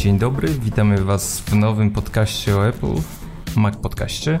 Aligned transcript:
Dzień 0.00 0.18
dobry, 0.18 0.48
witamy 0.48 1.04
Was 1.04 1.40
w 1.40 1.54
nowym 1.54 1.90
podcaście 1.90 2.56
o 2.56 2.68
Apple, 2.68 2.94
Mac 3.56 3.76
Podcaście. 3.76 4.40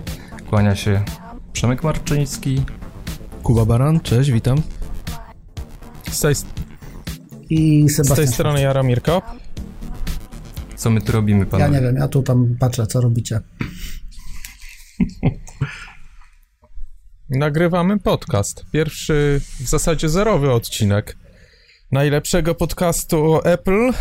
Kłania 0.50 0.76
się 0.76 1.04
Przemek 1.52 1.82
Marczyński. 1.82 2.62
Kuba 3.42 3.64
Baran, 3.64 4.00
cześć, 4.00 4.30
witam. 4.30 4.62
Z 6.10 6.20
tej, 6.20 6.34
I 7.50 7.88
z 7.88 7.96
Sebastian. 7.96 8.16
tej 8.16 8.28
strony 8.28 8.60
Jaromir 8.60 9.02
Kop. 9.02 9.24
Co 10.76 10.90
my 10.90 11.00
tu 11.00 11.12
robimy, 11.12 11.40
Ja 11.40 11.46
panowie? 11.46 11.70
nie 11.70 11.80
wiem, 11.80 11.96
ja 11.96 12.08
tu 12.08 12.22
tam 12.22 12.56
patrzę, 12.60 12.86
co 12.86 13.00
robicie. 13.00 13.40
Nagrywamy 17.28 17.98
podcast. 17.98 18.64
Pierwszy, 18.72 19.40
w 19.60 19.68
zasadzie 19.68 20.08
zerowy 20.08 20.52
odcinek 20.52 21.16
najlepszego 21.92 22.54
podcastu 22.54 23.34
o 23.34 23.44
Apple 23.44 23.92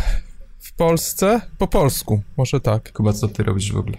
w 0.59 0.73
Polsce, 0.73 1.41
po 1.57 1.67
polsku, 1.67 2.23
może 2.37 2.59
tak. 2.59 2.91
Kuba, 2.93 3.13
co 3.13 3.27
ty 3.27 3.43
robisz 3.43 3.71
w 3.71 3.77
ogóle? 3.77 3.97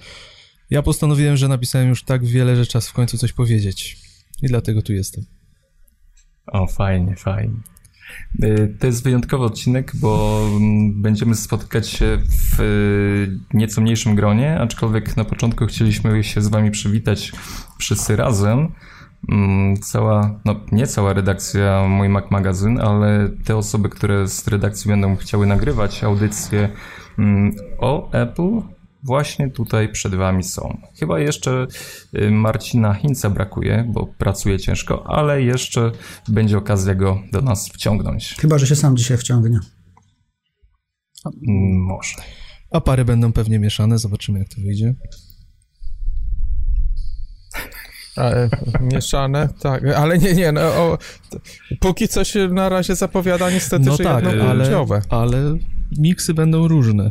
Ja 0.71 0.83
postanowiłem, 0.83 1.37
że 1.37 1.49
napisałem 1.49 1.89
już 1.89 2.05
tak 2.05 2.25
wiele, 2.25 2.57
że 2.57 2.67
czas 2.67 2.89
w 2.89 2.93
końcu 2.93 3.19
coś 3.19 3.33
powiedzieć. 3.33 3.99
I 4.43 4.47
dlatego 4.49 4.83
tu 4.83 4.93
jestem. 4.93 5.25
O, 6.47 6.67
fajnie, 6.67 7.17
fajnie. 7.17 7.55
Y, 8.45 8.77
To 8.81 8.87
jest 8.87 9.05
wyjątkowy 9.05 9.45
odcinek, 9.45 9.93
bo 9.95 10.41
mm, 10.57 11.03
będziemy 11.03 11.35
spotykać 11.35 11.89
się 11.89 12.19
w 12.29 12.61
y, 12.61 13.39
nieco 13.55 13.81
mniejszym 13.81 14.15
gronie, 14.15 14.61
aczkolwiek 14.61 15.17
na 15.17 15.25
początku 15.25 15.67
chcieliśmy 15.67 16.25
się 16.25 16.43
z 16.43 16.49
wami 16.49 16.71
przywitać 16.71 17.33
wszyscy 17.79 18.17
razem. 18.17 18.73
Mm, 19.29 19.77
Cała, 19.77 20.41
no 20.45 20.61
nie 20.73 20.87
cała 20.87 21.13
redakcja 21.13 21.89
Mój 21.89 22.09
Mac 22.09 22.31
Magazyn, 22.31 22.81
ale 22.81 23.29
te 23.45 23.57
osoby, 23.57 23.89
które 23.89 24.29
z 24.29 24.49
redakcji 24.49 24.89
będą 24.89 25.17
chciały 25.17 25.47
nagrywać 25.47 26.05
audycje 26.05 26.69
mm, 27.19 27.55
o 27.79 28.13
Apple, 28.13 28.61
właśnie 29.03 29.51
tutaj 29.51 29.93
przed 29.93 30.15
wami 30.15 30.43
są. 30.45 30.81
Chyba 30.99 31.21
jeszcze 31.21 31.67
y, 32.15 32.31
Marcina 32.31 32.95
Hinca 32.95 33.31
brakuje, 33.31 33.85
bo 33.89 34.07
pracuje 34.07 34.59
ciężko, 34.59 35.07
ale 35.07 35.43
jeszcze 35.43 35.93
będzie 36.29 36.59
okazja 36.59 36.95
go 36.95 37.23
do 37.33 37.41
nas 37.41 37.69
wciągnąć. 37.69 38.35
Chyba, 38.41 38.59
że 38.59 38.67
się 38.67 38.77
sam 38.77 38.97
dzisiaj 38.97 39.17
wciągnie. 39.19 39.59
Mm, 41.27 41.83
Może. 41.83 42.15
A 42.73 42.81
pary 42.81 43.05
będą 43.05 43.33
pewnie 43.33 43.59
mieszane, 43.59 43.99
zobaczymy 43.99 44.39
jak 44.39 44.49
to 44.49 44.61
wyjdzie. 44.61 44.95
E, 48.19 48.49
mieszane, 48.81 49.49
tak, 49.63 49.85
ale 49.87 50.19
nie, 50.19 50.35
nie, 50.35 50.53
no, 50.53 50.61
o, 50.61 50.99
póki 51.81 52.09
co 52.09 52.25
się 52.25 52.49
na 52.49 52.69
razie 52.69 52.95
zapowiada 52.97 53.51
niestety, 53.51 53.85
No 53.87 53.97
że 53.97 54.05
tak, 54.05 54.25
ale, 54.25 54.37
jednopłciowe. 54.37 55.03
ale 55.11 55.57
miksy 55.99 56.35
będą 56.35 56.69
różne. 56.69 57.11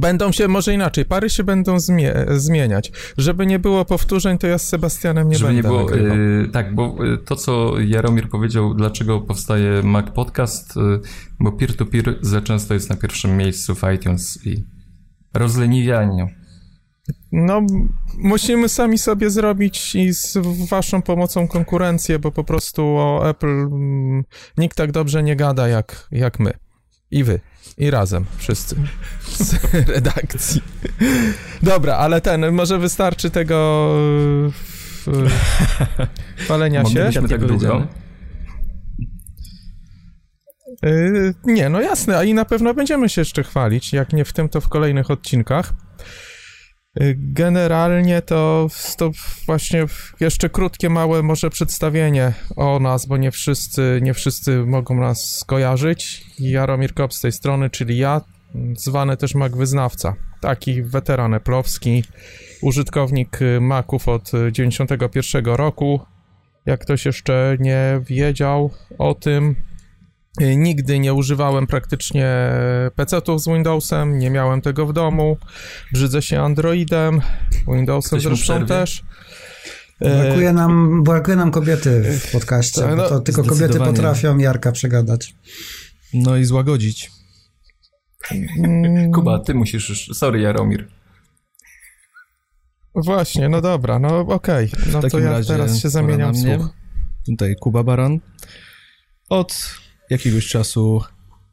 Będą 0.00 0.32
się, 0.32 0.48
może 0.48 0.74
inaczej, 0.74 1.04
pary 1.04 1.30
się 1.30 1.44
będą 1.44 1.80
zmie 1.80 2.14
zmieniać. 2.36 2.92
Żeby 3.18 3.46
nie 3.46 3.58
było 3.58 3.84
powtórzeń, 3.84 4.38
to 4.38 4.46
ja 4.46 4.58
z 4.58 4.68
Sebastianem 4.68 5.28
nie 5.28 5.36
Żeby 5.38 5.54
nie 5.54 5.62
będę 5.62 5.78
było. 5.78 5.90
nagrywał. 5.90 6.16
y, 6.44 6.48
tak, 6.52 6.74
bo 6.74 6.96
y, 7.14 7.18
to, 7.18 7.36
co 7.36 7.80
Jaromir 7.80 8.28
powiedział, 8.28 8.74
dlaczego 8.74 9.20
powstaje 9.20 9.82
Mac 9.82 10.10
Podcast, 10.10 10.76
y, 10.76 10.80
bo 11.40 11.52
peer-to-peer 11.52 12.18
za 12.20 12.40
często 12.40 12.74
jest 12.74 12.90
na 12.90 12.96
pierwszym 12.96 13.36
miejscu 13.36 13.74
w 13.74 13.82
iTunes 13.94 14.46
i 14.46 14.64
rozleniwianiu. 15.34 16.26
No, 17.32 17.62
musimy 18.18 18.68
sami 18.68 18.98
sobie 18.98 19.30
zrobić 19.30 19.94
i 19.94 20.14
z 20.14 20.38
waszą 20.68 21.02
pomocą 21.02 21.48
konkurencję, 21.48 22.18
bo 22.18 22.32
po 22.32 22.44
prostu 22.44 22.82
o 22.82 23.28
Apple 23.28 23.46
mm, 23.46 24.24
nikt 24.58 24.76
tak 24.76 24.92
dobrze 24.92 25.22
nie 25.22 25.36
gada 25.36 25.68
jak, 25.68 26.08
jak 26.10 26.40
my. 26.40 26.52
I 27.10 27.24
wy. 27.24 27.40
I 27.78 27.90
razem, 27.90 28.24
wszyscy. 28.36 28.76
Z 29.28 29.54
redakcji. 29.94 30.62
Dobra, 31.62 31.96
ale 31.96 32.20
ten, 32.20 32.52
może 32.52 32.78
wystarczy 32.78 33.30
tego 33.30 33.90
y, 35.08 36.48
palenia 36.48 36.84
się. 36.84 36.88
Moglibyśmy 36.88 37.28
tak 37.28 37.46
długo. 37.46 37.86
Y, 40.86 41.34
nie, 41.44 41.68
no 41.68 41.80
jasne, 41.80 42.18
a 42.18 42.24
i 42.24 42.34
na 42.34 42.44
pewno 42.44 42.74
będziemy 42.74 43.08
się 43.08 43.20
jeszcze 43.20 43.42
chwalić, 43.42 43.92
jak 43.92 44.12
nie 44.12 44.24
w 44.24 44.32
tym, 44.32 44.48
to 44.48 44.60
w 44.60 44.68
kolejnych 44.68 45.10
odcinkach. 45.10 45.72
Generalnie 47.16 48.22
to, 48.22 48.68
to 48.98 49.10
właśnie 49.46 49.86
jeszcze 50.20 50.48
krótkie, 50.48 50.90
małe 50.90 51.22
może 51.22 51.50
przedstawienie 51.50 52.32
o 52.56 52.78
nas, 52.78 53.06
bo 53.06 53.16
nie 53.16 53.30
wszyscy, 53.30 54.00
nie 54.02 54.14
wszyscy 54.14 54.66
mogą 54.66 54.94
nas 54.94 55.36
skojarzyć. 55.40 56.24
Jaromir 56.38 56.94
Kop 56.94 57.14
z 57.14 57.20
tej 57.20 57.32
strony, 57.32 57.70
czyli 57.70 57.98
ja, 57.98 58.20
zwany 58.76 59.16
też 59.16 59.34
Mac 59.34 59.52
Wyznawca. 59.52 60.14
Taki 60.40 60.82
weteran 60.82 61.34
eplowski, 61.34 62.04
użytkownik 62.62 63.38
Maców 63.60 64.08
od 64.08 64.34
y, 64.34 64.52
91 64.52 65.44
roku. 65.44 66.00
Jak 66.66 66.80
ktoś 66.80 67.06
jeszcze 67.06 67.56
nie 67.60 68.00
wiedział 68.06 68.70
o 68.98 69.14
tym, 69.14 69.56
Nigdy 70.40 70.98
nie 70.98 71.14
używałem 71.14 71.66
praktycznie 71.66 72.52
PC-ów 72.94 73.42
z 73.42 73.46
Windowsem, 73.46 74.18
nie 74.18 74.30
miałem 74.30 74.60
tego 74.60 74.86
w 74.86 74.92
domu. 74.92 75.36
Brzydzę 75.92 76.22
się 76.22 76.40
Androidem, 76.40 77.20
Windowsem 77.68 78.16
Jesteśmy 78.16 78.36
zresztą 78.36 78.66
też. 78.66 79.02
E, 80.00 80.22
Brakuje 80.22 80.52
nam, 80.52 81.02
brakuje 81.02 81.36
nam 81.36 81.50
kobiety 81.50 82.02
w 82.18 82.32
podcaście, 82.32 82.80
tak, 82.80 82.90
bo 82.90 82.96
no, 82.96 83.08
to 83.08 83.20
tylko 83.20 83.44
kobiety 83.44 83.78
potrafią 83.78 84.38
Jarka 84.38 84.72
przegadać. 84.72 85.34
No 86.14 86.36
i 86.36 86.44
złagodzić. 86.44 87.10
mm, 88.58 89.12
Kuba, 89.12 89.38
ty 89.38 89.54
musisz 89.54 89.88
już. 89.88 90.06
Sorry, 90.18 90.40
Jaromir. 90.40 90.88
Właśnie, 92.94 93.48
no 93.48 93.60
dobra, 93.60 93.98
no 93.98 94.18
okej. 94.18 94.70
No 94.72 94.78
W 94.86 94.92
to 94.92 95.00
takim 95.00 95.20
ja 95.20 95.30
razie 95.30 95.48
teraz 95.48 95.78
się 95.78 95.88
zamieniam 95.90 96.34
w 96.34 96.38
słuch. 96.38 96.68
Tutaj 97.26 97.54
Kuba 97.60 97.82
Baran. 97.82 98.18
Od 99.28 99.83
jakiegoś 100.10 100.46
czasu 100.46 101.02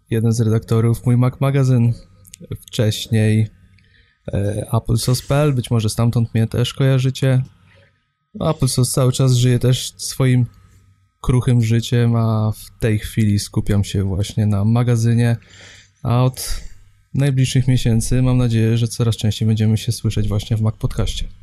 jeden 0.09 0.31
z 0.31 0.41
redaktorów 0.41 1.05
Mój 1.05 1.17
Mac 1.17 1.33
Magazyn, 1.39 1.93
wcześniej 2.61 3.47
e, 4.33 4.67
AppleSauce.pl, 4.71 5.53
być 5.53 5.71
może 5.71 5.89
stamtąd 5.89 6.33
mnie 6.33 6.47
też 6.47 6.73
kojarzycie. 6.73 7.43
AppleSauce 8.39 8.91
cały 8.91 9.11
czas 9.11 9.33
żyje 9.33 9.59
też 9.59 9.93
swoim 9.97 10.45
kruchym 11.21 11.61
życiem, 11.61 12.15
a 12.15 12.51
w 12.51 12.79
tej 12.79 12.99
chwili 12.99 13.39
skupiam 13.39 13.83
się 13.83 14.03
właśnie 14.03 14.45
na 14.45 14.65
magazynie, 14.65 15.37
a 16.03 16.23
od 16.23 16.61
najbliższych 17.13 17.67
miesięcy 17.67 18.21
mam 18.21 18.37
nadzieję, 18.37 18.77
że 18.77 18.87
coraz 18.87 19.17
częściej 19.17 19.47
będziemy 19.47 19.77
się 19.77 19.91
słyszeć 19.91 20.27
właśnie 20.27 20.57
w 20.57 20.61
Mac 20.61 20.75
Podcaście. 20.75 21.40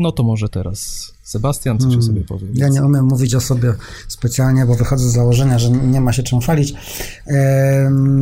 No 0.00 0.12
to 0.12 0.22
może 0.22 0.48
teraz 0.48 1.12
Sebastian 1.22 1.78
coś 1.78 1.86
o 1.86 1.88
Hmm. 1.88 2.02
sobie 2.02 2.20
powie. 2.20 2.46
Ja 2.54 2.68
nie 2.68 2.82
umiem 2.82 3.04
mówić 3.04 3.34
o 3.34 3.40
sobie 3.40 3.74
specjalnie, 4.08 4.66
bo 4.66 4.74
wychodzę 4.74 5.08
z 5.08 5.12
założenia, 5.12 5.58
że 5.58 5.70
nie 5.70 6.00
ma 6.00 6.12
się 6.12 6.22
czym 6.22 6.40
chwalić. 6.40 6.74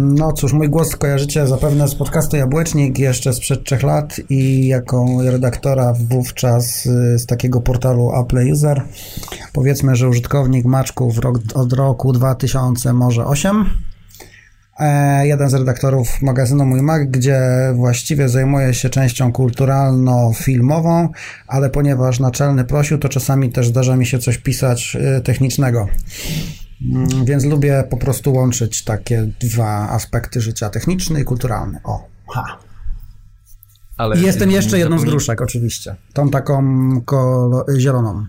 No 0.08 0.32
cóż, 0.32 0.52
mój 0.52 0.68
głos 0.68 0.96
kojarzycie 0.96 1.46
zapewne 1.46 1.88
z 1.88 1.94
podcastu 1.94 2.36
Jabłecznik 2.36 2.98
jeszcze 2.98 3.32
sprzed 3.32 3.64
trzech 3.64 3.82
lat 3.82 4.20
i 4.30 4.66
jako 4.66 5.06
redaktora 5.24 5.94
wówczas 6.10 6.86
y, 6.86 7.18
z 7.18 7.26
takiego 7.26 7.60
portalu 7.60 8.10
Apple 8.20 8.52
User. 8.52 8.82
Powiedzmy, 9.52 9.96
że 9.96 10.08
użytkownik 10.08 10.64
Maczków 10.64 11.18
od 11.54 11.72
roku 11.72 12.12
2000, 12.12 12.92
może 12.92 13.26
8. 13.26 13.87
E, 14.78 15.26
jeden 15.26 15.50
z 15.50 15.54
redaktorów 15.54 16.22
magazynu 16.22 16.66
Mój 16.66 16.82
Mac, 16.82 17.02
gdzie 17.08 17.40
właściwie 17.74 18.28
zajmuje 18.28 18.74
się 18.74 18.90
częścią 18.90 19.32
kulturalno-filmową, 19.32 21.08
ale 21.46 21.70
ponieważ 21.70 22.20
naczelny 22.20 22.64
prosił, 22.64 22.98
to 22.98 23.08
czasami 23.08 23.52
też 23.52 23.68
zdarza 23.68 23.96
mi 23.96 24.06
się 24.06 24.18
coś 24.18 24.38
pisać 24.38 24.96
e, 25.00 25.20
technicznego. 25.20 25.88
Mm, 26.92 27.24
Więc 27.24 27.44
lubię 27.44 27.84
po 27.90 27.96
prostu 27.96 28.32
łączyć 28.32 28.84
takie 28.84 29.28
dwa 29.40 29.88
aspekty 29.90 30.40
życia, 30.40 30.70
techniczny 30.70 31.20
i 31.20 31.24
kulturalny. 31.24 31.78
O, 31.84 32.06
ha. 32.34 32.44
Ale 33.96 34.16
I 34.16 34.22
jestem 34.22 34.50
jeszcze 34.50 34.78
jedną 34.78 34.98
z 34.98 35.04
gruszek, 35.04 35.40
oczywiście. 35.42 35.96
Tą 36.12 36.30
taką 36.30 36.62
kolo- 37.06 37.64
zieloną. 37.78 38.26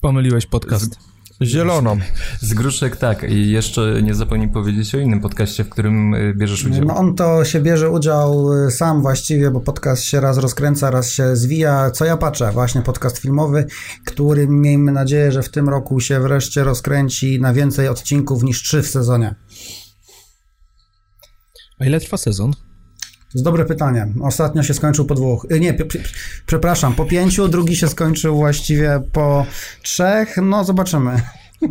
Pomyliłeś 0.00 0.46
podcast. 0.46 0.98
Zieloną. 1.42 1.98
Z 2.40 2.54
gruszek 2.54 2.96
tak. 2.96 3.30
I 3.30 3.50
jeszcze 3.50 4.02
nie 4.02 4.14
zapomnij 4.14 4.48
powiedzieć 4.48 4.94
o 4.94 4.98
innym 4.98 5.20
podcaście, 5.20 5.64
w 5.64 5.68
którym 5.68 6.14
y, 6.14 6.34
bierzesz 6.34 6.64
udział. 6.64 6.84
No 6.84 6.96
on 6.96 7.14
to 7.14 7.44
się 7.44 7.60
bierze 7.60 7.90
udział 7.90 8.52
y, 8.52 8.70
sam 8.70 9.02
właściwie, 9.02 9.50
bo 9.50 9.60
podcast 9.60 10.02
się 10.02 10.20
raz 10.20 10.38
rozkręca, 10.38 10.90
raz 10.90 11.10
się 11.10 11.36
zwija. 11.36 11.90
Co 11.90 12.04
ja 12.04 12.16
patrzę? 12.16 12.50
Właśnie 12.52 12.82
podcast 12.82 13.18
filmowy, 13.18 13.66
który 14.04 14.48
miejmy 14.48 14.92
nadzieję, 14.92 15.32
że 15.32 15.42
w 15.42 15.48
tym 15.48 15.68
roku 15.68 16.00
się 16.00 16.20
wreszcie 16.20 16.64
rozkręci 16.64 17.40
na 17.40 17.52
więcej 17.52 17.88
odcinków 17.88 18.42
niż 18.42 18.62
trzy 18.62 18.82
w 18.82 18.86
sezonie. 18.86 19.34
A 21.80 21.84
ile 21.84 22.00
trwa 22.00 22.16
sezon? 22.16 22.52
To 23.36 23.38
jest 23.38 23.44
dobre 23.44 23.64
pytanie. 23.64 24.08
Ostatnio 24.22 24.62
się 24.62 24.74
skończył 24.74 25.04
po 25.04 25.14
dwóch. 25.14 25.46
y, 25.52 25.60
Nie, 25.60 25.76
przepraszam, 26.46 26.94
po 26.94 27.04
pięciu, 27.04 27.48
drugi 27.48 27.76
się 27.76 27.88
skończył 27.88 28.36
właściwie 28.36 29.02
po 29.12 29.46
trzech. 29.82 30.36
No, 30.42 30.64
zobaczymy. 30.64 31.20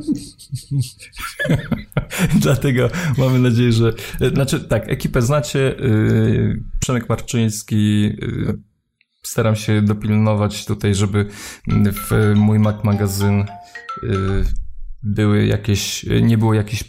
Dlatego 2.42 2.90
mamy 3.18 3.40
nadzieję, 3.40 3.72
że... 3.72 3.94
Znaczy 4.34 4.60
tak, 4.60 4.90
ekipę 4.90 5.22
znacie. 5.22 5.60
Yy, 5.60 6.64
Przemek 6.80 7.10
Marczyński... 7.10 8.12
Staram 9.24 9.56
się 9.56 9.82
dopilnować 9.82 10.66
tutaj, 10.66 10.96
żeby 10.96 11.26
w 11.94 12.34
mój 12.36 12.60
Mac 12.60 12.84
magazyn 12.84 13.46
były 15.04 15.46
jakieś... 15.46 16.06
Nie 16.22 16.38
było 16.38 16.54
jakichś 16.54 16.84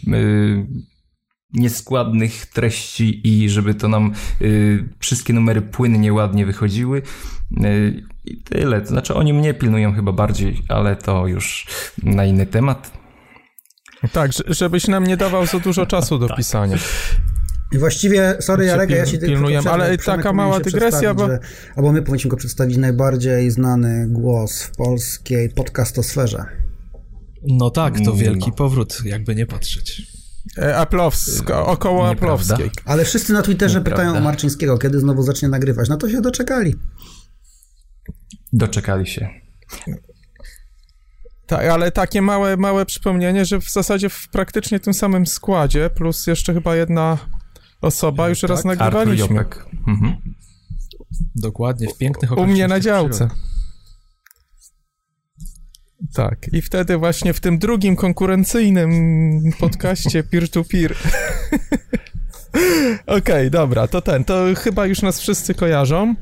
nieskładnych 1.53 2.45
treści 2.45 3.21
i 3.27 3.49
żeby 3.49 3.73
to 3.73 3.87
nam 3.87 4.13
y, 4.41 4.89
wszystkie 4.99 5.33
numery 5.33 5.61
płynnie, 5.61 6.13
ładnie 6.13 6.45
wychodziły. 6.45 7.01
Y, 7.63 8.03
I 8.25 8.43
tyle. 8.43 8.81
To 8.81 8.87
znaczy 8.87 9.13
oni 9.13 9.33
mnie 9.33 9.53
pilnują 9.53 9.93
chyba 9.93 10.11
bardziej, 10.11 10.63
ale 10.69 10.95
to 10.95 11.27
już 11.27 11.67
na 12.03 12.25
inny 12.25 12.45
temat. 12.45 12.91
Tak, 14.13 14.31
żebyś 14.47 14.87
nam 14.87 15.07
nie 15.07 15.17
dawał 15.17 15.45
za 15.45 15.59
dużo 15.59 15.85
czasu 15.85 16.19
do 16.19 16.27
tak. 16.27 16.37
pisania. 16.37 16.77
I 17.71 17.77
właściwie, 17.77 18.35
sorry 18.39 18.65
Jarek, 18.65 18.89
ja 18.89 19.05
się 19.05 19.17
pilnuję, 19.17 19.59
ale 19.71 19.97
taka 19.97 20.33
mała 20.33 20.59
dygresja, 20.59 21.13
bo... 21.13 21.27
Że, 21.27 21.39
albo 21.75 21.91
my 21.91 22.01
powinniśmy 22.01 22.29
go 22.29 22.37
przedstawić 22.37 22.77
najbardziej 22.77 23.51
znany 23.51 24.07
głos 24.09 24.63
w 24.63 24.75
polskiej 24.75 25.49
podcastosferze. 25.49 26.45
No 27.47 27.69
tak, 27.69 27.95
to 27.95 28.11
mm. 28.11 28.17
wielki 28.17 28.51
powrót, 28.51 29.01
jakby 29.05 29.35
nie 29.35 29.45
patrzeć. 29.45 30.16
E, 30.57 30.77
Aplowska, 30.77 31.65
około 31.65 32.09
Aplowskiej. 32.09 32.71
Ale 32.85 33.05
wszyscy 33.05 33.33
na 33.33 33.41
Twitterze 33.41 33.79
Nieprawda. 33.79 34.03
pytają 34.03 34.21
o 34.21 34.23
Marczyńskiego, 34.25 34.77
kiedy 34.77 34.99
znowu 34.99 35.21
zacznie 35.21 35.49
nagrywać. 35.49 35.89
No 35.89 35.97
to 35.97 36.09
się 36.09 36.21
doczekali. 36.21 36.75
Doczekali 38.53 39.07
się. 39.07 39.29
Tak, 41.47 41.65
ale 41.65 41.91
takie 41.91 42.21
małe, 42.21 42.57
małe 42.57 42.85
przypomnienie, 42.85 43.45
że 43.45 43.61
w 43.61 43.71
zasadzie 43.71 44.09
w 44.09 44.27
praktycznie 44.31 44.79
tym 44.79 44.93
samym 44.93 45.25
składzie, 45.25 45.89
plus 45.89 46.27
jeszcze 46.27 46.53
chyba 46.53 46.75
jedna 46.75 47.17
osoba, 47.81 48.29
już 48.29 48.41
tak, 48.41 48.49
raz 48.49 48.65
nagrywaliśmy. 48.65 49.45
Mhm. 49.87 50.15
Dokładnie, 51.35 51.87
w 51.87 51.97
pięknych 51.97 52.37
U 52.37 52.47
mnie 52.47 52.67
na 52.67 52.79
działce. 52.79 53.29
Tak, 56.13 56.53
i 56.53 56.61
wtedy 56.61 56.97
właśnie 56.97 57.33
w 57.33 57.39
tym 57.39 57.57
drugim 57.59 57.95
konkurencyjnym 57.95 58.91
podcaście 59.59 60.23
peer-to-peer. 60.31 60.95
Okej, 63.05 63.17
okay, 63.17 63.49
dobra, 63.49 63.87
to 63.87 64.01
ten, 64.01 64.23
to 64.23 64.45
chyba 64.57 64.85
już 64.85 65.01
nas 65.01 65.19
wszyscy 65.19 65.53
kojarzą. 65.53 66.15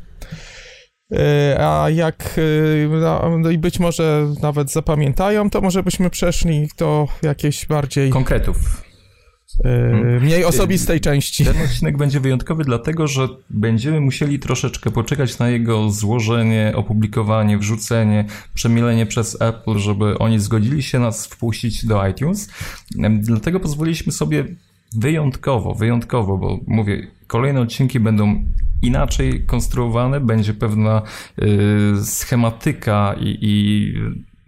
E, 1.11 1.57
a 1.59 1.89
jak 1.89 2.35
e, 2.37 3.37
no 3.39 3.49
i 3.49 3.57
być 3.57 3.79
może 3.79 4.33
nawet 4.41 4.71
zapamiętają, 4.71 5.49
to 5.49 5.61
może 5.61 5.83
byśmy 5.83 6.09
przeszli 6.09 6.69
do 6.77 7.07
jakiejś 7.21 7.65
bardziej 7.65 8.09
konkretów. 8.09 8.84
Hmm. 9.63 10.23
Mniej 10.23 10.45
osobistej 10.45 11.01
części. 11.01 11.45
Ten 11.45 11.61
odcinek 11.65 11.97
będzie 11.97 12.19
wyjątkowy, 12.19 12.63
dlatego 12.63 13.07
że 13.07 13.27
będziemy 13.49 14.01
musieli 14.01 14.39
troszeczkę 14.39 14.91
poczekać 14.91 15.39
na 15.39 15.49
jego 15.49 15.89
złożenie, 15.89 16.73
opublikowanie, 16.75 17.57
wrzucenie, 17.57 18.25
przemielenie 18.53 19.05
przez 19.05 19.41
Apple, 19.41 19.77
żeby 19.77 20.17
oni 20.17 20.39
zgodzili 20.39 20.83
się 20.83 20.99
nas 20.99 21.27
wpuścić 21.27 21.85
do 21.85 22.07
iTunes. 22.07 22.49
Dlatego 23.19 23.59
pozwoliliśmy 23.59 24.11
sobie 24.11 24.45
wyjątkowo, 24.95 25.73
wyjątkowo, 25.73 26.37
bo 26.37 26.59
mówię, 26.67 27.07
kolejne 27.27 27.61
odcinki 27.61 27.99
będą 27.99 28.45
inaczej 28.81 29.45
konstruowane, 29.45 30.19
będzie 30.19 30.53
pewna 30.53 31.01
y, 31.39 32.05
schematyka 32.05 33.15
i, 33.19 33.37
i 33.41 33.93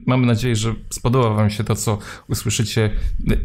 Mamy 0.08 0.28
nadzieję, 0.28 0.56
że 0.56 0.74
spodoba 0.90 1.30
Wam 1.30 1.50
się 1.50 1.64
to, 1.64 1.76
co 1.76 1.98
usłyszycie 2.30 2.90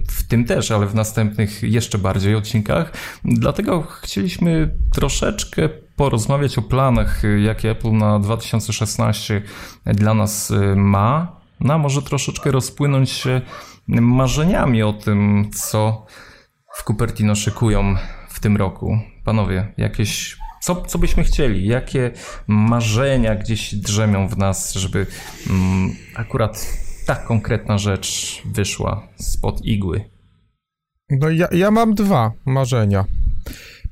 w 0.08 0.22
tym 0.22 0.44
też, 0.44 0.70
ale 0.70 0.86
w 0.86 0.94
następnych 0.94 1.62
jeszcze 1.62 1.98
bardziej 1.98 2.34
odcinkach. 2.34 2.92
Dlatego 3.24 3.82
chcieliśmy 3.82 4.74
troszeczkę 4.92 5.68
porozmawiać 5.96 6.58
o 6.58 6.62
planach, 6.62 7.22
jakie 7.44 7.70
Apple 7.70 7.92
na 7.92 8.18
2016 8.18 9.42
dla 9.86 10.14
nas 10.14 10.52
ma. 10.76 11.36
No, 11.60 11.74
a 11.74 11.78
może 11.78 12.02
troszeczkę 12.02 12.50
rozpłynąć 12.50 13.10
się 13.10 13.40
marzeniami 13.88 14.82
o 14.82 14.92
tym, 14.92 15.50
co 15.54 16.06
w 16.74 16.84
Cupertino 16.84 17.34
szykują 17.34 17.94
w 18.28 18.40
tym 18.40 18.56
roku. 18.56 18.98
Panowie, 19.24 19.72
jakieś 19.76 20.41
co, 20.62 20.82
co 20.82 20.98
byśmy 20.98 21.24
chcieli? 21.24 21.66
Jakie 21.66 22.10
marzenia 22.46 23.34
gdzieś 23.34 23.74
drzemią 23.74 24.28
w 24.28 24.38
nas, 24.38 24.74
żeby 24.74 25.06
mm, 25.50 25.96
akurat 26.14 26.66
ta 27.06 27.14
konkretna 27.14 27.78
rzecz 27.78 28.42
wyszła 28.44 29.08
spod 29.16 29.64
igły? 29.64 30.04
No 31.10 31.30
ja, 31.30 31.48
ja 31.52 31.70
mam 31.70 31.94
dwa 31.94 32.32
marzenia. 32.46 33.04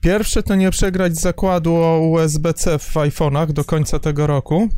Pierwsze 0.01 0.43
to 0.43 0.55
nie 0.55 0.71
przegrać 0.71 1.17
zakładu 1.17 1.75
o 1.75 2.01
USB-C 2.01 2.79
w 2.79 2.95
iPhone'ach 2.95 3.53
do 3.53 3.65
końca 3.65 3.99
tego 3.99 4.27
roku, 4.27 4.69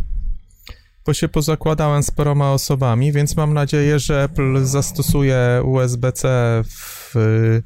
bo 1.07 1.15
się 1.15 1.29
pozakładałem 1.29 2.03
z 2.03 2.11
paroma 2.11 2.53
osobami, 2.53 3.13
więc 3.13 3.37
mam 3.37 3.55
nadzieję, 3.55 3.99
że 3.99 4.23
Apple 4.23 4.65
zastosuje 4.65 5.63
USB-C 5.65 6.29
w 6.69 7.17
y, 7.17 7.63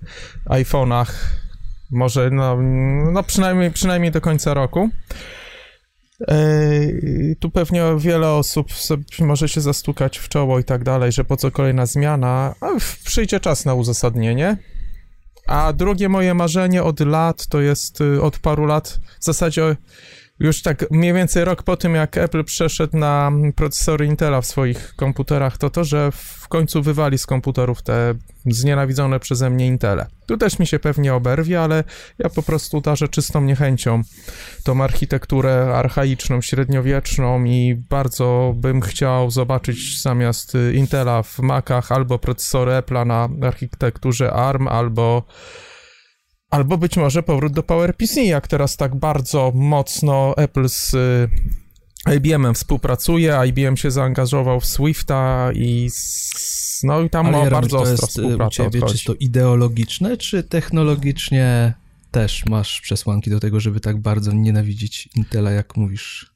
iPhone'ach 0.50 1.06
może 1.91 2.31
no, 2.31 2.56
no 3.12 3.23
przynajmniej, 3.23 3.71
przynajmniej 3.71 4.12
do 4.12 4.21
końca 4.21 4.55
roku. 4.55 4.91
Yy, 6.21 7.37
tu 7.41 7.50
pewnie 7.50 7.83
wiele 7.99 8.29
osób 8.29 8.67
może 9.21 9.49
się 9.49 9.61
zastukać 9.61 10.19
w 10.19 10.29
czoło 10.29 10.59
i 10.59 10.65
tak 10.65 10.85
dalej, 10.85 11.12
że 11.12 11.25
po 11.25 11.37
co 11.37 11.50
kolejna 11.50 11.87
zmiana, 11.87 12.55
a 12.61 12.67
przyjdzie 13.05 13.41
czas 13.41 13.65
na 13.65 13.75
uzasadnienie. 13.75 14.56
A 15.47 15.73
drugie 15.73 16.09
moje 16.09 16.35
marzenie 16.35 16.83
od 16.83 17.00
lat, 17.00 17.47
to 17.47 17.61
jest 17.61 18.00
y, 18.00 18.23
od 18.23 18.38
paru 18.38 18.65
lat, 18.65 18.99
w 19.21 19.25
zasadzie 19.25 19.77
już 20.38 20.62
tak 20.62 20.91
mniej 20.91 21.12
więcej 21.12 21.44
rok 21.44 21.62
po 21.62 21.77
tym, 21.77 21.94
jak 21.94 22.17
Apple 22.17 22.44
przeszedł 22.44 22.97
na 22.97 23.33
procesory 23.55 24.06
Intela 24.06 24.41
w 24.41 24.47
swoich 24.47 24.94
komputerach, 24.97 25.59
to 25.59 25.71
to, 25.71 25.85
że 25.85 26.12
w 26.12 26.49
końcu 26.49 26.83
wywali 26.83 27.19
z 27.19 27.27
komputerów 27.27 27.83
te 27.83 28.15
znienawidzone 28.47 29.21
przeze 29.21 29.50
mnie 29.50 29.67
Intele. 29.67 30.06
Tu 30.27 30.37
też 30.37 30.59
mi 30.59 30.67
się 30.67 30.79
pewnie 30.79 31.15
oberwie, 31.15 31.62
ale 31.62 31.85
ja 32.19 32.31
po 32.31 32.43
prostu 32.43 32.81
darzę 32.81 33.09
czystą 33.09 33.40
niechęcią 33.40 34.02
tą 34.64 34.85
architekturę 34.85 35.73
archaiczną, 35.75 36.40
średniowieczną 36.40 37.45
i 37.45 37.83
bardzo 37.90 38.55
bym 38.57 38.81
chciał 38.81 39.31
zobaczyć 39.31 40.02
zamiast 40.02 40.52
Intela 40.75 41.23
w 41.23 41.38
Macach 41.38 41.93
albo 41.93 42.19
procesory 42.19 42.73
Apple'a 42.73 43.07
na 43.07 43.47
architekturze 43.47 44.33
ARM, 44.33 44.69
albo 44.69 45.23
Albo 46.50 46.79
być 46.79 46.97
może 46.97 47.23
powrót 47.23 47.53
do 47.53 47.62
PowerPC, 47.62 48.25
jak 48.25 48.49
teraz 48.49 48.76
tak 48.76 48.95
bardzo 48.95 49.53
mocno 49.55 50.35
Apple 50.37 50.69
z 50.69 50.95
y, 50.95 51.29
IBM-em 52.17 52.55
współpracuje, 52.55 53.38
IBM 53.49 53.76
się 53.76 53.91
zaangażował 53.91 54.61
w 54.61 54.67
Swifta 54.67 55.50
i 55.55 55.91
z, 55.91 56.81
no 56.85 57.00
i 57.00 57.11
tam 57.11 57.33
ma 57.33 57.50
bardzo 57.50 57.79
ostra 57.79 58.05
y, 58.05 58.09
współpraca 58.09 58.62
u 58.62 58.71
ciebie, 58.71 58.87
Czy 58.87 59.05
to 59.05 59.15
ideologiczne, 59.15 60.17
czy 60.17 60.43
technologicznie 60.43 61.75
też 62.11 62.47
masz 62.47 62.81
przesłanki 62.81 63.31
do 63.31 63.41
tego, 63.41 63.61
żeby 63.61 63.81
tak 63.81 64.00
bardzo 64.00 64.33
nienawidzić 64.33 65.09
Intela, 65.17 65.50
jak 65.50 65.76
mówisz? 65.76 66.36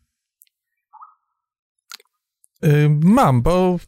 Mam, 3.00 3.42
bo 3.42 3.78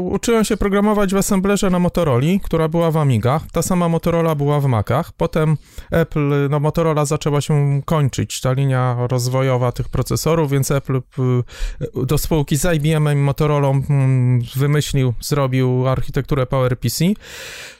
uczyłem 0.00 0.44
się 0.44 0.56
programować 0.56 1.14
w 1.14 1.16
assemblerze 1.16 1.70
na 1.70 1.78
Motorola, 1.78 2.26
która 2.42 2.68
była 2.68 2.90
w 2.90 2.96
Amigach. 2.96 3.42
Ta 3.52 3.62
sama 3.62 3.88
Motorola 3.88 4.34
była 4.34 4.60
w 4.60 4.66
Macach. 4.66 5.12
Potem 5.12 5.56
Apple, 5.90 6.48
no 6.50 6.60
Motorola 6.60 7.04
zaczęła 7.04 7.40
się 7.40 7.82
kończyć, 7.84 8.40
ta 8.40 8.52
linia 8.52 8.96
rozwojowa 9.10 9.72
tych 9.72 9.88
procesorów, 9.88 10.50
więc 10.50 10.70
Apple 10.70 11.02
do 12.06 12.18
spółki 12.18 12.56
z 12.56 12.74
IBM 12.74 13.08
i 13.12 13.16
Motorola 13.16 13.72
wymyślił, 14.56 15.14
zrobił 15.20 15.88
architekturę 15.88 16.46
PowerPC. 16.46 17.04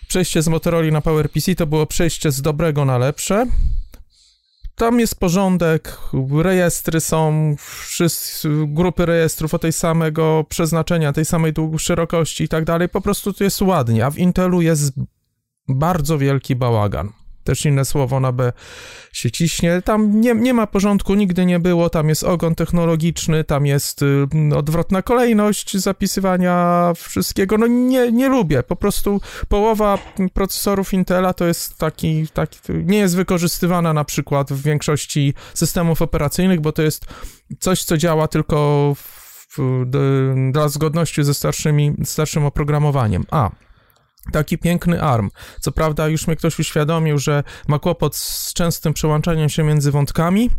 Przejście 0.08 0.42
z 0.42 0.48
Motorola 0.48 0.90
na 0.90 1.00
PowerPC 1.00 1.54
to 1.54 1.66
było 1.66 1.86
przejście 1.86 2.30
z 2.30 2.42
dobrego 2.42 2.84
na 2.84 2.98
lepsze 2.98 3.46
tam 4.78 5.00
jest 5.00 5.20
porządek, 5.20 5.98
rejestry 6.42 7.00
są, 7.00 7.54
wszyscy, 7.58 8.48
grupy 8.66 9.06
rejestrów 9.06 9.54
o 9.54 9.58
tej 9.58 9.72
samego 9.72 10.44
przeznaczenia, 10.48 11.12
tej 11.12 11.24
samej 11.24 11.52
szerokości 11.78 12.44
i 12.44 12.48
tak 12.48 12.64
dalej, 12.64 12.88
po 12.88 13.00
prostu 13.00 13.32
to 13.32 13.44
jest 13.44 13.62
ładnie, 13.62 14.06
a 14.06 14.10
w 14.10 14.18
Intelu 14.18 14.60
jest 14.60 14.92
bardzo 15.68 16.18
wielki 16.18 16.56
bałagan 16.56 17.17
też 17.48 17.64
inne 17.64 17.84
słowo 17.84 18.20
na 18.20 18.32
B 18.32 18.52
się 19.12 19.30
ciśnie. 19.30 19.82
Tam 19.84 20.20
nie, 20.20 20.34
nie 20.34 20.54
ma 20.54 20.66
porządku, 20.66 21.14
nigdy 21.14 21.46
nie 21.46 21.60
było, 21.60 21.90
tam 21.90 22.08
jest 22.08 22.24
ogon 22.24 22.54
technologiczny, 22.54 23.44
tam 23.44 23.66
jest 23.66 24.02
y, 24.02 24.26
odwrotna 24.56 25.02
kolejność 25.02 25.76
zapisywania 25.76 26.92
wszystkiego. 26.96 27.58
No 27.58 27.66
nie, 27.66 28.12
nie 28.12 28.28
lubię, 28.28 28.62
po 28.62 28.76
prostu 28.76 29.20
połowa 29.48 29.98
procesorów 30.34 30.92
Intela 30.92 31.34
to 31.34 31.46
jest 31.46 31.78
taki, 31.78 32.28
taki, 32.34 32.58
nie 32.84 32.98
jest 32.98 33.16
wykorzystywana 33.16 33.92
na 33.92 34.04
przykład 34.04 34.52
w 34.52 34.62
większości 34.62 35.34
systemów 35.54 36.02
operacyjnych, 36.02 36.60
bo 36.60 36.72
to 36.72 36.82
jest 36.82 37.06
coś, 37.60 37.84
co 37.84 37.96
działa 37.96 38.28
tylko 38.28 38.94
w 38.96 39.18
w, 39.48 39.84
dla 40.52 40.68
zgodności 40.68 41.24
ze 41.24 41.34
starszymi, 41.34 41.94
starszym 42.04 42.44
oprogramowaniem. 42.44 43.24
A, 43.30 43.50
taki 44.32 44.58
piękny 44.58 45.02
ARM. 45.02 45.30
Co 45.60 45.72
prawda 45.72 46.08
już 46.08 46.26
mnie 46.26 46.36
ktoś 46.36 46.58
uświadomił, 46.58 47.18
że 47.18 47.42
ma 47.68 47.78
kłopot 47.78 48.16
z 48.16 48.52
częstym 48.52 48.94
przełączaniem 48.94 49.48
się 49.48 49.62
między 49.62 49.90
wątkami, 49.90 50.50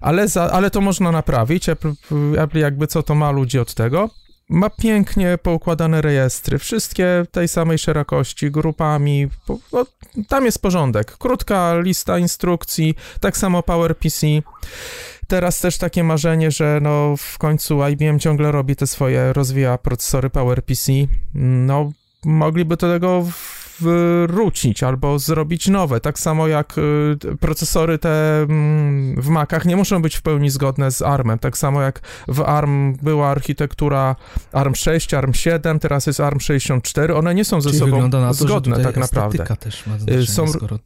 ale, 0.00 0.28
za, 0.28 0.50
ale 0.52 0.70
to 0.70 0.80
można 0.80 1.12
naprawić. 1.12 1.68
Apple, 1.68 1.92
Apple 2.38 2.58
jakby 2.58 2.86
co 2.86 3.02
to 3.02 3.14
ma 3.14 3.30
ludzi 3.30 3.58
od 3.58 3.74
tego. 3.74 4.10
Ma 4.48 4.70
pięknie 4.70 5.38
poukładane 5.42 6.02
rejestry, 6.02 6.58
wszystkie 6.58 7.26
tej 7.30 7.48
samej 7.48 7.78
szerokości, 7.78 8.50
grupami. 8.50 9.28
No, 9.72 9.86
tam 10.28 10.44
jest 10.44 10.62
porządek. 10.62 11.16
Krótka 11.16 11.74
lista 11.78 12.18
instrukcji, 12.18 12.94
tak 13.20 13.36
samo 13.36 13.62
PowerPC. 13.62 14.26
Teraz 15.28 15.60
też 15.60 15.78
takie 15.78 16.04
marzenie, 16.04 16.50
że 16.50 16.78
no 16.82 17.14
w 17.18 17.38
końcu 17.38 17.86
IBM 17.86 18.18
ciągle 18.18 18.52
robi 18.52 18.76
te 18.76 18.86
swoje, 18.86 19.32
rozwija 19.32 19.78
procesory 19.78 20.30
PowerPC. 20.30 20.92
No, 21.34 21.92
mogliby 22.24 22.76
do 22.76 22.88
tego 22.88 23.24
wrócić 23.80 24.82
albo 24.82 25.18
zrobić 25.18 25.68
nowe. 25.68 26.00
Tak 26.00 26.18
samo 26.18 26.48
jak 26.48 26.78
y, 26.78 27.36
procesory 27.40 27.98
te 27.98 28.42
mm, 28.42 29.22
w 29.22 29.28
Macach 29.28 29.64
nie 29.64 29.76
muszą 29.76 30.02
być 30.02 30.16
w 30.16 30.22
pełni 30.22 30.50
zgodne 30.50 30.90
z 30.90 31.02
ARMem. 31.02 31.38
Tak 31.38 31.58
samo 31.58 31.82
jak 31.82 32.00
w 32.28 32.40
ARM 32.40 32.96
była 33.02 33.28
architektura 33.28 34.16
ARM 34.52 34.74
6, 34.74 35.14
ARM 35.14 35.34
7, 35.34 35.78
teraz 35.78 36.06
jest 36.06 36.20
ARM 36.20 36.40
64. 36.40 37.14
One 37.14 37.34
nie 37.34 37.44
są 37.44 37.60
ze 37.60 37.68
Czyli 37.70 37.80
sobą 37.80 38.10
to, 38.10 38.34
zgodne 38.34 38.84
tak 38.84 38.96
naprawdę. 38.96 39.56
też 39.56 39.86
ma 39.86 39.98
znaczenie, 39.98 40.26
są- 40.26 40.48
skoro 40.48 40.78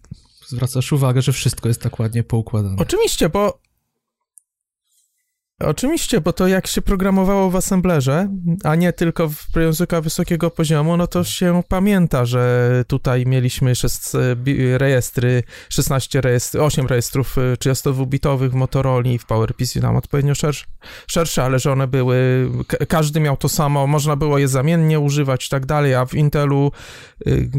zwracasz 0.46 0.92
uwagę, 0.92 1.22
że 1.22 1.32
wszystko 1.32 1.68
jest 1.68 1.82
tak 1.82 1.98
ładnie 1.98 2.22
poukładane. 2.22 2.76
Oczywiście, 2.78 3.28
bo. 3.28 3.58
Oczywiście, 5.60 6.20
bo 6.20 6.32
to 6.32 6.46
jak 6.48 6.66
się 6.66 6.82
programowało 6.82 7.50
w 7.50 7.56
assemblerze, 7.56 8.28
a 8.64 8.74
nie 8.74 8.92
tylko 8.92 9.28
w 9.28 9.46
języka 9.56 10.00
wysokiego 10.00 10.50
poziomu, 10.50 10.96
no 10.96 11.06
to 11.06 11.24
się 11.24 11.62
pamięta, 11.68 12.24
że 12.24 12.84
tutaj 12.86 13.26
mieliśmy 13.26 13.74
szes, 13.74 14.16
bi- 14.36 14.78
rejestry, 14.78 15.42
16 15.68 16.20
rejestrów, 16.20 16.62
8 16.64 16.86
rejestrów 16.86 17.38
y, 17.38 17.40
32-bitowych 17.58 18.50
w 18.50 18.54
Motorola 18.54 18.90
w 19.20 19.26
PowerPC 19.26 19.80
tam 19.80 19.96
odpowiednio 19.96 20.34
szersze, 20.34 20.64
szersze, 21.06 21.44
ale 21.44 21.58
że 21.58 21.72
one 21.72 21.86
były, 21.86 22.48
ka- 22.66 22.86
każdy 22.88 23.20
miał 23.20 23.36
to 23.36 23.48
samo, 23.48 23.86
można 23.86 24.16
było 24.16 24.38
je 24.38 24.48
zamiennie 24.48 25.00
używać 25.00 25.46
i 25.46 25.50
tak 25.50 25.66
dalej, 25.66 25.94
a 25.94 26.06
w 26.06 26.14
Intelu 26.14 26.72
y, 27.26 27.50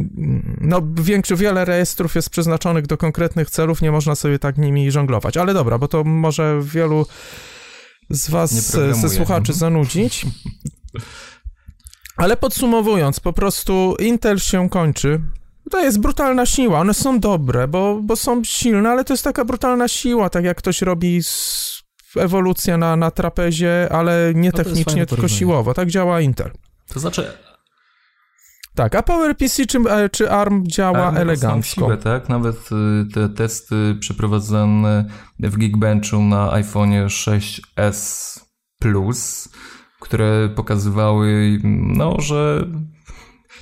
no 0.61 0.81
większy, 1.01 1.35
wiele 1.35 1.65
rejestrów 1.65 2.15
jest 2.15 2.29
przeznaczonych 2.29 2.87
do 2.87 2.97
konkretnych 2.97 3.49
celów, 3.49 3.81
nie 3.81 3.91
można 3.91 4.15
sobie 4.15 4.39
tak 4.39 4.57
nimi 4.57 4.91
żonglować. 4.91 5.37
Ale 5.37 5.53
dobra, 5.53 5.77
bo 5.77 5.87
to 5.87 6.03
może 6.03 6.59
wielu 6.63 7.05
z 8.11 8.29
was, 8.29 8.51
ze 8.53 8.77
programuję. 8.77 9.09
słuchaczy 9.09 9.53
zanudzić. 9.53 10.25
Ale 12.17 12.37
podsumowując, 12.37 13.19
po 13.19 13.33
prostu 13.33 13.95
Intel 13.99 14.39
się 14.39 14.69
kończy. 14.69 15.21
To 15.71 15.79
jest 15.83 15.99
brutalna 15.99 16.45
siła. 16.45 16.79
One 16.79 16.93
są 16.93 17.19
dobre, 17.19 17.67
bo, 17.67 17.99
bo 18.03 18.15
są 18.15 18.43
silne, 18.43 18.89
ale 18.89 19.03
to 19.03 19.13
jest 19.13 19.23
taka 19.23 19.45
brutalna 19.45 19.87
siła, 19.87 20.29
tak 20.29 20.43
jak 20.43 20.57
ktoś 20.57 20.81
robi 20.81 21.21
ewolucję 22.17 22.77
na, 22.77 22.95
na 22.95 23.11
trapezie, 23.11 23.87
ale 23.91 24.31
nie 24.35 24.49
No 24.49 24.57
technicznie, 24.57 24.93
tylko 24.95 25.07
porównanie. 25.09 25.39
siłowo. 25.39 25.73
Tak 25.73 25.89
działa 25.89 26.21
Intel. 26.21 26.51
To 26.93 26.99
znaczy, 26.99 27.33
Tak, 28.81 28.95
a 28.95 29.03
PowerPC 29.03 29.65
czy, 29.65 29.79
e, 29.79 30.09
czy 30.09 30.31
ARM 30.31 30.67
działa 30.67 31.07
ARM 31.07 31.17
elegancko. 31.17 31.81
Siłę, 31.81 31.97
tak? 31.97 32.29
Nawet 32.29 32.69
y, 32.71 33.05
te 33.13 33.29
testy 33.29 33.95
przeprowadzone 33.99 35.05
w 35.39 35.57
Geekbenchu 35.57 36.21
na 36.21 36.51
iPhone 36.51 36.91
6s 36.91 38.39
Plus, 38.79 39.49
które 39.99 40.49
pokazywały, 40.49 41.59
no, 41.97 42.21
że 42.21 42.67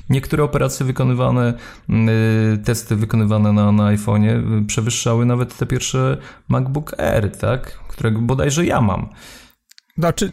niektóre 0.10 0.44
operacje 0.44 0.86
wykonywane, 0.86 1.54
y, 1.90 2.58
testy 2.58 2.96
wykonywane 2.96 3.54
na, 3.54 3.72
na 3.72 3.84
iPhone'ie 3.84 4.62
y, 4.62 4.66
przewyższały 4.66 5.26
nawet 5.26 5.58
te 5.58 5.66
pierwsze 5.66 6.18
MacBook 6.50 7.00
Air, 7.00 7.38
tak? 7.38 7.72
Którego 7.72 8.22
bodajże 8.22 8.66
ja 8.66 8.82
mam. 8.82 9.10
Znaczy, 9.98 10.32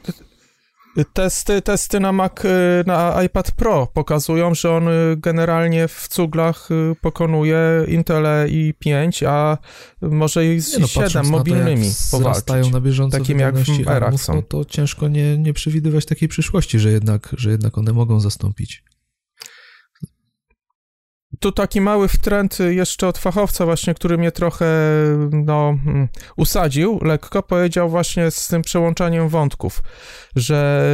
testy, 1.04 1.62
testy 1.62 2.00
na 2.00 2.12
Mac, 2.12 2.44
y, 2.44 2.48
na 2.86 3.22
iPad 3.22 3.50
Pro 3.52 3.86
pokazują, 3.86 4.54
że 4.54 4.70
on 4.72 4.88
y, 4.88 5.16
generalnie 5.16 5.88
w 5.88 6.08
cuglach 6.08 6.68
y, 6.70 6.94
pokonuje 7.00 7.58
Intele 7.88 8.46
i5, 8.48 9.26
a 9.26 9.58
może 10.02 10.54
i 10.54 10.60
z 10.60 10.72
Nie 10.72 10.78
no, 10.78 10.86
7 10.86 11.02
patrząc 11.04 11.26
na 11.26 11.32
to, 11.32 11.38
mobilnymi 11.38 11.88
wzrastają 11.88 12.24
powalczyć. 12.44 12.72
na 12.72 12.80
bieżąco 12.80 13.18
Takim 13.18 13.38
jak 13.38 13.56
w 13.58 13.88
erach 13.88 14.14
są. 14.20 14.34
no 14.34 14.42
to 14.42 14.64
ciężko 14.64 15.08
nie, 15.08 15.38
nie 15.38 15.52
przewidywać 15.52 16.06
takiej 16.06 16.28
przyszłości, 16.28 16.78
że 16.78 16.90
jednak, 16.92 17.34
że 17.38 17.50
jednak 17.50 17.78
one 17.78 17.92
mogą 17.92 18.20
zastąpić. 18.20 18.84
Tu 21.40 21.52
taki 21.52 21.80
mały 21.80 22.08
wtręt 22.08 22.58
jeszcze 22.68 23.08
od 23.08 23.18
fachowca 23.18 23.64
właśnie, 23.64 23.94
który 23.94 24.18
mnie 24.18 24.32
trochę 24.32 24.66
no, 25.32 25.78
mm, 25.86 26.08
usadził 26.36 26.98
lekko, 27.02 27.42
powiedział 27.42 27.88
właśnie 27.88 28.30
z 28.30 28.48
tym 28.48 28.62
przełączaniem 28.62 29.28
wątków, 29.28 29.82
że 30.36 30.88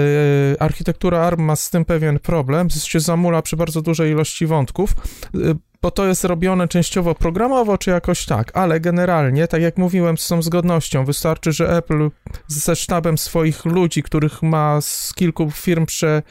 e, 0.58 0.62
architektura 0.62 1.20
ARM 1.20 1.42
ma 1.42 1.56
z 1.56 1.70
tym 1.70 1.84
pewien 1.84 2.18
problem, 2.18 2.70
się 2.70 3.00
zamula 3.00 3.42
przy 3.42 3.56
bardzo 3.56 3.82
dużej 3.82 4.10
ilości 4.10 4.46
wątków, 4.46 4.90
e, 5.34 5.38
bo 5.82 5.90
to 5.90 6.06
jest 6.06 6.24
robione 6.24 6.68
częściowo 6.68 7.14
programowo, 7.14 7.78
czy 7.78 7.90
jakoś 7.90 8.26
tak, 8.26 8.56
ale 8.56 8.80
generalnie, 8.80 9.48
tak 9.48 9.62
jak 9.62 9.78
mówiłem, 9.78 10.18
z 10.18 10.28
tą 10.28 10.42
zgodnością, 10.42 11.04
wystarczy, 11.04 11.52
że 11.52 11.76
Apple 11.76 12.10
ze 12.46 12.76
sztabem 12.76 13.18
swoich 13.18 13.64
ludzi, 13.64 14.02
których 14.02 14.42
ma 14.42 14.80
z 14.80 15.14
kilku 15.14 15.50
firm 15.50 15.86
prze, 15.86 16.22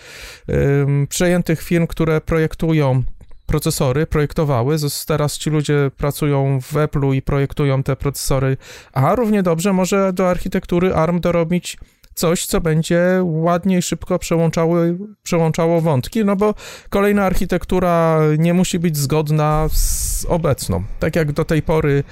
ym, 0.49 1.07
przejętych 1.07 1.61
firm, 1.61 1.87
które 1.87 2.21
projektują 2.21 3.03
procesory, 3.51 4.07
projektowały. 4.07 4.75
Teraz 5.07 5.37
ci 5.37 5.49
ludzie 5.49 5.91
pracują 5.97 6.59
w 6.61 6.73
Apple'u 6.73 7.15
i 7.15 7.21
projektują 7.21 7.83
te 7.83 7.95
procesory, 7.95 8.57
a 8.93 9.15
równie 9.15 9.43
dobrze 9.43 9.73
może 9.73 10.13
do 10.13 10.29
architektury 10.29 10.93
ARM 10.93 11.19
dorobić 11.19 11.77
coś, 12.21 12.45
co 12.45 12.61
będzie 12.61 13.19
ładnie 13.23 13.77
i 13.77 13.81
szybko 13.81 14.19
przełączało, 14.19 14.75
przełączało 15.23 15.81
wątki, 15.81 16.25
no 16.25 16.35
bo 16.35 16.53
kolejna 16.89 17.25
architektura 17.25 18.19
nie 18.37 18.53
musi 18.53 18.79
być 18.79 18.97
zgodna 18.97 19.67
z 19.71 20.25
obecną. 20.29 20.83
Tak 20.99 21.15
jak 21.15 21.31
do 21.31 21.45
tej 21.45 21.61
pory 21.61 22.03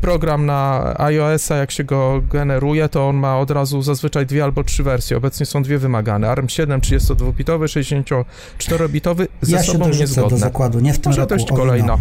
program 0.00 0.46
na 0.46 0.94
iOS-a, 0.98 1.56
jak 1.56 1.70
się 1.70 1.84
go 1.84 2.22
generuje, 2.32 2.88
to 2.88 3.08
on 3.08 3.16
ma 3.16 3.38
od 3.38 3.50
razu 3.50 3.82
zazwyczaj 3.82 4.26
dwie 4.26 4.44
albo 4.44 4.64
trzy 4.64 4.82
wersje. 4.82 5.16
Obecnie 5.16 5.46
są 5.46 5.62
dwie 5.62 5.78
wymagane. 5.78 6.30
ARM 6.30 6.48
7 6.48 6.80
32-bitowy, 6.80 7.64
64-bitowy, 8.58 9.26
ze 9.40 9.56
Ja 9.56 9.62
się 9.62 9.72
sobą 9.72 9.84
dorzucę 9.84 9.98
do 9.98 10.02
niezgodne. 10.02 10.38
zakładu, 10.38 10.80
nie 10.80 10.92
w 10.92 10.98
tym 10.98 11.10
Może 11.10 11.20
roku. 11.20 11.34
dość 11.34 11.50
o 11.50 11.56
kolejna. 11.56 11.98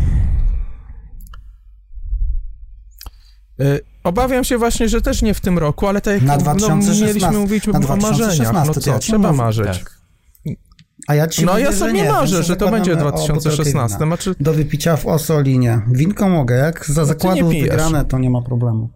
Y, 3.62 3.95
Obawiam 4.06 4.44
się 4.44 4.58
właśnie, 4.58 4.90
że 4.90 5.02
też 5.02 5.22
nie 5.22 5.34
w 5.34 5.42
tym 5.42 5.58
roku, 5.58 5.88
ale 5.88 6.02
tak 6.02 6.14
jak 6.14 6.24
Na 6.24 6.36
no, 6.36 6.42
2016, 6.42 7.06
mieliśmy 7.06 7.32
mówić 7.40 7.68
na 7.68 7.74
o 7.80 7.82
marzeniach, 7.82 8.16
2016, 8.16 8.68
no 8.68 8.74
to 8.74 8.82
co, 8.82 8.92
ja 8.92 9.00
trzeba 9.00 9.32
mówię. 9.32 9.38
marzyć. 9.44 9.68
Tak. 9.68 10.00
A 11.08 11.16
ja 11.16 11.28
ci 11.28 11.46
No 11.46 11.52
mówię, 11.52 11.64
ja 11.64 11.72
sobie 11.72 11.94
nie, 11.94 12.12
marzę, 12.12 12.44
że 12.44 12.56
to 12.56 12.72
będzie 12.72 12.92
zakładamy 12.92 13.16
o 13.16 13.20
butelkę 13.20 13.40
2016. 13.42 13.98
wina. 13.98 14.08
Znaczy, 14.08 14.36
Do 14.40 14.54
wypicia 14.54 14.98
w 14.98 15.06
Osolinie. 15.06 15.82
Winko 15.92 16.30
mogę, 16.30 16.56
jak 16.56 16.86
za 16.86 17.02
ty 17.02 17.08
zakładu 17.08 17.50
wygrane, 17.50 18.06
to 18.06 18.20
nie 18.20 18.30
ma 18.30 18.42
problemu. 18.42 18.90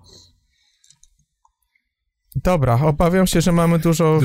dobra, 2.35 2.79
obawiam 2.81 3.27
się, 3.27 3.41
że 3.41 3.51
mamy 3.51 3.79
dużo... 3.79 4.19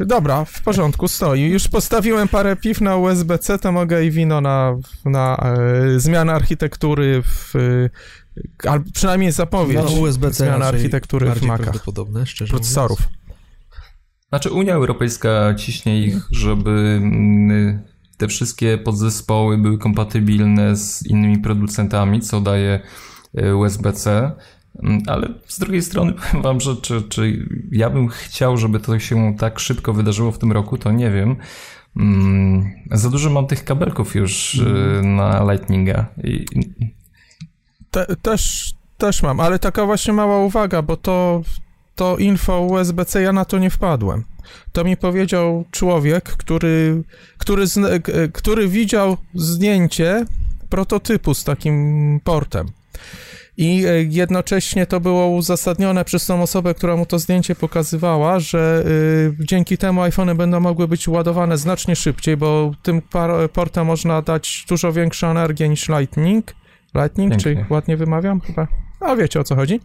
Dobra, 0.00 0.44
w 0.44 0.62
porządku, 0.62 1.08
stoi. 1.08 1.42
Już 1.42 1.68
postawiłem 1.68 2.28
parę 2.28 2.56
piw 2.56 2.80
na 2.80 2.96
USB-C, 2.96 3.58
to 3.58 3.72
mogę 3.72 4.04
i 4.04 4.10
wino 4.10 4.40
na, 4.40 4.76
na 5.04 5.36
e, 5.36 6.00
zmianę 6.00 6.32
architektury 6.32 7.22
w... 7.22 7.54
Albo 8.68 8.90
przynajmniej 8.94 9.32
zapowiedź 9.32 9.78
No, 9.84 10.00
USB-C 10.00 10.44
zmiany 10.44 10.58
raczej 10.58 10.76
architektury 10.76 11.30
w 11.30 11.42
Macach, 11.42 11.84
procesorów. 12.48 12.98
Znaczy 14.28 14.50
Unia 14.50 14.74
Europejska 14.74 15.54
ciśnie 15.54 16.02
ich, 16.02 16.16
żeby 16.30 16.70
mm, 17.02 17.82
te 18.16 18.28
wszystkie 18.28 18.78
podzespoły 18.78 19.58
były 19.58 19.78
kompatybilne 19.78 20.76
z 20.76 21.06
innymi 21.06 21.38
producentami, 21.38 22.20
co 22.20 22.40
daje 22.40 22.80
e, 23.34 23.56
USB-C. 23.56 24.32
Mm, 24.82 25.02
Ale 25.06 25.28
z 25.46 25.58
drugiej 25.58 25.82
strony 25.82 26.12
powiem 26.30 26.42
wam, 26.42 26.60
że 26.60 26.76
czy, 26.76 27.02
czy 27.02 27.48
ja 27.72 27.90
bym 27.90 28.08
chciał, 28.08 28.56
żeby 28.56 28.80
to 28.80 28.98
się 28.98 29.36
tak 29.38 29.58
szybko 29.58 29.92
wydarzyło 29.92 30.32
w 30.32 30.38
tym 30.38 30.52
roku, 30.52 30.78
to 30.78 30.92
nie 30.92 31.10
wiem. 31.10 31.36
Mm, 31.96 32.70
Za 32.92 33.10
dużo 33.10 33.30
mam 33.30 33.46
tych 33.46 33.64
kabelków 33.64 34.14
już 34.14 34.60
e, 34.60 35.02
na 35.02 35.52
Lightninga. 35.52 36.06
I, 36.24 36.44
Te, 38.06 38.16
też, 38.16 38.74
też 38.98 39.22
mam, 39.22 39.40
ale 39.40 39.58
taka 39.58 39.86
właśnie 39.86 40.12
mała 40.12 40.38
uwaga, 40.38 40.82
bo 40.82 40.96
to, 40.96 41.42
to 41.94 42.16
info 42.16 42.60
USB-C, 42.60 43.22
ja 43.22 43.32
na 43.32 43.44
to 43.44 43.58
nie 43.58 43.70
wpadłem. 43.70 44.24
To 44.72 44.84
mi 44.84 44.96
powiedział 44.96 45.64
człowiek, 45.70 46.24
który, 46.24 47.02
który, 47.38 47.64
który 48.32 48.68
widział 48.68 49.16
zdjęcie 49.34 50.24
prototypu 50.68 51.34
z 51.34 51.44
takim 51.44 52.20
portem. 52.24 52.66
I 53.56 53.84
e, 53.86 54.02
jednocześnie 54.02 54.86
to 54.86 55.00
było 55.00 55.28
uzasadnione 55.28 56.04
przez 56.04 56.26
tą 56.26 56.42
osobę, 56.42 56.74
która 56.74 56.96
mu 56.96 57.06
to 57.06 57.18
zdjęcie 57.18 57.54
pokazywała, 57.54 58.40
że 58.40 58.82
y, 58.86 59.44
dzięki 59.44 59.78
temu 59.78 60.02
iPhony 60.02 60.34
będą 60.34 60.60
mogły 60.60 60.88
być 60.88 61.08
ładowane 61.08 61.58
znacznie 61.58 61.96
szybciej, 61.96 62.36
bo 62.36 62.72
tym 62.82 63.02
portem 63.52 63.86
można 63.86 64.22
dać 64.22 64.64
dużo 64.68 64.92
większą 64.92 65.30
energię 65.30 65.68
niż 65.68 65.88
Lightning. 65.88 66.54
Lightning, 66.94 67.30
Pięknie. 67.30 67.64
czy 67.66 67.74
ładnie 67.74 67.96
wymawiam 67.96 68.40
chyba? 68.40 68.68
A 69.00 69.16
wiecie 69.16 69.40
o 69.40 69.44
co 69.44 69.56
chodzi. 69.56 69.80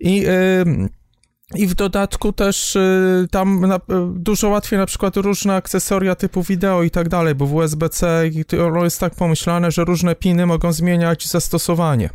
I, 0.00 0.26
y, 0.26 0.88
i 1.54 1.66
w 1.66 1.74
dodatku 1.74 2.32
też 2.32 2.76
y, 2.76 3.26
tam 3.30 3.60
na, 3.60 3.76
y, 3.76 3.80
dużo 4.14 4.48
łatwiej 4.48 4.78
na 4.78 4.86
przykład 4.86 5.16
różne 5.16 5.54
akcesoria 5.54 6.14
typu 6.14 6.42
wideo 6.42 6.82
i 6.82 6.90
tak 6.90 7.08
dalej, 7.08 7.34
bo 7.34 7.46
w 7.46 7.54
USB-C 7.54 8.30
ono 8.64 8.84
jest 8.84 9.00
tak 9.00 9.14
pomyślane, 9.14 9.70
że 9.70 9.84
różne 9.84 10.14
piny 10.14 10.46
mogą 10.46 10.72
zmieniać 10.72 11.26
zastosowanie. 11.28 12.10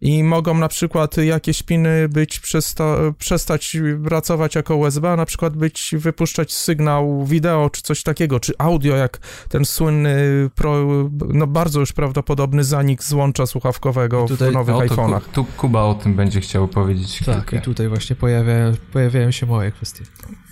I 0.00 0.24
mogą 0.24 0.54
na 0.54 0.68
przykład 0.68 1.16
jakieś 1.16 1.62
piny 1.62 2.08
być 2.08 2.40
przesta- 2.40 3.12
przestać 3.18 3.76
pracować 4.04 4.54
jako 4.54 4.76
USB, 4.76 5.10
a 5.10 5.16
na 5.16 5.26
przykład 5.26 5.56
być 5.56 5.94
wypuszczać 5.98 6.52
sygnał 6.52 7.24
wideo 7.24 7.70
czy 7.70 7.82
coś 7.82 8.02
takiego, 8.02 8.40
czy 8.40 8.52
audio, 8.58 8.96
jak 8.96 9.18
ten 9.48 9.64
słynny, 9.64 10.16
pro, 10.54 10.86
no 11.28 11.46
bardzo 11.46 11.80
już 11.80 11.92
prawdopodobny 11.92 12.64
zanik 12.64 13.02
złącza 13.04 13.46
słuchawkowego 13.46 14.24
Tutaj- 14.28 14.50
w 14.50 14.54
nowych 14.54 14.74
No, 14.74 14.86
to 14.88 14.94
iPhone'ach. 14.94 15.20
Ku, 15.22 15.30
tu 15.32 15.44
Kuba 15.56 15.82
o 15.82 15.94
tym 15.94 16.14
będzie 16.14 16.40
chciał 16.40 16.68
powiedzieć 16.68 17.18
Tak, 17.26 17.34
kilka. 17.36 17.56
i 17.56 17.60
tutaj 17.60 17.88
właśnie 17.88 18.16
pojawia, 18.16 18.54
pojawiają 18.92 19.30
się 19.30 19.46
moje 19.46 19.72
kwestie. 19.72 20.04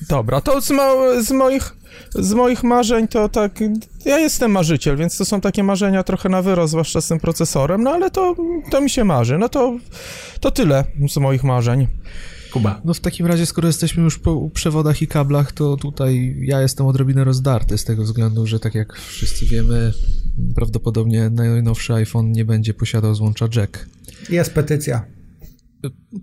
Dobra, 0.08 0.40
to 0.40 0.60
z, 0.60 0.70
ma- 0.70 1.22
z, 1.22 1.30
moich, 1.30 1.76
z 2.14 2.32
moich 2.32 2.62
marzeń 2.62 3.08
to 3.08 3.28
tak. 3.28 3.60
Ja 4.04 4.18
jestem 4.18 4.50
marzyciel, 4.50 4.96
więc 4.96 5.18
to 5.18 5.24
są 5.24 5.40
takie 5.40 5.62
marzenia 5.62 6.02
trochę 6.02 6.28
na 6.28 6.42
wyrost, 6.42 6.70
zwłaszcza 6.70 7.00
z 7.00 7.08
tym 7.08 7.20
procesorem, 7.20 7.82
no 7.82 7.90
ale 7.90 8.10
to, 8.10 8.36
to 8.70 8.80
mi 8.80 8.90
się 8.90 9.04
marzy. 9.04 9.38
No 9.38 9.48
to, 9.48 9.78
to 10.40 10.50
tyle 10.50 10.84
z 11.08 11.16
moich 11.16 11.44
marzeń. 11.44 11.86
Kuba. 12.52 12.80
No 12.84 12.94
w 12.94 13.00
takim 13.00 13.26
razie, 13.26 13.46
skoro 13.46 13.66
jesteśmy 13.66 14.02
już 14.02 14.18
po 14.18 14.50
przewodach 14.54 15.02
i 15.02 15.06
kablach, 15.06 15.52
to 15.52 15.76
tutaj 15.76 16.36
ja 16.40 16.62
jestem 16.62 16.86
odrobinę 16.86 17.24
rozdarty 17.24 17.78
z 17.78 17.84
tego 17.84 18.02
względu, 18.02 18.46
że 18.46 18.60
tak 18.60 18.74
jak 18.74 18.96
wszyscy 18.96 19.46
wiemy, 19.46 19.92
prawdopodobnie 20.54 21.30
najnowszy 21.30 21.94
iPhone 21.94 22.32
nie 22.32 22.44
będzie 22.44 22.74
posiadał 22.74 23.14
złącza 23.14 23.48
jack. 23.56 23.86
Jest 24.30 24.54
petycja. 24.54 25.15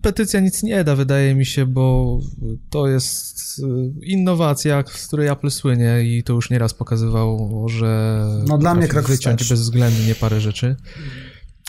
Petycja 0.02 0.40
nic 0.40 0.64
nie 0.64 0.84
da, 0.84 0.96
wydaje 0.96 1.36
mi 1.36 1.46
się, 1.46 1.66
bo 1.66 2.20
to 2.70 2.88
jest 2.88 3.60
y, 3.60 4.06
innowacja, 4.06 4.84
z 4.88 5.08
której 5.08 5.28
Apple 5.28 5.52
słynie 5.52 6.04
i 6.04 6.24
to 6.24 6.34
już 6.34 6.50
nieraz 6.50 6.74
pokazywało, 6.74 7.70
że 7.70 8.24
No, 8.48 8.58
dla 8.58 8.76
mnie 8.76 8.88
krok 8.88 9.08
wyciąć 9.08 9.50
bezwzględnie 9.50 10.16
parę 10.16 10.42
rzeczy. 10.42 10.76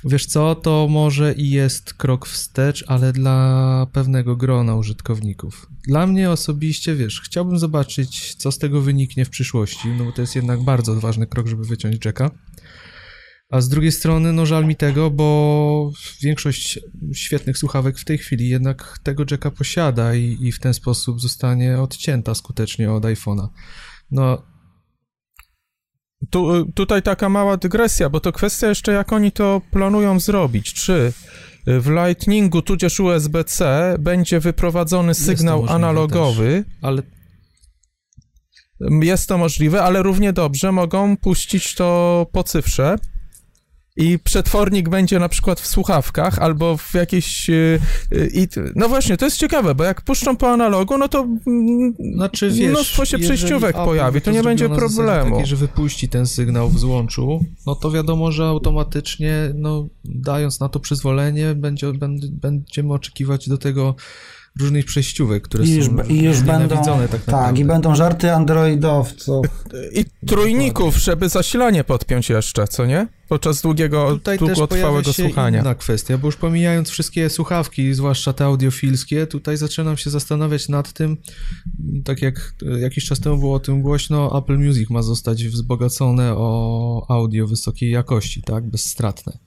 Wiesz 0.05 0.27
co, 0.27 0.55
to 0.55 0.87
może 0.91 1.33
i 1.33 1.51
jest 1.51 1.95
krok 1.95 2.27
wstecz, 2.27 2.85
ale 2.87 3.13
dla 3.13 3.87
pewnego 3.93 4.37
grona 4.37 4.75
użytkowników. 4.75 5.67
Dla 5.89 6.07
mnie 6.07 6.31
osobiście, 6.31 6.95
wiesz, 6.95 7.21
chciałbym 7.21 7.59
zobaczyć, 7.59 8.35
co 8.35 8.53
z 8.53 8.59
tego 8.59 8.81
wyniknie 8.81 9.25
w 9.25 9.31
przyszłości, 9.31 9.89
no 9.99 10.05
bo 10.05 10.13
to 10.13 10.21
jest 10.21 10.37
jednak 10.37 10.63
bardzo 10.63 11.01
ważny 11.01 11.27
krok, 11.27 11.47
żeby 11.47 11.65
wyciąć 11.65 12.05
jacka. 12.05 12.31
A 13.55 13.61
z 13.61 13.69
drugiej 13.69 13.93
strony, 13.93 14.33
no 14.33 14.47
żal 14.47 14.67
mi 14.67 14.77
tego, 14.77 15.11
bo 15.11 15.93
większość 16.23 16.79
świetnych 17.13 17.59
słuchawek 17.59 17.99
w 17.99 18.05
tej 18.05 18.19
chwili 18.19 18.49
jednak 18.49 18.99
tego 19.03 19.25
jacka 19.31 19.51
posiada 19.51 20.15
i, 20.15 20.39
i 20.41 20.53
w 20.53 20.61
ten 20.61 20.75
sposób 20.75 21.21
zostanie 21.21 21.81
odcięta 21.81 22.35
skutecznie 22.35 22.93
od 22.93 23.05
iPhone'a. 23.05 23.49
No, 24.11 24.43
Tu, 26.31 26.73
tutaj 26.73 27.03
taka 27.03 27.29
mała 27.29 27.57
dygresja, 27.57 28.09
bo 28.09 28.21
to 28.21 28.33
kwestia 28.33 28.69
jeszcze 28.69 28.93
jak 28.93 29.13
oni 29.13 29.33
to 29.33 29.61
planują 29.71 30.21
zrobić. 30.21 30.73
Czy 30.73 31.13
w 31.67 31.91
Lightningu 31.91 32.63
tudzież 32.63 33.01
USB-C 33.01 33.95
będzie 33.99 34.41
wyprowadzony 34.41 35.15
sygnał 35.15 35.67
analogowy. 35.69 36.65
ale 36.83 37.03
Jest 39.03 39.29
to 39.29 39.39
możliwe, 39.39 39.83
ale 39.83 40.03
równie 40.03 40.33
dobrze 40.33 40.73
mogą 40.73 41.17
puścić 41.17 41.75
to 41.75 42.27
po 42.33 42.45
cyfrze. 42.45 42.99
I 43.97 44.19
przetwornik 44.19 44.89
będzie 44.89 45.19
na 45.19 45.29
przykład 45.29 45.61
w 45.61 45.67
słuchawkach 45.67 46.39
albo 46.39 46.77
w 46.77 46.95
jakiejś. 46.95 47.51
y, 47.51 47.81
y, 48.13 48.31
i- 48.35 48.49
no 48.77 48.89
właśnie, 48.89 49.17
to 49.17 49.25
jest 49.25 49.37
ciekawe, 49.37 49.75
bo 49.75 49.85
jak 49.85 50.03
puszczą 50.03 50.37
po 50.37 50.53
analogu, 50.53 50.99
no 50.99 51.09
to 51.09 51.27
Znaczy, 52.15 52.51
wiesz, 52.51 52.71
mnóstwo 52.71 53.05
się 53.05 53.19
przejściówek 53.19 53.77
Apple 53.77 53.85
pojawi, 53.85 54.21
to 54.21 54.31
nie 54.31 54.43
będzie 54.43 54.69
problemu. 54.69 55.31
Takiej, 55.31 55.47
że 55.47 55.57
wypuści 55.57 56.09
ten 56.09 56.27
sygnał 56.27 56.69
w 56.71 56.79
złączu, 56.79 57.45
no 57.67 57.75
to 57.75 57.91
wiadomo, 57.91 58.33
że 58.33 58.45
automatycznie, 58.45 59.51
no, 59.55 59.89
dając 60.05 60.61
na 60.61 60.69
to 60.69 60.81
przyzwolenie, 60.81 61.55
będzie, 61.55 61.93
będziemy 62.31 62.93
oczekiwać 62.95 63.49
do 63.49 63.59
tego 63.59 63.95
różnych 64.61 64.85
przejściówek, 64.85 65.43
które 65.43 65.65
I 65.65 65.75
już, 65.75 65.87
są 65.87 66.03
i 66.03 66.23
już 66.23 66.41
będą. 66.41 66.77
tak 67.11 67.27
naprawdę. 67.27 67.61
i 67.61 67.65
będą 67.65 67.95
żarty 67.95 68.33
androidowców. 68.33 69.47
I 69.93 70.05
trójników, 70.27 70.97
żeby 70.97 71.29
zasilanie 71.29 71.85
podpiąć 71.85 72.29
jeszcze, 72.31 72.69
co 72.69 72.87
nie? 72.87 73.09
Podczas 73.29 73.63
długiego, 73.63 74.09
Tutaj 74.11 74.39
też 74.39 74.49
długotrwałego 74.49 74.91
pojawia 75.03 75.13
się 75.13 75.23
słuchania. 75.23 75.61
inna 75.61 75.75
kwestia, 75.75 76.19
bo 76.19 76.29
już 76.29 76.37
pomijając 76.37 76.89
wszystkie 76.91 77.31
słuchawki, 77.31 77.95
zwłaszcza 77.95 78.33
te 78.33 78.45
audiofilskie, 78.45 79.27
tutaj 79.27 79.57
zaczynam 79.57 79.97
się 79.97 80.11
zastanawiać 80.11 80.69
nad 80.69 80.93
tym, 80.93 81.17
tak 82.05 82.23
jak 82.23 82.55
jakiś 82.81 83.05
czas 83.05 83.21
temu 83.21 83.39
było 83.39 83.55
o 83.55 83.61
tym 83.61 83.83
głośno, 83.83 84.39
Apple 84.39 84.59
Music 84.59 84.91
ma 84.91 85.03
zostać 85.03 85.45
wzbogacone 85.49 86.33
o 86.37 87.07
audio 87.09 87.47
wysokiej 87.47 87.91
jakości, 87.91 88.43
tak, 88.43 88.69
bezstratne. 88.71 89.39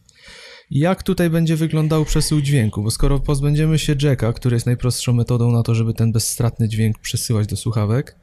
Jak 0.69 1.03
tutaj 1.03 1.29
będzie 1.29 1.55
wyglądał 1.55 2.05
przesył 2.05 2.41
dźwięku? 2.41 2.83
Bo 2.83 2.91
skoro 2.91 3.19
pozbędziemy 3.19 3.79
się 3.79 3.95
jacka, 4.01 4.33
który 4.33 4.55
jest 4.55 4.65
najprostszą 4.65 5.13
metodą 5.13 5.51
na 5.51 5.63
to, 5.63 5.75
żeby 5.75 5.93
ten 5.93 6.11
bezstratny 6.11 6.69
dźwięk 6.69 6.99
przesyłać 6.99 7.47
do 7.47 7.55
słuchawek, 7.55 8.19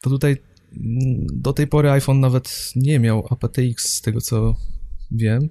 to 0.00 0.10
tutaj 0.10 0.30
mm, 0.72 1.26
do 1.32 1.52
tej 1.52 1.66
pory 1.66 1.90
iPhone 1.90 2.20
nawet 2.20 2.72
nie 2.76 2.98
miał 2.98 3.26
aptX 3.30 3.94
z 3.94 4.00
tego 4.00 4.20
co 4.20 4.54
wiem. 5.10 5.48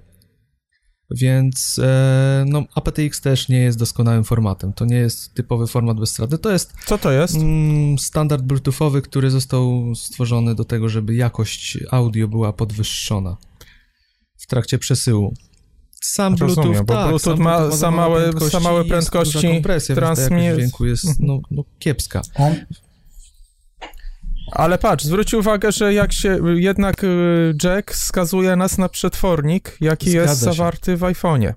Więc 1.16 1.80
e, 1.82 2.44
no, 2.48 2.64
aptX 2.74 3.20
też 3.20 3.48
nie 3.48 3.58
jest 3.58 3.78
doskonałym 3.78 4.24
formatem. 4.24 4.72
To 4.72 4.84
nie 4.84 4.96
jest 4.96 5.34
typowy 5.34 5.66
format 5.66 6.00
bezstratny. 6.00 6.38
To 6.38 6.52
jest 6.52 6.72
Co 6.86 6.98
to 6.98 7.12
jest? 7.12 7.36
mm, 7.36 7.98
standard 7.98 8.42
bluetoothowy, 8.42 9.02
który 9.02 9.30
został 9.30 9.94
stworzony 9.94 10.54
do 10.54 10.64
tego, 10.64 10.88
żeby 10.88 11.14
jakość 11.14 11.78
audio 11.90 12.28
była 12.28 12.52
podwyższona 12.52 13.36
w 14.38 14.46
trakcie 14.46 14.78
przesyłu. 14.78 15.34
Sam 16.04 16.34
Rozumiem, 16.40 16.54
Bluetooth, 16.72 16.84
bo 16.86 16.94
tak, 16.94 17.08
Bluetooth 17.08 17.36
sam 17.36 17.40
ma 17.42 17.58
Bluetooth 17.58 17.76
za 17.78 17.90
małe- 17.90 18.50
za 18.50 18.60
małe 18.60 18.84
prędkości 18.84 19.48
kompresja, 19.48 19.94
więc 19.94 20.06
ta 20.06 20.14
transmi- 20.14 20.42
jakość 20.42 20.56
dźwięku 20.58 20.86
jest 20.86 21.04
Mhm. 21.04 21.26
no, 21.26 21.40
no, 21.50 21.64
kiepska. 21.78 22.20
On, 22.34 22.54
Ale 24.52 24.78
patrz, 24.78 25.04
zwróć 25.04 25.34
uwagę, 25.34 25.72
że 25.72 25.94
jak 25.94 26.12
się 26.12 26.38
jednak 26.54 27.04
y, 27.04 27.54
jack 27.64 27.94
skazuje 27.94 28.56
nas 28.56 28.78
na 28.78 28.88
przetwornik, 28.88 29.76
jaki 29.80 30.10
Zgadza 30.10 30.30
jest 30.30 30.40
się. 30.44 30.44
zawarty 30.52 30.96
w 30.96 31.00
iPhone'ie. 31.00 31.52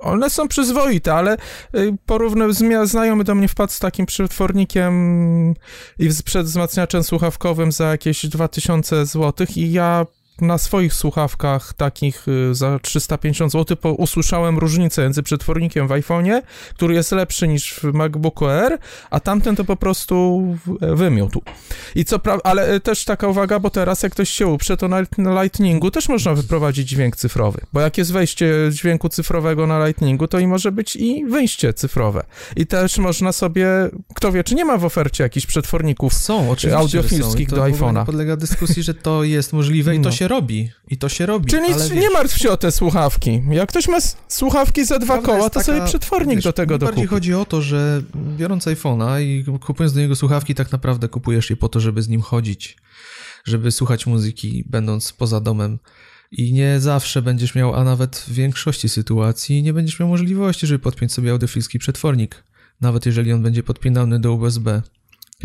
One 0.00 0.30
są 0.30 0.48
przyzwoite, 0.48 1.14
ale 1.14 1.36
y, 1.74 1.92
porówny, 2.06 2.44
zmia- 2.48 2.86
znajomy 2.86 3.24
do 3.24 3.34
mnie 3.34 3.48
wpadł 3.48 3.72
z 3.72 3.78
takim 3.78 4.06
przetwornikiem 4.06 5.54
i 5.98 6.10
z 6.10 6.22
przedwzmacniaczem 6.22 7.04
słuchawkowym 7.04 7.72
za 7.72 7.84
jakieś 7.84 8.26
2000 8.26 9.06
zł 9.06 9.46
i 9.56 9.72
ja 9.72 10.06
na 10.40 10.58
swoich 10.58 10.94
słuchawkach 10.94 11.72
takich 11.74 12.28
y, 12.28 12.54
za 12.54 12.78
350 12.78 13.52
zł 13.52 13.76
po, 13.76 13.92
usłyszałem 13.92 14.58
różnicę 14.58 15.02
między 15.02 15.22
przetwornikiem 15.22 15.88
w 15.88 15.90
iPhone'ie, 15.90 16.42
który 16.74 16.94
jest 16.94 17.12
lepszy 17.12 17.48
niż 17.48 17.72
w 17.74 17.84
MacBooku 17.84 18.46
Air, 18.46 18.78
a 19.10 19.20
tamten 19.20 19.56
to 19.56 19.64
po 19.64 19.76
prostu 19.76 20.42
w- 20.66 20.96
wymiótł. 20.96 21.42
I 21.94 22.04
co 22.04 22.18
prawda, 22.18 22.50
ale 22.50 22.74
y, 22.74 22.80
też 22.80 23.04
taka 23.04 23.28
uwaga, 23.28 23.58
bo 23.60 23.70
teraz 23.70 24.02
jak 24.02 24.12
ktoś 24.12 24.30
się 24.30 24.46
uprze, 24.46 24.76
to 24.76 24.88
na, 24.88 24.96
na 25.18 25.42
Lightningu 25.42 25.90
też 25.90 26.08
można 26.08 26.34
wyprowadzić 26.34 26.88
dźwięk 26.88 27.16
cyfrowy, 27.16 27.60
bo 27.72 27.80
jak 27.80 27.98
jest 27.98 28.12
wejście 28.12 28.54
dźwięku 28.72 29.08
cyfrowego 29.08 29.66
na 29.66 29.86
Lightningu, 29.86 30.28
to 30.28 30.38
i 30.38 30.46
może 30.46 30.72
być 30.72 30.96
i 30.96 31.24
wyjście 31.26 31.74
cyfrowe. 31.74 32.24
I 32.56 32.66
też 32.66 32.98
można 32.98 33.32
sobie, 33.32 33.68
kto 34.14 34.32
wie, 34.32 34.44
czy 34.44 34.54
nie 34.54 34.64
ma 34.64 34.76
w 34.78 34.84
ofercie 34.84 35.24
jakichś 35.24 35.46
przetworników 35.46 36.14
Są, 36.14 36.54
audiofilskich 36.76 37.50
są. 37.50 37.56
do 37.56 37.62
iPhone'a. 37.62 38.06
podlega 38.06 38.36
dyskusji, 38.36 38.82
że 38.82 38.94
to 38.94 39.24
jest 39.24 39.52
możliwe 39.52 39.94
i 39.96 40.00
to 40.00 40.08
No. 40.08 40.14
Się 40.28 40.34
robi. 40.34 40.70
I 40.88 40.98
to 40.98 41.08
się 41.08 41.26
robi. 41.26 41.46
Czyli 41.46 41.72
ale 41.72 41.88
nie 41.88 42.00
wiesz, 42.00 42.12
martw 42.12 42.38
się 42.38 42.50
o 42.50 42.56
te 42.56 42.72
słuchawki. 42.72 43.42
Jak 43.50 43.68
ktoś 43.68 43.88
ma 43.88 43.98
słuchawki 44.28 44.84
za 44.84 44.98
dwa 44.98 45.22
koła, 45.22 45.50
to 45.50 45.60
sobie 45.60 45.78
taka, 45.78 45.88
przetwornik 45.88 46.34
wiesz, 46.36 46.44
do 46.44 46.52
tego 46.52 46.78
Bardziej 46.78 46.88
dokupi. 46.88 47.06
chodzi 47.06 47.34
o 47.34 47.44
to, 47.44 47.62
że 47.62 48.02
biorąc 48.14 48.64
iPhone'a 48.64 49.22
i 49.22 49.44
kupując 49.58 49.94
do 49.94 50.00
niego 50.00 50.16
słuchawki, 50.16 50.54
tak 50.54 50.72
naprawdę 50.72 51.08
kupujesz 51.08 51.50
je 51.50 51.56
po 51.56 51.68
to, 51.68 51.80
żeby 51.80 52.02
z 52.02 52.08
nim 52.08 52.20
chodzić, 52.20 52.76
żeby 53.44 53.70
słuchać 53.72 54.06
muzyki, 54.06 54.64
będąc 54.66 55.12
poza 55.12 55.40
domem. 55.40 55.78
I 56.32 56.52
nie 56.52 56.80
zawsze 56.80 57.22
będziesz 57.22 57.54
miał, 57.54 57.74
a 57.74 57.84
nawet 57.84 58.16
w 58.16 58.32
większości 58.32 58.88
sytuacji, 58.88 59.62
nie 59.62 59.72
będziesz 59.72 60.00
miał 60.00 60.08
możliwości, 60.08 60.66
żeby 60.66 60.78
podpiąć 60.78 61.12
sobie 61.12 61.30
audiofilski 61.30 61.78
przetwornik, 61.78 62.42
nawet 62.80 63.06
jeżeli 63.06 63.32
on 63.32 63.42
będzie 63.42 63.62
podpinany 63.62 64.20
do 64.20 64.32
USB. 64.34 64.82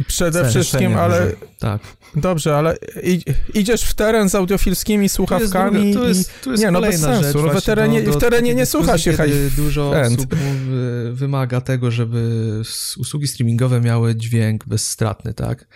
Przede 0.07 0.49
wszystkim, 0.49 0.97
ale. 0.97 1.31
Tak. 1.59 1.81
dobrze, 2.15 2.57
ale 2.57 2.77
i, 3.03 3.21
idziesz 3.53 3.81
w 3.83 3.93
teren 3.93 4.29
z 4.29 4.35
audiofilskimi 4.35 5.09
słuchawkami 5.09 5.79
tu 5.79 5.83
jest, 5.83 5.93
druga, 5.93 5.99
tu 5.99 6.05
i... 6.05 6.07
jest, 6.07 6.41
tu 6.43 6.51
jest 6.51 6.63
nie, 6.63 6.71
no 6.71 6.81
bez 6.81 7.01
sensu, 7.01 7.23
rzecz 7.23 7.35
no 7.35 7.41
w 7.41 7.51
właśnie 7.51 7.73
terenie- 7.73 8.03
do, 8.03 8.11
do 8.11 8.17
w 8.17 8.21
terenie 8.21 8.55
nie 8.55 8.65
słucha 8.65 8.97
się 8.97 9.13
kiedy 9.13 9.49
dużo 9.49 10.01
end. 10.01 10.19
osób 10.19 10.35
mówi- 10.35 11.13
wymaga 11.13 11.61
tego, 11.61 11.91
żeby 11.91 12.41
usługi 12.97 13.27
streamingowe 13.27 13.81
miały 13.81 14.15
dźwięk 14.15 14.65
bezstratny, 14.67 15.33
tak? 15.33 15.67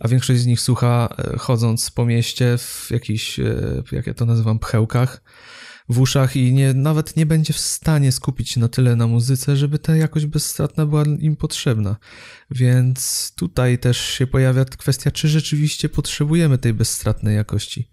A 0.00 0.08
większość 0.08 0.40
z 0.40 0.46
nich 0.46 0.60
słucha 0.60 1.14
e, 1.18 1.38
chodząc 1.38 1.90
po 1.90 2.06
mieście 2.06 2.58
w 2.58 2.86
jakichś, 2.90 3.38
e, 3.40 3.54
jak 3.92 4.06
ja 4.06 4.14
to 4.14 4.26
nazywam, 4.26 4.58
pchełkach 4.58 5.22
w 5.92 6.00
uszach 6.00 6.36
i 6.36 6.52
nie, 6.52 6.74
nawet 6.74 7.16
nie 7.16 7.26
będzie 7.26 7.52
w 7.52 7.58
stanie 7.58 8.12
skupić 8.12 8.50
się 8.50 8.60
na 8.60 8.68
tyle 8.68 8.96
na 8.96 9.06
muzyce, 9.06 9.56
żeby 9.56 9.78
ta 9.78 9.96
jakość 9.96 10.26
bezstratna 10.26 10.86
była 10.86 11.04
im 11.18 11.36
potrzebna. 11.36 11.96
Więc 12.50 13.32
tutaj 13.36 13.78
też 13.78 14.00
się 14.00 14.26
pojawia 14.26 14.64
kwestia, 14.64 15.10
czy 15.10 15.28
rzeczywiście 15.28 15.88
potrzebujemy 15.88 16.58
tej 16.58 16.74
bezstratnej 16.74 17.36
jakości. 17.36 17.88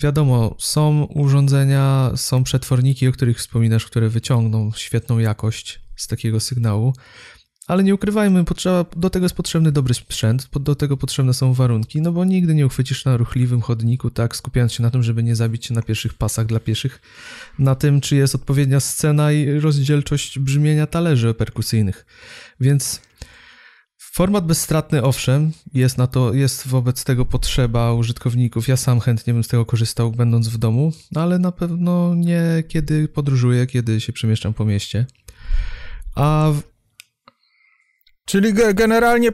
Wiadomo, 0.00 0.56
są 0.58 1.04
urządzenia, 1.04 2.12
są 2.16 2.44
przetworniki, 2.44 3.08
o 3.08 3.12
których 3.12 3.38
wspominasz, 3.38 3.86
które 3.86 4.08
wyciągną 4.08 4.72
świetną 4.76 5.18
jakość 5.18 5.80
z 5.96 6.06
takiego 6.06 6.40
sygnału, 6.40 6.94
ale 7.66 7.84
nie 7.84 7.94
ukrywajmy, 7.94 8.44
potrzeba, 8.44 8.84
do 8.96 9.10
tego 9.10 9.24
jest 9.24 9.34
potrzebny 9.34 9.72
dobry 9.72 9.94
sprzęt, 9.94 10.48
do 10.60 10.74
tego 10.74 10.96
potrzebne 10.96 11.34
są 11.34 11.54
warunki, 11.54 12.02
no 12.02 12.12
bo 12.12 12.24
nigdy 12.24 12.54
nie 12.54 12.66
uchwycisz 12.66 13.04
na 13.04 13.16
ruchliwym 13.16 13.60
chodniku, 13.60 14.10
tak, 14.10 14.36
skupiając 14.36 14.72
się 14.72 14.82
na 14.82 14.90
tym, 14.90 15.02
żeby 15.02 15.22
nie 15.22 15.36
zabić 15.36 15.66
się 15.66 15.74
na 15.74 15.82
pierwszych 15.82 16.14
pasach 16.14 16.46
dla 16.46 16.60
pieszych, 16.60 17.00
na 17.58 17.74
tym, 17.74 18.00
czy 18.00 18.16
jest 18.16 18.34
odpowiednia 18.34 18.80
scena 18.80 19.32
i 19.32 19.60
rozdzielczość 19.60 20.38
brzmienia 20.38 20.86
talerzy 20.86 21.34
perkusyjnych. 21.34 22.06
Więc 22.60 23.00
Format 24.16 24.46
bezstratny, 24.46 25.02
owszem, 25.02 25.52
jest 25.74 25.98
na 25.98 26.06
to, 26.06 26.34
jest 26.34 26.68
wobec 26.68 27.04
tego 27.04 27.24
potrzeba 27.24 27.92
użytkowników. 27.92 28.68
Ja 28.68 28.76
sam 28.76 29.00
chętnie 29.00 29.32
bym 29.32 29.44
z 29.44 29.48
tego 29.48 29.64
korzystał, 29.64 30.10
będąc 30.10 30.48
w 30.48 30.58
domu, 30.58 30.92
ale 31.14 31.38
na 31.38 31.52
pewno 31.52 32.14
nie 32.14 32.64
kiedy 32.68 33.08
podróżuję, 33.08 33.66
kiedy 33.66 34.00
się 34.00 34.12
przemieszczam 34.12 34.54
po 34.54 34.64
mieście. 34.64 35.06
A 36.14 36.52
w, 36.54 36.75
Czyli 38.26 38.54
ge- 38.54 38.74
generalnie 38.74 39.30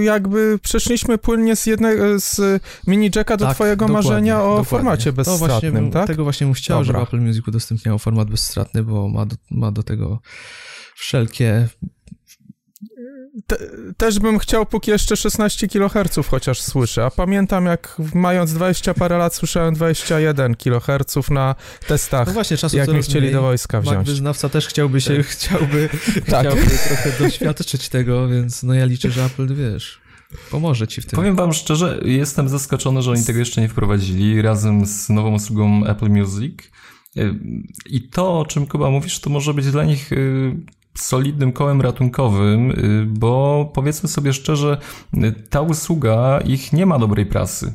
jakby 0.00 0.58
przeszliśmy 0.62 1.18
płynnie 1.18 1.56
z 1.56 1.66
jednego, 1.66 2.20
z 2.20 2.62
mini 2.86 3.10
jacka 3.16 3.36
do 3.36 3.44
tak, 3.46 3.54
twojego 3.54 3.88
marzenia 3.88 4.36
o 4.38 4.42
dokładnie. 4.42 4.64
formacie 4.64 5.12
właśnie 5.12 5.38
bezstratnym, 5.38 5.72
bym, 5.74 5.90
tak? 5.90 6.06
Tego 6.06 6.24
właśnie 6.24 6.46
bym 6.46 6.54
chciał, 6.54 6.84
Dobra. 6.84 7.00
żeby 7.00 7.08
Apple 7.08 7.26
Music 7.26 7.48
udostępniało 7.48 7.98
format 7.98 8.30
bezstratny, 8.30 8.82
bo 8.82 9.08
ma 9.08 9.26
do, 9.26 9.36
ma 9.50 9.72
do 9.72 9.82
tego 9.82 10.20
wszelkie 10.94 11.68
Te, 13.46 13.56
też 13.96 14.18
bym 14.18 14.38
chciał, 14.38 14.66
póki 14.66 14.90
jeszcze 14.90 15.16
16 15.16 15.68
kHz 15.68 16.26
chociaż 16.30 16.60
słyszę, 16.60 17.04
a 17.04 17.10
pamiętam 17.10 17.66
jak 17.66 17.96
mając 18.14 18.52
20 18.52 18.94
parę 18.94 19.18
lat 19.18 19.34
słyszałem 19.34 19.74
21 19.74 20.54
kHz 20.54 21.30
na 21.30 21.54
testach, 21.86 22.26
No 22.26 22.32
właśnie, 22.32 22.56
czasu 22.56 22.76
jak 22.76 22.88
mnie 22.88 23.02
chcieli 23.02 23.20
mniej. 23.20 23.32
do 23.32 23.42
wojska 23.42 23.80
wziąć. 23.80 24.06
wyznawca 24.08 24.48
też 24.48 24.66
chciałby 24.66 25.00
się, 25.00 25.22
chciałby, 25.22 25.88
Tak. 26.30 26.40
chciałby 26.46 26.62
trochę 26.88 27.12
doświadczyć 27.18 27.88
tego, 27.88 28.28
więc 28.28 28.62
no 28.62 28.74
ja 28.74 28.84
liczę, 28.84 29.10
że 29.10 29.24
Apple, 29.24 29.54
wiesz, 29.54 30.00
pomoże 30.50 30.88
ci 30.88 31.00
w 31.00 31.06
tym. 31.06 31.16
Powiem 31.16 31.36
wam 31.36 31.52
szczerze, 31.52 32.00
jestem 32.04 32.48
zaskoczony, 32.48 33.02
że 33.02 33.10
oni 33.10 33.24
tego 33.24 33.38
jeszcze 33.38 33.60
nie 33.60 33.68
wprowadzili 33.68 34.42
razem 34.42 34.86
z 34.86 35.08
nową 35.08 35.34
usługą 35.34 35.86
Apple 35.86 36.08
Music. 36.08 36.54
Y, 37.16 37.34
I 37.86 38.08
to, 38.08 38.40
o 38.40 38.46
czym 38.46 38.66
Kuba 38.66 38.90
mówisz, 38.90 39.20
to 39.20 39.30
może 39.30 39.54
być 39.54 39.70
dla 39.70 39.84
nich 39.84 40.12
y, 40.12 40.56
solidnym 41.00 41.52
kołem 41.52 41.80
ratunkowym, 41.80 42.70
y, 42.70 43.06
bo 43.06 43.70
powiedzmy 43.74 44.08
sobie 44.08 44.32
szczerze, 44.32 44.78
y, 45.14 45.34
ta 45.50 45.60
usługa 45.60 46.40
ich 46.46 46.72
nie 46.72 46.86
ma 46.86 46.98
dobrej 46.98 47.26
prasy. 47.26 47.74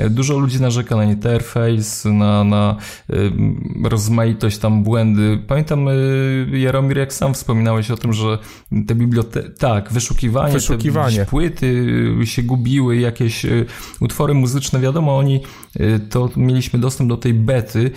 Y, 0.00 0.10
Dużo 0.10 0.38
ludzi 0.38 0.60
narzeka 0.60 0.96
na 0.96 1.04
interfejs, 1.04 2.04
na, 2.04 2.44
na 2.44 2.76
rozmaitość 3.84 4.58
tam 4.58 4.82
błędy. 4.82 5.38
Pamiętam, 5.46 5.86
Jaromir, 6.52 6.98
jak 6.98 7.12
sam 7.12 7.34
wspominałeś 7.34 7.90
o 7.90 7.96
tym, 7.96 8.12
że 8.12 8.38
te 8.86 8.94
biblioteki, 8.94 9.48
tak, 9.58 9.92
wyszukiwanie, 9.92 10.52
Wyszukiwanie. 10.52 11.16
te 11.16 11.26
płyty 11.26 11.86
się 12.24 12.42
gubiły, 12.42 12.96
jakieś 12.96 13.46
utwory 14.00 14.34
muzyczne, 14.34 14.80
wiadomo, 14.80 15.16
oni, 15.18 15.40
to 16.10 16.30
mieliśmy 16.36 16.78
dostęp 16.78 17.08
do 17.08 17.16
tej 17.16 17.34
bety. 17.34 17.90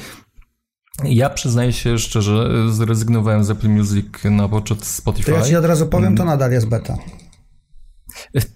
Ja 1.03 1.29
przyznaję 1.29 1.73
się 1.73 1.97
szczerze, 1.99 2.49
y, 2.67 2.73
zrezygnowałem 2.73 3.43
z 3.43 3.49
Apple 3.49 3.69
Music 3.69 4.05
na 4.23 4.47
poczet 4.49 4.86
Spotify. 4.86 5.31
To 5.31 5.38
ja 5.38 5.43
ci 5.43 5.55
od 5.55 5.65
razu 5.65 5.88
powiem, 5.88 6.05
Mm. 6.05 6.17
to 6.17 6.25
nadal 6.25 6.51
jest 6.51 6.67
beta. 6.69 6.97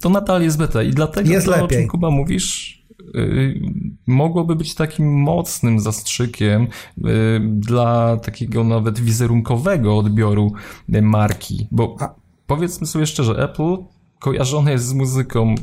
To 0.01 0.09
nadal 0.09 0.41
jest 0.41 0.57
beta 0.57 0.83
i 0.83 0.91
dlatego 0.91 1.29
Jest 1.29 1.45
to, 1.45 1.55
o 1.55 1.61
lepiej. 1.61 1.77
czym 1.77 1.87
Kuba 1.87 2.09
mówisz, 2.11 2.79
yy, 3.13 3.59
mogłoby 4.07 4.55
być 4.55 4.75
takim 4.75 5.21
mocnym 5.21 5.79
zastrzykiem 5.79 6.67
yy, 6.97 7.41
dla 7.55 8.17
takiego 8.17 8.63
nawet 8.63 8.99
wizerunkowego 8.99 9.97
odbioru 9.97 10.53
marki, 11.01 11.67
bo 11.71 11.95
A- 11.99 12.15
powiedzmy 12.47 12.87
sobie 12.87 13.05
szczerze, 13.05 13.43
Apple 13.49 13.77
kojarzone 14.19 14.71
jest 14.71 14.85
z 14.85 14.93
muzyką 14.93 15.55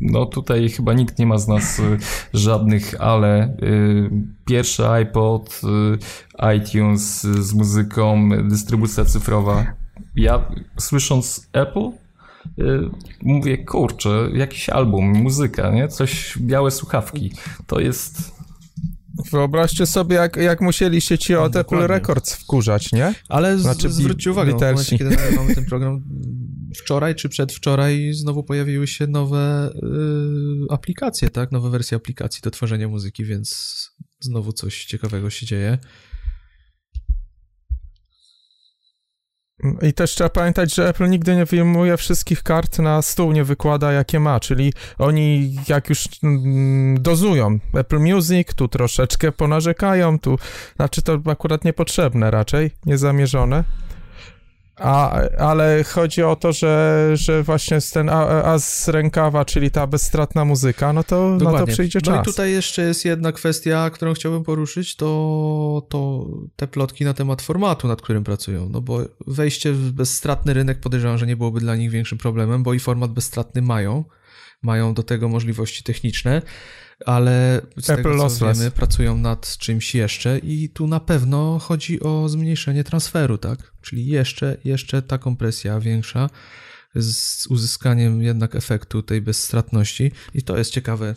no 0.00 0.26
tutaj 0.26 0.68
chyba 0.68 0.92
nikt 0.92 1.18
nie 1.18 1.26
ma 1.26 1.38
z 1.38 1.48
nas 1.48 1.78
y, 1.78 1.98
żadnych, 2.34 3.00
ale 3.00 3.56
y, 3.62 4.10
pierwszy 4.46 4.88
iPod, 4.88 5.60
y, 6.42 6.56
iTunes 6.56 7.22
z 7.22 7.54
muzyką, 7.54 8.28
dystrybucja 8.48 9.04
cyfrowa. 9.04 9.66
Ja 10.16 10.48
słysząc 10.78 11.48
Apple 11.52 11.90
mówię, 13.22 13.58
kurczę, 13.58 14.28
jakiś 14.32 14.68
album, 14.68 15.04
muzyka, 15.04 15.70
nie? 15.70 15.88
Coś, 15.88 16.38
białe 16.38 16.70
słuchawki. 16.70 17.32
To 17.66 17.80
jest... 17.80 18.34
Wyobraźcie 19.32 19.86
sobie, 19.86 20.16
jak, 20.16 20.36
jak 20.36 20.60
musieliście 20.60 21.18
ci 21.18 21.34
od 21.34 21.56
Apple. 21.56 21.86
Records 21.86 22.34
wkurzać, 22.34 22.92
nie? 22.92 23.14
Ale 23.28 23.58
z, 23.58 23.62
Znaczy, 23.62 23.90
zwróćcie 23.90 24.30
uwagę, 24.30 24.52
w 24.52 24.60
momencie, 24.60 24.98
kiedy 24.98 25.10
nagrywamy 25.10 25.54
ten 25.54 25.64
program, 25.64 26.02
wczoraj 26.74 27.14
czy 27.14 27.28
przedwczoraj 27.28 28.12
znowu 28.12 28.44
pojawiły 28.44 28.86
się 28.86 29.06
nowe 29.06 29.72
y, 29.74 30.72
aplikacje, 30.74 31.30
tak? 31.30 31.52
Nowe 31.52 31.70
wersje 31.70 31.96
aplikacji 31.96 32.40
do 32.42 32.50
tworzenia 32.50 32.88
muzyki, 32.88 33.24
więc 33.24 33.90
znowu 34.20 34.52
coś 34.52 34.84
ciekawego 34.84 35.30
się 35.30 35.46
dzieje. 35.46 35.78
I 39.82 39.92
też 39.92 40.14
trzeba 40.14 40.30
pamiętać, 40.30 40.74
że 40.74 40.88
Apple 40.88 41.10
nigdy 41.10 41.36
nie 41.36 41.44
wyjmuje 41.44 41.96
wszystkich 41.96 42.42
kart 42.42 42.78
na 42.78 43.02
stół, 43.02 43.32
nie 43.32 43.44
wykłada 43.44 43.92
jakie 43.92 44.20
ma, 44.20 44.40
czyli 44.40 44.72
oni 44.98 45.54
jak 45.68 45.88
już 45.88 46.08
mm, 46.22 47.02
dozują 47.02 47.58
Apple 47.74 47.98
Music, 47.98 48.48
tu 48.56 48.68
troszeczkę 48.68 49.32
ponarzekają, 49.32 50.18
tu, 50.18 50.38
znaczy 50.76 51.02
to 51.02 51.20
akurat 51.26 51.64
niepotrzebne 51.64 52.30
raczej, 52.30 52.70
niezamierzone. 52.86 53.64
A, 54.76 55.20
ale 55.38 55.84
chodzi 55.84 56.22
o 56.22 56.36
to, 56.36 56.52
że, 56.52 57.10
że 57.14 57.42
właśnie 57.42 57.80
z 57.80 57.90
ten 57.90 58.08
a- 58.08 58.42
as 58.42 58.82
z 58.84 58.88
rękawa, 58.88 59.44
czyli 59.44 59.70
ta 59.70 59.86
bezstratna 59.86 60.44
muzyka, 60.44 60.92
no 60.92 61.04
to 61.04 61.30
na 61.30 61.38
to 61.38 61.44
Dokładnie. 61.44 61.72
przyjdzie 61.74 61.98
No 62.06 62.12
czas. 62.12 62.22
i 62.22 62.24
tutaj 62.24 62.52
jeszcze 62.52 62.82
jest 62.82 63.04
jedna 63.04 63.32
kwestia, 63.32 63.90
którą 63.90 64.14
chciałbym 64.14 64.44
poruszyć, 64.44 64.96
to, 64.96 65.86
to 65.88 66.26
te 66.56 66.66
plotki 66.66 67.04
na 67.04 67.14
temat 67.14 67.42
formatu, 67.42 67.88
nad 67.88 68.02
którym 68.02 68.24
pracują. 68.24 68.68
No 68.68 68.80
bo 68.80 68.98
wejście 69.26 69.72
w 69.72 69.92
bezstratny 69.92 70.54
rynek 70.54 70.80
podejrzewam, 70.80 71.18
że 71.18 71.26
nie 71.26 71.36
byłoby 71.36 71.60
dla 71.60 71.76
nich 71.76 71.90
większym 71.90 72.18
problemem, 72.18 72.62
bo 72.62 72.74
i 72.74 72.78
format 72.80 73.10
bezstratny 73.12 73.62
mają. 73.62 74.04
Mają 74.64 74.94
do 74.94 75.02
tego 75.02 75.28
możliwości 75.28 75.82
techniczne, 75.82 76.42
ale 77.06 77.60
z 77.76 77.90
Apple 77.90 78.02
tego 78.02 78.30
co 78.30 78.46
wiemy, 78.54 78.70
pracują 78.70 79.16
nad 79.16 79.58
czymś 79.58 79.94
jeszcze 79.94 80.38
i 80.38 80.68
tu 80.68 80.86
na 80.86 81.00
pewno 81.00 81.58
chodzi 81.58 82.00
o 82.00 82.28
zmniejszenie 82.28 82.84
transferu, 82.84 83.38
tak? 83.38 83.72
Czyli 83.82 84.06
jeszcze, 84.06 84.56
jeszcze 84.64 85.02
ta 85.02 85.18
kompresja 85.18 85.80
większa 85.80 86.30
z 86.94 87.46
uzyskaniem 87.46 88.22
jednak 88.22 88.56
efektu 88.56 89.02
tej 89.02 89.20
bezstratności 89.20 90.12
i 90.34 90.42
to 90.42 90.58
jest 90.58 90.70
ciekawe 90.70 91.14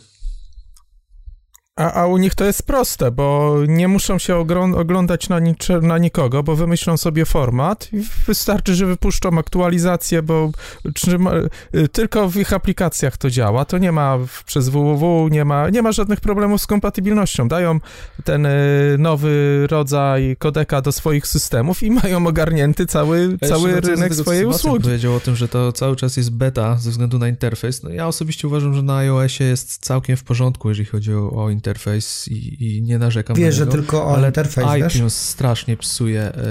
A, 1.78 1.92
a 1.92 2.06
u 2.06 2.16
nich 2.16 2.34
to 2.34 2.44
jest 2.44 2.62
proste, 2.62 3.10
bo 3.10 3.56
nie 3.68 3.88
muszą 3.88 4.18
się 4.18 4.36
oglądać 4.76 5.28
na, 5.28 5.40
na 5.82 5.98
nikogo, 5.98 6.42
bo 6.42 6.56
wymyślą 6.56 6.96
sobie 6.96 7.24
format 7.24 7.88
i 7.92 8.04
wystarczy, 8.26 8.74
że 8.74 8.86
wypuszczą 8.86 9.38
aktualizację, 9.38 10.22
bo 10.22 10.50
trzyma, 10.94 11.32
y, 11.74 11.88
tylko 11.88 12.28
w 12.28 12.36
ich 12.36 12.52
aplikacjach 12.52 13.16
to 13.16 13.30
działa. 13.30 13.64
To 13.64 13.78
nie 13.78 13.92
ma 13.92 14.18
przez 14.46 14.68
www, 14.68 15.28
nie 15.30 15.44
ma, 15.44 15.70
nie 15.70 15.82
ma 15.82 15.92
żadnych 15.92 16.20
problemów 16.20 16.62
z 16.62 16.66
kompatybilnością. 16.66 17.48
Dają 17.48 17.80
ten 18.24 18.46
y, 18.46 18.96
nowy 18.98 19.66
rodzaj 19.70 20.36
kodeka 20.38 20.82
do 20.82 20.92
swoich 20.92 21.26
systemów 21.26 21.82
i 21.82 21.90
mają 21.90 22.26
ogarnięty 22.26 22.86
cały, 22.86 23.38
Ja 23.40 23.48
cały 23.48 23.80
rynek 23.80 24.10
tego, 24.10 24.22
swojej 24.22 24.46
usługi. 24.46 24.84
powiedział 24.84 25.14
o 25.14 25.20
tym, 25.20 25.36
że 25.36 25.48
to 25.48 25.72
cały 25.72 25.96
czas 25.96 26.16
jest 26.16 26.30
beta 26.32 26.76
ze 26.76 26.90
względu 26.90 27.18
na 27.18 27.28
interfejs. 27.28 27.82
No 27.82 27.90
ja 27.90 28.06
osobiście 28.06 28.48
uważam, 28.48 28.74
że 28.74 28.82
na 28.82 28.96
iOSie 28.96 29.44
jest 29.44 29.78
całkiem 29.84 30.16
w 30.16 30.24
porządku, 30.24 30.68
jeżeli 30.68 30.86
chodzi 30.86 31.14
o, 31.14 31.30
o 31.30 31.50
interfejs 31.50 31.67
interfejs 31.68 32.28
i, 32.28 32.64
i 32.78 32.82
nie 32.82 32.98
narzekam 32.98 33.36
Wiesz, 33.36 33.46
na 33.46 33.52
że 33.58 33.60
niego, 33.64 33.72
tylko 33.72 34.06
o 34.06 34.16
ale 34.16 34.26
interfejs, 34.28 34.68
wiesz? 34.76 34.94
iTunes 34.96 35.28
strasznie 35.28 35.76
psuje 35.76 36.22
e, 36.22 36.44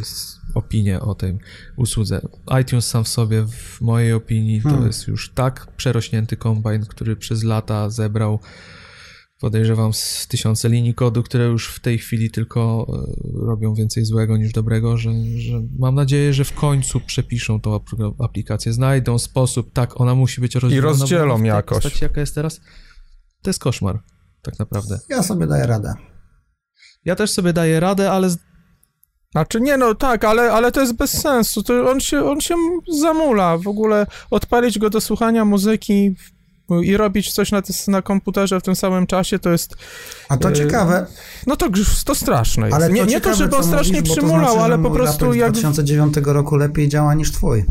s- 0.00 0.36
opinię 0.54 1.00
o 1.00 1.14
tej 1.14 1.38
usłudze. 1.76 2.20
iTunes 2.62 2.86
sam 2.86 3.04
w 3.04 3.08
sobie, 3.08 3.46
w 3.46 3.80
mojej 3.80 4.12
opinii, 4.12 4.62
to 4.62 4.68
Hmm. 4.68 4.86
jest 4.86 5.06
już 5.08 5.32
tak 5.34 5.66
przerośnięty 5.76 6.36
kombajn, 6.36 6.82
który 6.86 7.16
przez 7.16 7.42
lata 7.44 7.90
zebrał 7.90 8.40
podejrzewam 9.40 9.92
z 9.92 10.26
tysiące 10.28 10.68
linii 10.68 10.94
kodu, 10.94 11.22
które 11.22 11.44
już 11.44 11.68
w 11.68 11.80
tej 11.80 11.98
chwili 11.98 12.30
tylko 12.30 12.86
e, 12.88 13.46
robią 13.46 13.74
więcej 13.74 14.04
złego 14.04 14.36
niż 14.36 14.52
dobrego, 14.52 14.96
że, 14.96 15.10
że 15.36 15.62
mam 15.78 15.94
nadzieję, 15.94 16.32
że 16.32 16.44
w 16.44 16.52
końcu 16.52 17.00
przepiszą 17.00 17.60
tą 17.60 17.76
apl- 17.76 18.14
aplikację, 18.18 18.72
znajdą 18.72 19.18
sposób, 19.18 19.72
tak, 19.72 20.00
ona 20.00 20.14
musi 20.14 20.40
być 20.40 20.54
rozdzielona. 20.54 20.94
bo 20.94 21.00
rozdzielą 21.00 21.42
jakoś. 21.42 21.82
Postaci, 21.82 22.04
jaka 22.04 22.20
jest 22.20 22.34
teraz, 22.34 22.60
to 23.42 23.50
jest 23.50 23.60
koszmar, 23.60 24.02
tak 24.42 24.58
naprawdę. 24.58 24.98
Ja 25.08 25.22
sobie 25.22 25.46
daję 25.46 25.66
radę. 25.66 25.94
Ja 27.04 27.16
też 27.16 27.30
sobie 27.30 27.52
daję 27.52 27.80
radę, 27.80 28.12
ale 28.12 28.30
Znaczy 29.32 29.60
nie, 29.60 29.76
no 29.76 29.94
tak, 29.94 30.24
ale, 30.24 30.52
ale 30.52 30.72
to 30.72 30.80
jest 30.80 30.92
bez 30.92 31.20
sensu. 31.20 31.62
To 31.62 31.90
on, 31.90 32.00
się, 32.00 32.24
on 32.30 32.40
się 32.40 32.54
zamula. 33.00 33.58
W 33.58 33.68
ogóle 33.68 34.06
odpalić 34.30 34.78
go 34.78 34.90
do 34.90 35.00
słuchania 35.00 35.44
muzyki 35.44 36.14
i 36.82 36.96
robić 36.96 37.32
coś 37.32 37.52
na, 37.52 37.62
na 37.88 38.02
komputerze 38.02 38.60
w 38.60 38.62
tym 38.62 38.76
samym 38.76 39.06
czasie, 39.06 39.38
to 39.38 39.50
jest... 39.50 39.76
A 40.28 40.36
to 40.36 40.48
Yy, 40.48 40.54
ciekawe, 40.54 41.06
No 41.46 41.56
to, 41.56 41.68
to 42.04 42.14
straszne 42.14 42.66
jest. 42.66 42.76
ale 42.76 42.86
to 42.86 42.92
nie, 42.92 43.00
nie 43.00 43.06
to, 43.06 43.12
ciekawe, 43.12 43.36
żeby 43.36 43.56
on 43.56 43.64
strasznie 43.64 44.00
mówisz, 44.00 44.08
bo 44.08 44.14
to 44.14 44.20
przymulał, 44.20 44.52
znaczy, 44.52 44.64
ale 44.64 44.78
po 44.78 44.90
prostu 44.90 45.34
jak... 45.34 45.52
2009 45.52 46.16
roku 46.24 46.56
lepiej 46.56 46.88
działa 46.88 47.14
niż 47.14 47.32
twój. 47.32 47.64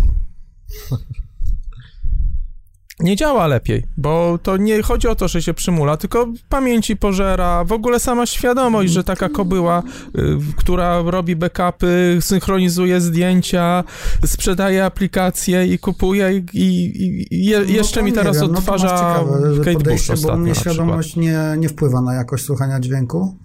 Nie 3.04 3.16
działa 3.16 3.48
lepiej, 3.48 3.84
bo 3.98 4.40
to 4.44 4.58
nie 4.58 4.84
chodzi 4.84 5.08
o 5.08 5.16
to, 5.16 5.28
że 5.28 5.42
się 5.42 5.54
przymula, 5.54 5.98
tylko 5.98 6.28
pamięci 6.50 6.98
pożera, 6.98 7.64
w 7.64 7.72
ogóle 7.72 8.00
sama 8.00 8.26
świadomość, 8.26 8.94
że 8.94 9.04
taka 9.04 9.30
kobyła, 9.30 9.84
y, 10.18 10.38
która 10.56 11.02
robi 11.06 11.36
backupy, 11.36 12.18
synchronizuje 12.22 13.02
zdjęcia, 13.02 13.84
sprzedaje 14.26 14.86
aplikacje 14.86 15.68
i 15.68 15.80
kupuje 15.80 16.38
i, 16.38 16.44
i, 16.54 17.36
i 17.36 17.46
je, 17.46 17.60
No 17.60 17.66
jeszcze 17.66 18.04
mi 18.04 18.14
teraz 18.14 18.42
wiem, 18.42 18.52
no 18.52 18.58
odtwarza 18.58 18.88
ciekawe 18.88 19.58
Kate 19.58 19.72
Bush 19.72 19.74
podejście, 19.74 20.08
bo 20.08 20.14
ostatnio 20.14 20.38
mnie 20.38 20.56
świadomość 20.56 21.16
nie, 21.16 21.40
nie 21.58 21.70
wpływa 21.70 22.02
na 22.02 22.14
jakość 22.14 22.46
słuchania 22.46 22.80
dźwięku. 22.80 23.38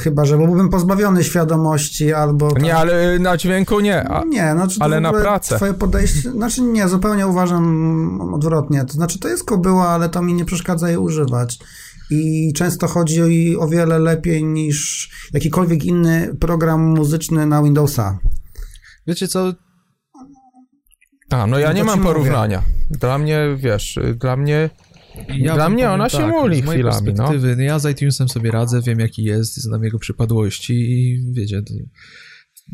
Chyba, 0.00 0.24
że 0.24 0.36
byłbym 0.38 0.68
pozbawiony 0.68 1.24
świadomości 1.24 2.12
albo... 2.12 2.48
Nie, 2.60 2.76
ale 2.76 3.18
na 3.18 3.36
dźwięku 3.36 3.80
nie. 3.80 4.08
A, 4.08 4.24
Nie, 4.24 4.52
znaczy 4.52 4.78
to 4.78 4.84
ale 4.84 5.00
na 5.00 5.12
pracę. 5.12 5.56
Twoje 5.56 5.74
podejście, 5.74 6.30
znaczy 6.30 6.62
nie, 6.62 6.88
zupełnie 6.88 7.26
uważam 7.26 8.34
odwrotnie. 8.34 8.84
To 8.84 8.92
znaczy 8.92 9.18
to 9.18 9.28
jest 9.28 9.44
kobyła, 9.44 9.88
ale 9.88 10.08
to 10.08 10.22
mi 10.22 10.34
nie 10.34 10.44
przeszkadza 10.44 10.88
jej 10.88 10.96
używać. 10.98 11.58
I 12.10 12.52
często 12.56 12.86
chodzi 12.88 13.22
o, 13.22 13.26
i 13.26 13.56
o 13.56 13.68
wiele 13.68 13.98
lepiej 13.98 14.44
niż 14.44 15.10
jakikolwiek 15.32 15.84
inny 15.84 16.34
program 16.40 16.80
muzyczny 16.82 17.46
na 17.46 17.62
Windowsa. 17.62 18.18
wiecie 19.06 19.28
co, 19.28 19.52
a, 21.30 21.46
no 21.46 21.58
ja 21.58 21.68
No 21.68 21.72
nie 21.74 21.84
mam 21.84 21.94
ci 21.94 22.00
mówię. 22.00 22.12
porównania. 22.12 22.62
Dla 22.90 23.18
mnie, 23.18 23.40
wiesz, 23.56 23.96
y, 23.96 24.14
dla 24.14 24.36
mnie... 24.36 24.70
Ja 25.28 25.54
Dla 25.54 25.68
mnie 25.68 25.84
powiem 25.84 25.94
ona 25.94 26.08
się 26.08 26.18
tak, 26.18 26.30
muli 26.30 26.62
z 26.62 26.64
mojej 26.64 26.82
chwilami, 26.82 27.06
no. 27.06 27.14
perspektywy, 27.14 27.64
Ja 27.64 27.78
z 27.78 27.90
iTunesem 27.90 28.28
sobie 28.28 28.50
radzę, 28.50 28.80
wiem 28.82 29.00
jaki 29.00 29.24
jest, 29.24 29.56
znam 29.56 29.84
jego 29.84 29.98
przypadłości 29.98 30.74
i 30.74 31.24
wiecie, 31.32 31.62
to, 31.62 31.74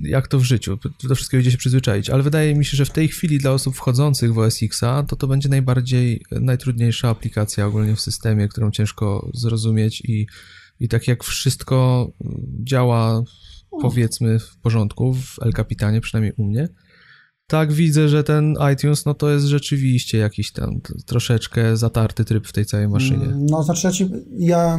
jak 0.03 0.29
to 0.29 0.38
w 0.38 0.44
życiu, 0.44 0.79
do 1.05 1.14
wszystkiego 1.14 1.40
idzie 1.40 1.51
się 1.51 1.59
przyzwyczaić, 1.59 2.11
ale 2.11 2.22
wydaje 2.22 2.55
mi 2.55 2.64
się, 2.64 2.77
że 2.77 2.85
w 2.85 2.90
tej 2.90 3.09
chwili 3.09 3.38
dla 3.38 3.51
osób 3.51 3.77
wchodzących 3.77 4.35
w 4.35 4.38
OS 4.38 4.62
Xa 4.62 5.05
to 5.09 5.16
to 5.16 5.27
będzie 5.27 5.48
najbardziej, 5.48 6.24
najtrudniejsza 6.31 7.09
aplikacja 7.09 7.66
ogólnie 7.66 7.96
w 7.96 8.01
systemie, 8.01 8.48
którą 8.48 8.70
ciężko 8.70 9.31
zrozumieć 9.35 10.01
i, 10.01 10.27
i 10.81 10.88
tak 10.88 11.09
jak 11.09 11.24
wszystko 11.24 12.09
działa 12.64 13.22
powiedzmy 13.81 14.38
w 14.38 14.57
porządku 14.57 15.14
w 15.14 15.42
El 15.42 15.53
Capitanie, 15.53 16.01
przynajmniej 16.01 16.33
u 16.37 16.44
mnie, 16.44 16.68
tak 17.48 17.72
widzę, 17.72 18.08
że 18.08 18.24
ten 18.24 18.54
iTunes, 18.74 19.04
no 19.06 19.14
to 19.14 19.30
jest 19.30 19.46
rzeczywiście 19.46 20.18
jakiś 20.18 20.52
tam 20.52 20.80
t- 20.80 20.94
troszeczkę 21.06 21.76
zatarty 21.76 22.24
tryb 22.24 22.46
w 22.46 22.52
tej 22.52 22.66
całej 22.66 22.88
maszynie. 22.88 23.26
No, 23.50 23.62
znaczy 23.62 23.87
ja 23.87 23.92
ci, 23.92 24.11
ja... 24.38 24.78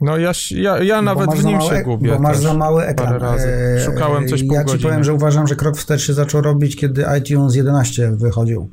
No 0.00 0.16
ja, 0.18 0.34
się- 0.34 0.60
ja, 0.60 0.82
ja 0.82 1.02
nawet 1.02 1.30
w 1.34 1.44
nim 1.44 1.58
mały- 1.58 1.76
się 1.76 1.82
gubię. 1.82 2.10
Bo 2.12 2.18
masz 2.18 2.38
za 2.38 2.54
mały 2.54 2.82
ekran. 2.84 3.14
razy. 3.20 3.48
Eee, 3.48 3.84
Szukałem 3.84 4.28
coś 4.28 4.42
pół 4.42 4.54
Ja 4.54 4.60
ci 4.60 4.66
godziny. 4.66 4.82
powiem, 4.90 5.04
że 5.04 5.14
uważam, 5.14 5.46
że 5.46 5.56
krok 5.56 5.76
wstecz 5.76 6.00
się 6.06 6.14
zaczął 6.14 6.40
robić, 6.40 6.76
kiedy 6.76 7.04
iTunes 7.18 7.54
11 7.54 8.16
wychodził. 8.16 8.70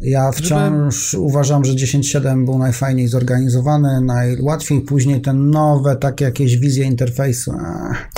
Ja 0.00 0.32
wciąż 0.32 1.14
uważam, 1.14 1.64
że 1.64 1.72
10.7 1.72 2.44
był 2.44 2.58
najfajniej 2.58 3.08
zorganizowany, 3.08 4.00
najłatwiej, 4.00 4.80
później 4.80 5.20
te 5.20 5.32
nowe, 5.34 5.96
takie 5.96 6.24
jakieś 6.24 6.56
wizje 6.56 6.84
interfejsu. 6.84 7.52
Ech. 7.90 8.08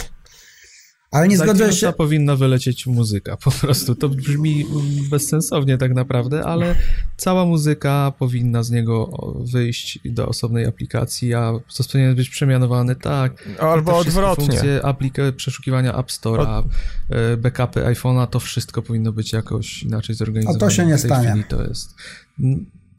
Ale 1.10 1.28
nie 1.28 1.38
zgodzę 1.38 1.72
się. 1.72 1.92
powinna 1.92 2.36
wylecieć 2.36 2.86
muzyka, 2.86 3.36
po 3.36 3.50
prostu. 3.50 3.94
To 3.94 4.08
brzmi 4.08 4.66
bezsensownie 5.10 5.78
tak 5.78 5.94
naprawdę, 5.94 6.44
ale 6.44 6.74
cała 7.16 7.44
muzyka 7.44 8.12
powinna 8.18 8.62
z 8.62 8.70
niego 8.70 9.10
wyjść 9.52 9.98
do 10.04 10.28
osobnej 10.28 10.66
aplikacji, 10.66 11.34
a 11.34 11.52
powinien 11.92 12.14
być 12.14 12.28
przemianowany 12.30 12.96
tak. 12.96 13.48
Albo 13.58 13.92
Te 13.92 14.00
wszystkie 14.00 14.20
odwrotnie. 14.20 14.46
Funkcje 14.46 14.80
aplik- 14.82 15.32
przeszukiwania 15.32 15.98
App 15.98 16.08
Store'a, 16.08 16.62
e, 17.10 17.36
backupy 17.36 17.80
iPhone'a, 17.80 18.26
to 18.26 18.40
wszystko 18.40 18.82
powinno 18.82 19.12
być 19.12 19.32
jakoś 19.32 19.82
inaczej 19.82 20.16
zorganizowane. 20.16 20.56
A 20.56 20.60
to 20.60 20.70
się 20.70 20.86
nie 20.86 20.98
stanie. 20.98 21.44
To 21.48 21.62
jest. 21.62 21.94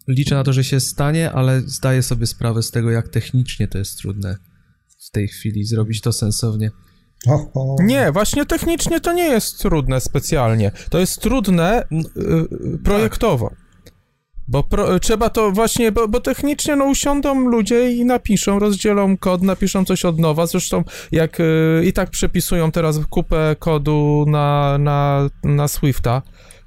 Liczę 0.08 0.36
na 0.36 0.43
to, 0.43 0.54
że 0.54 0.63
się 0.63 0.80
stanie, 0.80 1.32
ale 1.32 1.62
zdaję 1.62 2.04
sobie 2.04 2.28
sprawę 2.28 2.63
z 2.63 2.71
tego, 2.71 2.91
jak 2.91 3.08
technicznie 3.10 3.67
to 3.67 3.78
jest 3.78 3.97
trudne 3.97 4.38
w 5.08 5.12
tej 5.12 5.28
chwili 5.28 5.63
zrobić 5.65 6.02
to 6.02 6.13
sensownie. 6.13 6.71
Nie, 7.84 8.12
właśnie 8.12 8.45
technicznie 8.45 8.99
to 8.99 9.13
nie 9.13 9.23
jest 9.25 9.62
trudne 9.62 10.01
specjalnie. 10.01 10.71
To 10.89 10.99
jest 10.99 11.21
trudne 11.21 11.84
y, 11.91 11.95
y, 12.75 12.77
projektowo. 12.84 13.51
Bo 14.47 14.63
pro, 14.63 14.99
trzeba 14.99 15.29
to 15.29 15.51
właśnie, 15.51 15.91
bo, 15.91 16.07
bo 16.07 16.19
technicznie 16.19 16.75
no 16.75 16.86
usiądą 16.86 17.39
ludzie 17.39 17.91
i 17.91 18.05
napiszą, 18.05 18.60
rozdzielą 18.60 19.17
kod, 19.17 19.41
napiszą 19.41 19.86
coś 19.86 20.05
od 20.05 20.19
nowa. 20.19 20.45
Zresztą 20.45 20.84
jak 21.12 21.39
y, 21.39 21.84
i 21.86 21.93
tak 21.93 22.10
przepisują 22.10 22.71
teraz 22.71 22.99
kupę 23.10 23.55
kodu 23.60 24.25
na, 24.27 24.77
na, 24.77 25.29
na 25.43 25.67
Swifta. 25.67 26.21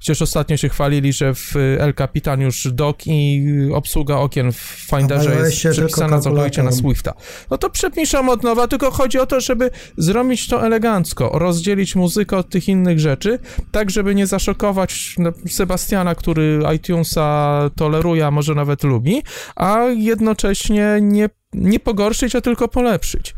Przecież 0.05 0.21
ostatnio 0.21 0.57
się 0.57 0.69
chwalili, 0.69 1.13
że 1.13 1.33
w 1.33 1.55
y, 1.55 1.77
El 1.79 1.93
Capitan 1.93 2.41
już 2.41 2.67
dock 2.71 3.07
i 3.07 3.47
obsługa 3.73 4.15
okien 4.15 4.51
w 4.51 4.55
Finderze 4.89 5.35
jest 5.35 5.57
przepisana 5.71 6.19
całkowicie 6.19 6.63
na. 6.63 6.71
Swifta. 6.71 7.13
No 7.49 7.57
to 7.57 7.69
przepiszą 7.69 8.29
od 8.29 8.43
nowa, 8.43 8.67
tylko 8.67 8.91
chodzi 8.91 9.19
o 9.19 9.25
to, 9.25 9.41
żeby 9.41 9.69
zrobić 9.97 10.47
to 10.47 10.65
elegancko, 10.65 11.29
rozdzielić 11.33 11.95
muzykę 11.95 12.37
od 12.37 12.49
tych 12.49 12.67
innych 12.67 12.99
rzeczy, 12.99 13.39
tak 13.71 13.91
żeby 13.91 14.15
nie 14.15 14.27
zaszokować 14.27 15.15
no, 15.17 15.31
Sebastiana, 15.47 16.15
który 16.15 16.61
iTunesa 16.75 17.69
toleruje, 17.75 18.27
a 18.27 18.31
może 18.31 18.55
nawet 18.55 18.83
lubi, 18.83 19.23
a 19.55 19.79
jednocześnie 19.95 20.97
nie, 21.01 21.29
nie 21.53 21.79
pogorszyć, 21.79 22.35
a 22.35 22.41
tylko 22.41 22.67
polepszyć. 22.67 23.35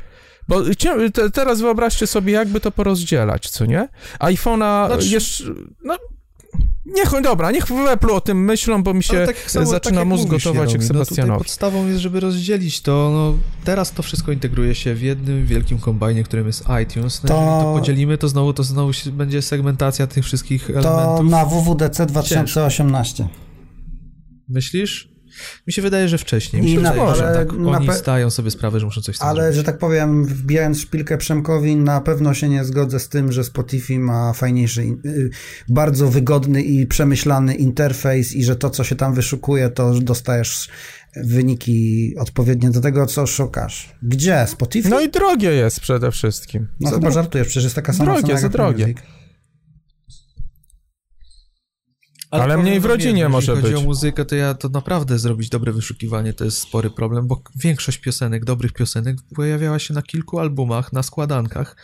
Bo 0.48 0.62
teraz 1.34 1.62
wyobraźcie 1.62 2.08
sobie, 2.08 2.34
jakby 2.34 2.60
to 2.60 2.72
porozdzielać, 2.72 3.50
co 3.50 3.66
nie? 3.66 3.88
iPhone'a 4.20 4.88
Znaczy- 4.88 5.08
jeszcze... 5.08 5.44
No, 5.84 5.98
Niech, 6.86 7.22
dobra, 7.24 7.52
niech 7.52 7.66
w 7.68 7.72
Apple 7.88 8.10
o 8.12 8.22
tym 8.22 8.44
myślą, 8.46 8.84
bo 8.84 8.94
mi 8.94 9.04
się 9.04 9.26
tak 9.26 9.52
samo- 9.52 9.66
zaczyna 9.66 10.00
jak 10.00 10.08
mózg 10.10 10.28
gotować 10.28 10.46
jak 10.74 10.82
Jaromir, 10.82 10.82
no 10.82 11.06
Sebastianowi. 11.06 11.38
podstawą 11.38 11.88
jest, 11.88 12.00
żeby 12.00 12.20
rozdzielić 12.20 12.82
to, 12.82 13.10
no 13.14 13.34
teraz 13.64 13.92
to 13.92 14.04
wszystko 14.04 14.32
integruje 14.32 14.76
się 14.76 14.94
w 14.96 15.02
jednym 15.02 15.46
wielkim 15.46 15.80
kombajnie, 15.80 16.24
którym 16.24 16.48
jest 16.48 16.64
iTunes. 16.84 17.24
No 17.24 17.28
To- 17.30 17.34
Jeżeli 17.36 17.62
to 17.64 17.74
podzielimy, 17.80 18.18
to 18.18 18.28
znowu 18.28 18.54
to 18.54 18.64
znowu 18.64 18.94
się, 18.94 19.12
będzie 19.12 19.42
segmentacja 19.42 20.08
tych 20.08 20.26
wszystkich 20.26 20.68
To 20.68 20.74
elementów. 20.80 21.30
na 21.32 21.46
WWDC 21.46 22.06
2018. 22.06 23.28
Myślisz? 24.50 25.17
Mi 25.68 25.74
się 25.74 25.82
wydaje, 25.82 26.08
że 26.08 26.18
wcześniej. 26.18 26.62
Mi 26.62 26.72
I 26.72 26.76
się 26.76 26.82
na- 26.82 26.92
wydaje, 26.94 27.16
że 27.16 27.28
ale 27.28 27.36
tak 27.46 27.52
na 27.58 27.78
oni 27.78 27.88
pe- 27.88 27.94
zdają 27.98 28.30
sobie 28.30 28.52
sprawę, 28.52 28.80
że 28.80 28.86
muszą 28.86 29.02
coś 29.02 29.16
z 29.16 29.20
tym 29.20 29.28
Ale, 29.28 29.42
zrobić. 29.42 29.56
że 29.58 29.64
tak 29.64 29.78
powiem, 29.78 30.26
wbijając 30.26 30.80
szpilkę 30.82 31.18
Przemkowi, 31.18 31.76
na 31.76 32.02
pewno 32.02 32.34
się 32.34 32.50
nie 32.50 32.64
zgodzę 32.66 33.00
z 33.00 33.10
tym, 33.10 33.32
że 33.32 33.44
Spotify 33.44 34.00
ma 34.00 34.34
fajniejszy, 34.34 34.82
y, 35.06 35.30
bardzo 35.70 36.08
wygodny 36.08 36.62
i 36.64 36.88
przemyślany 36.88 37.56
interfejs 37.56 38.34
i 38.36 38.44
że 38.44 38.56
to, 38.56 38.70
co 38.70 38.84
się 38.84 38.96
tam 38.96 39.14
wyszukuje, 39.14 39.70
to 39.70 39.94
dostajesz 39.94 40.70
wyniki 41.16 42.14
odpowiednie 42.18 42.70
do 42.72 42.82
tego, 42.82 43.06
co 43.06 43.28
szukasz. 43.28 43.96
Gdzie? 44.04 44.46
Spotify? 44.48 44.90
No 44.90 45.02
i 45.02 45.10
drogie 45.10 45.50
jest 45.50 45.80
przede 45.80 46.12
wszystkim. 46.12 46.68
No 46.80 46.90
Za 46.90 46.96
chyba 46.96 47.10
dro- 47.10 47.14
żartujesz, 47.14 47.48
przecież 47.48 47.64
jest 47.64 47.76
taka 47.76 47.94
sama 47.94 48.06
Drogie, 48.12 48.28
cena 48.28 48.40
za 48.40 48.46
jak 48.46 48.52
drogie. 48.52 48.84
Music. 48.88 48.98
Ale 52.32 52.44
problem 52.44 52.66
mniej 52.66 52.80
w 52.80 52.86
rodzinie 52.86 53.20
jeśli 53.20 53.32
może 53.32 53.56
chodzi 53.56 53.74
być. 53.74 53.76
o 53.76 53.82
muzykę, 53.82 54.26
to 54.26 54.36
ja 54.36 54.54
to 54.54 54.70
naprawdę 54.70 55.20
zrobić 55.20 55.50
dobre 55.50 55.72
wyszukiwanie 55.72 56.34
to 56.34 56.46
jest 56.46 56.58
spory 56.58 56.90
problem, 56.90 57.28
bo 57.28 57.42
większość 57.56 57.98
piosenek, 57.98 58.46
dobrych 58.46 58.74
piosenek 58.74 59.18
pojawiała 59.36 59.80
się 59.80 59.94
na 59.94 60.02
kilku 60.02 60.40
albumach, 60.40 60.94
na 60.94 61.04
składankach, 61.04 61.76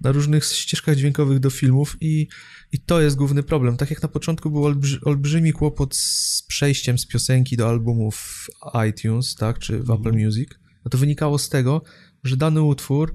na 0.00 0.12
różnych 0.12 0.44
ścieżkach 0.44 0.96
dźwiękowych 0.96 1.40
do 1.40 1.50
filmów 1.50 1.96
i, 2.00 2.28
i 2.72 2.80
to 2.80 3.00
jest 3.00 3.16
główny 3.16 3.42
problem. 3.42 3.76
Tak 3.76 3.90
jak 3.90 4.02
na 4.02 4.08
początku 4.08 4.50
był 4.50 4.64
olbrzy, 4.64 5.00
olbrzymi 5.04 5.52
kłopot 5.52 5.96
z 5.96 6.42
przejściem 6.48 6.98
z 6.98 7.06
piosenki 7.06 7.56
do 7.56 7.68
albumów 7.68 8.16
w 8.16 8.48
iTunes, 8.88 9.34
tak, 9.34 9.58
czy 9.58 9.78
w 9.78 9.90
Apple 9.90 10.12
Music, 10.12 10.48
no 10.84 10.90
to 10.90 10.98
wynikało 10.98 11.38
z 11.38 11.48
tego, 11.48 11.82
że 12.24 12.36
dany 12.36 12.62
utwór 12.62 13.14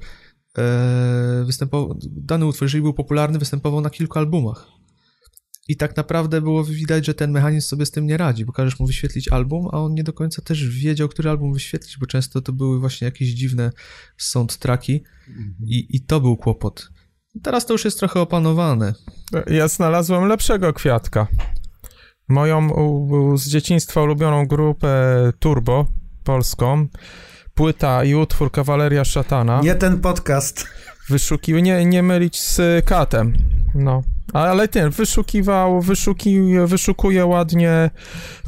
e, 0.57 1.43
występował, 1.45 1.99
dany 2.01 2.45
utwór, 2.45 2.65
jeżeli 2.65 2.81
był 2.81 2.93
popularny, 2.93 3.39
występował 3.39 3.81
na 3.81 3.89
kilku 3.89 4.19
albumach. 4.19 4.76
I 5.67 5.77
tak 5.77 5.97
naprawdę 5.97 6.41
było 6.41 6.63
widać, 6.63 7.05
że 7.05 7.13
ten 7.13 7.31
mechanizm 7.31 7.67
sobie 7.67 7.85
z 7.85 7.91
tym 7.91 8.07
nie 8.07 8.17
radzi, 8.17 8.45
bo 8.45 8.53
każesz 8.53 8.79
mu 8.79 8.87
wyświetlić 8.87 9.27
album, 9.27 9.67
a 9.71 9.77
on 9.77 9.93
nie 9.93 10.03
do 10.03 10.13
końca 10.13 10.41
też 10.41 10.69
wiedział, 10.69 11.09
który 11.09 11.29
album 11.29 11.53
wyświetlić, 11.53 11.97
bo 11.97 12.05
często 12.05 12.41
to 12.41 12.53
były 12.53 12.79
właśnie 12.79 13.05
jakieś 13.05 13.29
dziwne 13.29 13.71
soundtracki 14.17 15.03
i, 15.65 15.95
i 15.95 16.01
to 16.01 16.21
był 16.21 16.37
kłopot. 16.37 16.89
Teraz 17.43 17.65
to 17.65 17.73
już 17.73 17.85
jest 17.85 17.99
trochę 17.99 18.19
opanowane. 18.19 18.93
Ja 19.47 19.67
znalazłem 19.67 20.27
lepszego 20.27 20.73
kwiatka. 20.73 21.27
Moją 22.27 22.69
u, 22.69 23.07
u, 23.07 23.37
z 23.37 23.47
dzieciństwa 23.47 24.01
ulubioną 24.01 24.45
grupę 24.45 24.89
Turbo 25.39 25.87
polską. 26.23 26.87
Płyta 27.53 28.03
i 28.03 28.15
utwór 28.15 28.51
Kawaleria 28.51 29.05
Szatana. 29.05 29.61
Nie 29.61 29.75
ten 29.75 29.99
podcast. 29.99 30.67
Wyszukiwał, 31.09 31.61
nie, 31.61 31.85
nie 31.85 32.03
mylić 32.03 32.41
z 32.41 32.85
katem. 32.85 33.33
No. 33.75 34.03
Ale 34.33 34.67
ten 34.67 34.89
wyszukiwał, 34.89 35.81
wyszuki, 35.81 36.39
wyszukuje 36.65 37.25
ładnie. 37.25 37.89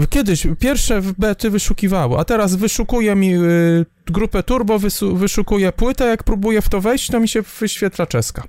Kiedyś 0.10 0.48
pierwsze 0.60 1.02
bety 1.18 1.50
wyszukiwało, 1.50 2.20
a 2.20 2.26
teraz 2.26 2.56
wyszukuje 2.56 3.16
mi 3.16 3.36
y, 3.36 3.86
grupę 4.06 4.44
Turbo, 4.44 4.80
wysu, 4.80 5.16
wyszukuje 5.16 5.72
płytę. 5.72 6.06
Jak 6.06 6.24
próbuję 6.24 6.62
w 6.62 6.70
to 6.70 6.82
wejść, 6.82 7.08
to 7.08 7.20
mi 7.20 7.28
się 7.28 7.42
wyświetla 7.60 8.06
czeska. 8.06 8.44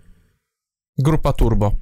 Grupa 0.98 1.32
Turbo. 1.32 1.72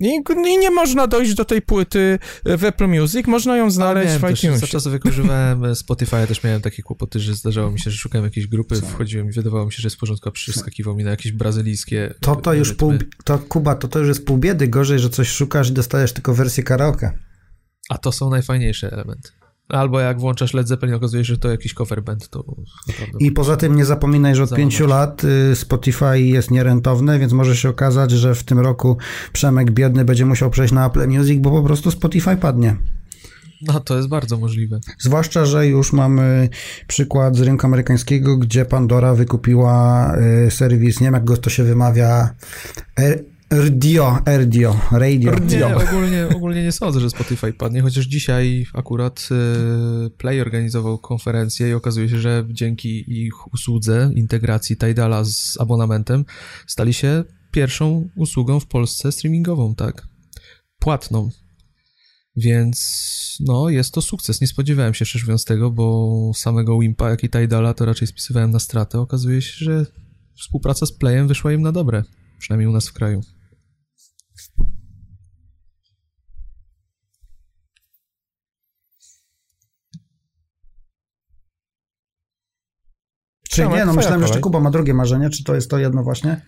I, 0.00 0.20
I 0.46 0.58
nie 0.58 0.70
można 0.70 1.06
dojść 1.06 1.34
do 1.34 1.44
tej 1.44 1.62
płyty 1.62 2.18
w 2.44 2.64
Apple 2.64 2.88
Music, 2.88 3.26
można 3.26 3.56
ją 3.56 3.70
znaleźć 3.70 4.12
w 4.12 4.20
też, 4.20 4.40
za 4.40 4.46
iTunesie. 4.46 4.66
czasów 4.66 4.92
jak 4.92 5.04
używałem 5.04 5.76
Spotify, 5.76 6.16
ja 6.16 6.26
też 6.26 6.44
miałem 6.44 6.60
takie 6.60 6.82
kłopoty, 6.82 7.20
że 7.20 7.34
zdarzało 7.34 7.70
mi 7.70 7.80
się, 7.80 7.90
że 7.90 7.96
szukałem 7.96 8.24
jakiejś 8.24 8.46
grupy, 8.46 8.74
wchodziłem 8.74 9.28
i 9.28 9.32
wydawało 9.32 9.66
mi 9.66 9.72
się, 9.72 9.82
że 9.82 9.86
jest 9.86 9.96
w 9.96 10.00
porządku, 10.00 10.28
a 10.28 10.32
przeskakiwał 10.32 10.96
mi 10.96 11.04
na 11.04 11.10
jakieś 11.10 11.32
brazylijskie... 11.32 12.14
To 12.20 12.36
to 12.36 12.54
już 12.54 12.74
pół, 12.74 12.92
to 13.24 13.38
Kuba, 13.38 13.74
to 13.74 13.88
to 13.88 13.98
już 13.98 14.08
jest 14.08 14.26
pół 14.26 14.38
biedy. 14.38 14.68
Gorzej, 14.68 14.98
że 14.98 15.10
coś 15.10 15.28
szukasz 15.28 15.70
i 15.70 15.72
dostajesz 15.72 16.12
tylko 16.12 16.34
wersję 16.34 16.62
karaoke. 16.62 17.18
A 17.88 17.98
to 17.98 18.12
są 18.12 18.30
najfajniejsze 18.30 18.92
elementy. 18.92 19.30
Albo 19.72 20.00
jak 20.00 20.20
włączasz 20.20 20.54
Led 20.54 20.68
Zeppelin, 20.68 20.94
okazuje 20.94 21.24
się, 21.24 21.32
że 21.34 21.38
to 21.38 21.50
jakiś 21.50 21.74
cover 21.74 22.02
band, 22.02 22.28
to. 22.28 22.44
I 23.18 23.32
poza 23.32 23.56
tym 23.56 23.76
nie 23.76 23.84
zapominaj, 23.84 24.34
że 24.34 24.42
od 24.42 24.48
Załamać. 24.48 24.62
pięciu 24.62 24.86
lat 24.86 25.24
y, 25.24 25.56
Spotify 25.56 26.20
jest 26.20 26.50
nierentowny, 26.50 27.18
więc 27.18 27.32
może 27.32 27.56
się 27.56 27.68
okazać, 27.68 28.10
że 28.10 28.34
w 28.34 28.44
tym 28.44 28.60
roku 28.60 28.96
Przemek 29.32 29.70
biedny 29.70 30.04
będzie 30.04 30.26
musiał 30.26 30.50
przejść 30.50 30.72
na 30.72 30.86
Apple 30.86 31.08
Music, 31.08 31.40
bo 31.40 31.50
po 31.50 31.62
prostu 31.62 31.90
Spotify 31.90 32.36
padnie. 32.36 32.76
No, 33.66 33.80
to 33.80 33.96
jest 33.96 34.08
bardzo 34.08 34.36
możliwe. 34.38 34.80
Zwłaszcza, 34.98 35.46
że 35.46 35.66
już 35.66 35.92
mamy 35.92 36.48
przykład 36.86 37.36
z 37.36 37.40
rynku 37.40 37.66
amerykańskiego, 37.66 38.36
gdzie 38.36 38.64
Pandora 38.64 39.14
wykupiła 39.14 40.12
y, 40.46 40.50
serwis, 40.50 41.00
nie 41.00 41.06
wiem 41.06 41.14
jak 41.14 41.24
go 41.24 41.36
to 41.36 41.50
się 41.50 41.64
wymawia, 41.64 42.30
RDO, 43.52 44.18
RDO, 44.38 44.80
Radio. 44.90 45.32
Nie, 45.48 45.76
ogólnie, 45.76 46.28
ogólnie 46.36 46.62
nie 46.62 46.72
sądzę, 46.72 47.00
że 47.00 47.10
Spotify 47.10 47.52
padnie, 47.52 47.82
chociaż 47.82 48.06
dzisiaj 48.06 48.66
akurat 48.74 49.28
e, 49.30 50.10
Play 50.10 50.40
organizował 50.40 50.98
konferencję 50.98 51.68
i 51.68 51.72
okazuje 51.72 52.08
się, 52.08 52.20
że 52.20 52.44
dzięki 52.50 53.04
ich 53.24 53.52
usłudze 53.54 54.10
integracji 54.14 54.76
Tidala 54.76 55.24
z 55.24 55.60
abonamentem 55.60 56.24
stali 56.66 56.94
się 56.94 57.24
pierwszą 57.50 58.08
usługą 58.16 58.60
w 58.60 58.66
Polsce 58.66 59.12
streamingową, 59.12 59.74
tak? 59.74 60.06
Płatną. 60.78 61.30
Więc 62.36 63.36
no, 63.40 63.68
jest 63.68 63.94
to 63.94 64.02
sukces. 64.02 64.40
Nie 64.40 64.46
spodziewałem 64.46 64.94
się 64.94 65.04
szczerze 65.04 65.24
mówiąc 65.24 65.44
tego, 65.44 65.70
bo 65.70 66.30
samego 66.34 66.78
Wimpa, 66.78 67.10
jak 67.10 67.24
i 67.24 67.30
Tidala 67.30 67.74
to 67.74 67.84
raczej 67.84 68.08
spisywałem 68.08 68.50
na 68.50 68.58
stratę. 68.58 69.00
Okazuje 69.00 69.42
się, 69.42 69.64
że 69.64 69.86
współpraca 70.38 70.86
z 70.86 70.92
Playem 70.92 71.28
wyszła 71.28 71.52
im 71.52 71.62
na 71.62 71.72
dobre. 71.72 72.02
Przynajmniej 72.38 72.68
u 72.68 72.72
nas 72.72 72.88
w 72.88 72.92
kraju. 72.92 73.20
Czy 83.52 83.56
Przemek, 83.62 83.78
nie, 83.78 83.84
no 83.84 83.92
myślałem, 83.92 84.20
że 84.20 84.26
jeszcze. 84.26 84.40
Kuba 84.40 84.60
ma 84.60 84.70
drugie 84.70 84.94
marzenie, 84.94 85.30
czy 85.30 85.44
to 85.44 85.54
jest 85.54 85.70
to 85.70 85.78
jedno 85.78 86.02
właśnie? 86.02 86.40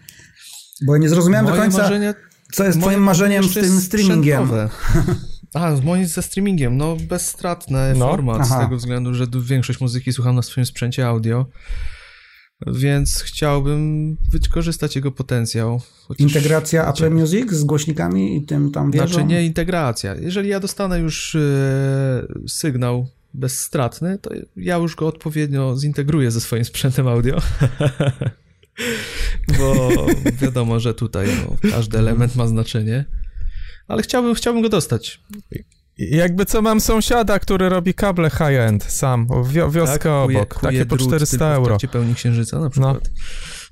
Bo 0.86 0.94
ja 0.94 1.02
nie 1.02 1.08
zrozumiałem 1.08 1.46
do 1.46 1.50
Moje 1.50 1.62
końca, 1.62 1.78
marzenie 1.78 2.14
co 2.52 2.64
jest 2.64 2.80
twoim 2.80 3.00
marzeniem 3.00 3.44
z 3.44 3.54
tym 3.54 3.80
streamingiem. 3.80 4.48
A, 5.54 5.72
moim 5.82 6.06
ze 6.06 6.22
streamingiem, 6.22 6.76
no 6.76 6.96
bezstratny 7.08 7.94
No, 7.96 8.08
format, 8.10 8.38
aha. 8.40 8.58
z 8.58 8.64
tego 8.64 8.76
względu, 8.76 9.14
że 9.14 9.26
większość 9.42 9.80
muzyki 9.80 10.12
słucham 10.12 10.34
na 10.34 10.42
swoim 10.42 10.66
sprzęcie 10.66 11.06
audio, 11.06 11.46
więc 12.66 13.20
chciałbym 13.20 14.16
wykorzystać 14.30 14.96
jego 14.96 15.12
potencjał. 15.12 15.80
Chociaż- 16.08 16.20
Integracja 16.26 16.88
Apple 16.88 17.10
Music 17.10 17.52
z 17.52 17.64
głośnikami 17.64 18.36
i 18.36 18.46
tym 18.46 18.70
tam 18.70 18.90
wieżą? 18.90 19.06
Znaczy 19.06 19.24
nie 19.24 19.44
integracja. 19.44 20.14
Jeżeli 20.14 20.48
ja 20.48 20.60
dostanę 20.60 20.98
już 20.98 21.34
e, 21.34 21.40
sygnał 22.48 23.06
bezstratny, 23.34 24.18
to 24.18 24.30
ja 24.56 24.76
już 24.76 24.96
go 24.96 25.06
odpowiednio 25.06 25.76
zintegruję 25.76 26.30
ze 26.30 26.40
swoim 26.40 26.64
sprzętem 26.64 27.08
audio. 27.08 27.40
Bo 29.58 29.88
wiadomo, 30.32 30.80
że 30.80 30.94
tutaj 30.94 31.28
no, 31.62 31.70
każdy 31.70 31.98
element 31.98 32.36
ma 32.36 32.46
znaczenie. 32.46 33.04
Ale 33.88 34.02
chciałbym, 34.02 34.34
chciałbym 34.34 34.62
go 34.62 34.68
dostać. 34.68 35.20
Jakby 35.98 36.44
co 36.44 36.62
mam 36.62 36.80
sąsiada, 36.80 37.38
który 37.38 37.68
robi 37.68 37.94
kable 37.94 38.30
high-end 38.30 38.84
sam, 38.84 39.26
wio, 39.48 39.70
wioskę 39.70 40.08
kuje- 40.10 40.36
obok, 40.38 40.54
kuje 40.54 40.72
takie 40.72 40.86
po 40.86 40.96
drut 40.96 41.08
400 41.08 41.36
tylko 41.38 41.50
W 41.50 41.54
euro. 41.56 41.66
trakcie 41.66 41.88
pełni 41.88 42.14
księżyca 42.14 42.60
na 42.60 42.70
przykład. 42.70 43.10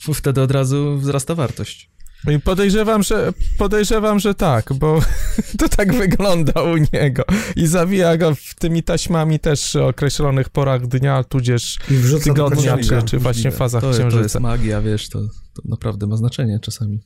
No. 0.09 0.15
Wtedy 0.15 0.41
od 0.41 0.51
razu 0.51 0.99
wzrasta 0.99 1.35
wartość. 1.35 1.91
I 2.31 2.41
podejrzewam, 2.41 3.03
że 3.03 3.33
podejrzewam, 3.59 4.21
że 4.21 4.35
tak, 4.35 4.73
bo 4.73 5.01
to 5.59 5.69
tak 5.69 5.95
wygląda 5.95 6.63
u 6.63 6.77
niego. 6.93 7.25
I 7.57 7.67
zawija 7.67 8.17
go 8.17 8.35
w 8.35 8.55
tymi 8.55 8.83
taśmami 8.83 9.39
też 9.39 9.77
o 9.77 9.87
określonych 9.87 10.49
porach 10.49 10.87
dnia, 10.87 11.25
tudzież 11.25 11.79
I 11.91 11.95
wrzuca 11.95 12.33
do 12.33 12.51
tygodnia, 12.51 12.79
czy, 12.79 13.03
czy 13.03 13.19
właśnie 13.19 13.23
Możliwe. 13.23 13.51
fazach 13.57 13.81
to, 13.81 13.91
To 13.91 13.97
jest 13.99 14.09
księżyca. 14.09 14.41
magia, 14.41 14.83
wiesz, 14.83 15.09
to, 15.09 15.21
to 15.55 15.63
naprawdę 15.65 16.07
ma 16.07 16.17
znaczenie 16.17 16.61
czasami. 16.61 17.01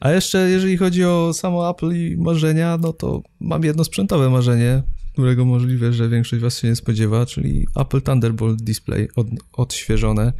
A 0.00 0.10
jeszcze 0.10 0.50
jeżeli 0.50 0.76
chodzi 0.76 1.04
o 1.04 1.32
samo 1.34 1.70
Apple 1.70 1.92
i 1.92 2.16
marzenia, 2.16 2.78
no 2.80 2.92
to 2.92 3.22
mam 3.40 3.64
jedno 3.64 3.84
sprzętowe 3.84 4.30
marzenie, 4.30 4.82
którego 5.12 5.44
możliwe, 5.44 5.92
że 5.92 6.08
większość 6.08 6.42
was 6.42 6.58
się 6.58 6.68
nie 6.68 6.76
spodziewa, 6.76 7.26
czyli 7.26 7.66
Apple 7.76 8.02
Thunderbolt 8.02 8.62
Display 8.62 9.08
od, 9.16 9.26
odświeżone 9.52 10.32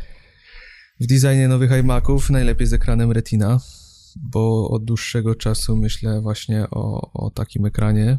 w 1.00 1.06
designie 1.06 1.48
nowych 1.48 1.70
iMaców, 1.70 2.30
najlepiej 2.30 2.66
z 2.66 2.72
ekranem 2.72 3.12
Retina, 3.12 3.60
bo 4.16 4.70
od 4.70 4.84
dłuższego 4.84 5.34
czasu 5.34 5.76
myślę 5.76 6.20
właśnie 6.20 6.70
o, 6.70 7.12
o 7.12 7.30
takim 7.30 7.66
ekranie 7.66 8.18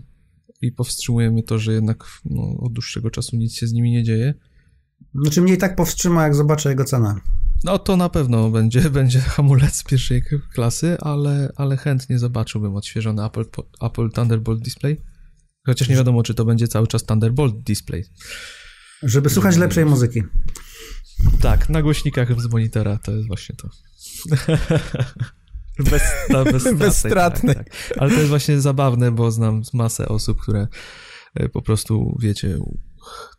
i 0.61 0.71
powstrzymuje 0.71 1.31
mnie 1.31 1.43
to, 1.43 1.59
że 1.59 1.73
jednak 1.73 2.03
no, 2.25 2.57
od 2.59 2.73
dłuższego 2.73 3.11
czasu 3.11 3.35
nic 3.35 3.53
się 3.53 3.67
z 3.67 3.73
nimi 3.73 3.91
nie 3.91 4.03
dzieje. 4.03 4.33
Znaczy 5.15 5.41
mnie 5.41 5.53
i 5.53 5.57
tak 5.57 5.75
powstrzyma, 5.75 6.23
jak 6.23 6.35
zobaczę 6.35 6.69
jego 6.69 6.85
cenę. 6.85 7.15
No 7.63 7.79
to 7.79 7.97
na 7.97 8.09
pewno 8.09 8.49
będzie, 8.49 8.89
będzie 8.99 9.19
hamulec 9.19 9.83
pierwszej 9.83 10.23
klasy, 10.53 10.97
ale, 10.99 11.51
ale 11.55 11.77
chętnie 11.77 12.19
zobaczyłbym 12.19 12.75
odświeżony 12.75 13.25
Apple, 13.25 13.45
Apple 13.81 14.09
Thunderbolt 14.09 14.61
Display. 14.61 15.01
Chociaż 15.65 15.89
nie 15.89 15.95
wiadomo, 15.95 16.23
czy 16.23 16.33
to 16.33 16.45
będzie 16.45 16.67
cały 16.67 16.87
czas 16.87 17.05
Thunderbolt 17.05 17.63
Display. 17.63 18.05
Żeby 19.03 19.29
słuchać 19.29 19.57
lepszej 19.57 19.85
muzyki. 19.85 20.23
Tak, 21.41 21.69
na 21.69 21.81
głośnikach 21.81 22.41
z 22.41 22.51
monitora 22.51 22.97
to 22.97 23.11
jest 23.11 23.27
właśnie 23.27 23.55
to. 23.55 23.69
Bez, 25.91 26.01
ta, 26.27 26.43
bezstratny. 26.43 26.77
Bezstratny. 26.77 27.55
Tak, 27.55 27.69
tak. 27.69 27.97
Ale 27.97 28.11
to 28.11 28.17
jest 28.17 28.29
właśnie 28.29 28.61
zabawne, 28.61 29.11
bo 29.11 29.31
znam 29.31 29.61
masę 29.73 30.07
osób, 30.07 30.41
które 30.41 30.67
e, 31.35 31.49
po 31.49 31.61
prostu, 31.61 32.17
wiecie, 32.19 32.59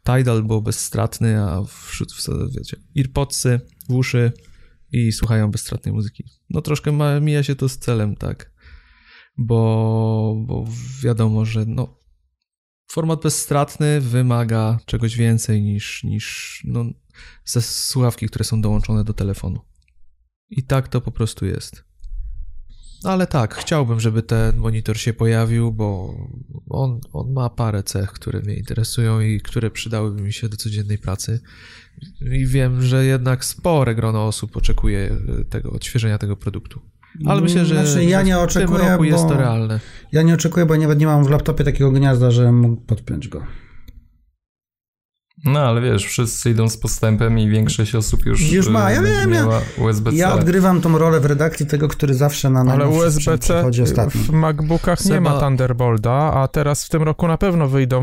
Tidal 0.05 0.43
był 0.43 0.63
bezstratny, 0.63 1.43
a 1.43 1.63
wśród, 1.89 2.15
wiecie, 2.57 2.77
earpodsy 2.99 3.61
w 3.89 3.93
uszy 3.93 4.33
i 4.93 5.13
słuchają 5.13 5.51
bezstratnej 5.51 5.95
muzyki. 5.95 6.25
No 6.51 6.63
troszkę 6.63 6.93
ma, 6.93 7.21
mija 7.21 7.43
się 7.43 7.57
to 7.57 7.69
z 7.69 7.79
celem, 7.79 8.17
tak, 8.17 8.53
bo, 9.39 10.35
bo 10.47 10.65
wiadomo, 11.03 11.45
że 11.45 11.65
no, 11.67 12.01
format 12.91 13.23
bezstratny 13.23 14.01
wymaga 14.01 14.79
czegoś 14.87 15.17
więcej 15.17 15.63
niż, 15.63 16.05
niż 16.05 16.61
no, 16.65 16.85
ze 17.45 17.63
słuchawki, 17.63 18.27
które 18.27 18.45
są 18.45 18.61
dołączone 18.61 19.05
do 19.05 19.13
telefonu. 19.13 19.61
I 20.51 20.63
tak 20.63 20.89
to 20.89 21.01
po 21.01 21.13
prostu 21.13 21.47
jest. 21.47 21.85
Ale 23.05 23.27
tak, 23.27 23.55
chciałbym, 23.55 24.01
żeby 24.01 24.23
ten 24.23 24.57
monitor 24.57 24.99
się 24.99 25.13
pojawił, 25.13 25.73
bo 25.73 26.15
on, 26.71 27.01
on 27.13 27.33
ma 27.33 27.51
parę 27.51 27.83
cech, 27.83 28.13
które 28.13 28.41
mnie 28.41 28.55
interesują 28.55 29.21
i 29.21 29.41
które 29.41 29.71
przydałyby 29.71 30.23
mi 30.23 30.33
się 30.33 30.49
do 30.49 30.57
codziennej 30.57 30.99
pracy. 30.99 31.41
I 32.21 32.47
wiem, 32.47 32.83
że 32.83 33.05
jednak 33.05 33.45
spore 33.45 33.95
grono 33.95 34.27
osób 34.27 34.57
oczekuje 34.57 35.17
e, 35.41 35.45
tego 35.45 35.71
odświeżenia 35.71 36.19
tego 36.19 36.37
produktu. 36.37 36.81
Ale 37.27 37.41
myślę, 37.41 37.67
że 37.67 37.87
Znaczy, 37.87 38.05
ja 38.05 38.23
nie 38.23 38.35
w 38.35 38.39
oczekuję, 38.39 38.79
tym 38.79 38.89
roku 38.89 39.05
jest 39.05 39.29
to 39.29 39.37
realne. 39.37 39.81
Ja 40.13 40.23
nie 40.23 40.35
oczekuję, 40.35 40.67
bo 40.67 40.77
nawet 40.77 40.99
nie 40.99 41.07
mam 41.07 41.25
w 41.25 41.31
laptopie 41.31 41.65
takiego 41.65 41.91
gniazda, 41.91 42.31
że 42.31 42.53
mógł 42.53 42.83
podpiąć 42.83 43.29
go. 43.29 43.47
No 45.45 45.61
ale 45.61 45.81
wiesz, 45.81 46.05
wszyscy 46.07 46.51
idą 46.51 46.69
z 46.69 46.77
postępem 46.77 47.39
i 47.39 47.49
większość 47.49 47.95
osób 47.95 48.27
już, 48.27 48.53
Już 48.53 48.69
ma, 48.69 48.91
y, 48.91 48.95
ja 48.95 49.03
będzie 49.03 49.21
wiem, 49.21 49.33
ja- 49.35 49.85
USB-C. 49.85 50.17
Ja 50.17 50.35
odgrywam 50.35 50.81
tą 50.81 50.99
rolę 50.99 51.21
w 51.21 51.25
redakcji 51.25 51.67
tego, 51.67 51.89
który 51.89 52.15
zawsze 52.15 52.51
na 52.51 52.73
Ale 52.73 52.89
USB-C 52.89 53.65
w 54.09 54.31
MacBookach 54.31 55.05
nie 55.05 55.11
Seba- 55.11 55.21
ma 55.35 55.41
Thunderbolta, 55.41 56.13
a 56.35 56.49
teraz 56.49 56.85
w 56.85 56.89
tym 56.89 57.03
roku 57.03 57.29
na 57.29 57.39
pewno 57.39 57.69
wyjdą, 57.69 58.03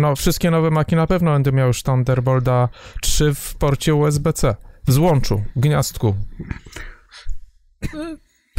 no 0.00 0.16
wszystkie 0.16 0.50
nowe 0.50 0.70
Maki 0.70 0.96
na 0.96 1.06
pewno 1.06 1.32
będą 1.32 1.52
miały 1.52 1.68
już 1.68 1.82
Thunderbolta 1.82 2.68
3 3.02 3.34
w 3.34 3.54
porcie 3.54 3.94
USB-C. 3.94 4.54
W 4.86 4.92
złączu, 4.92 5.42
w 5.56 5.60
gniazdku. 5.60 6.14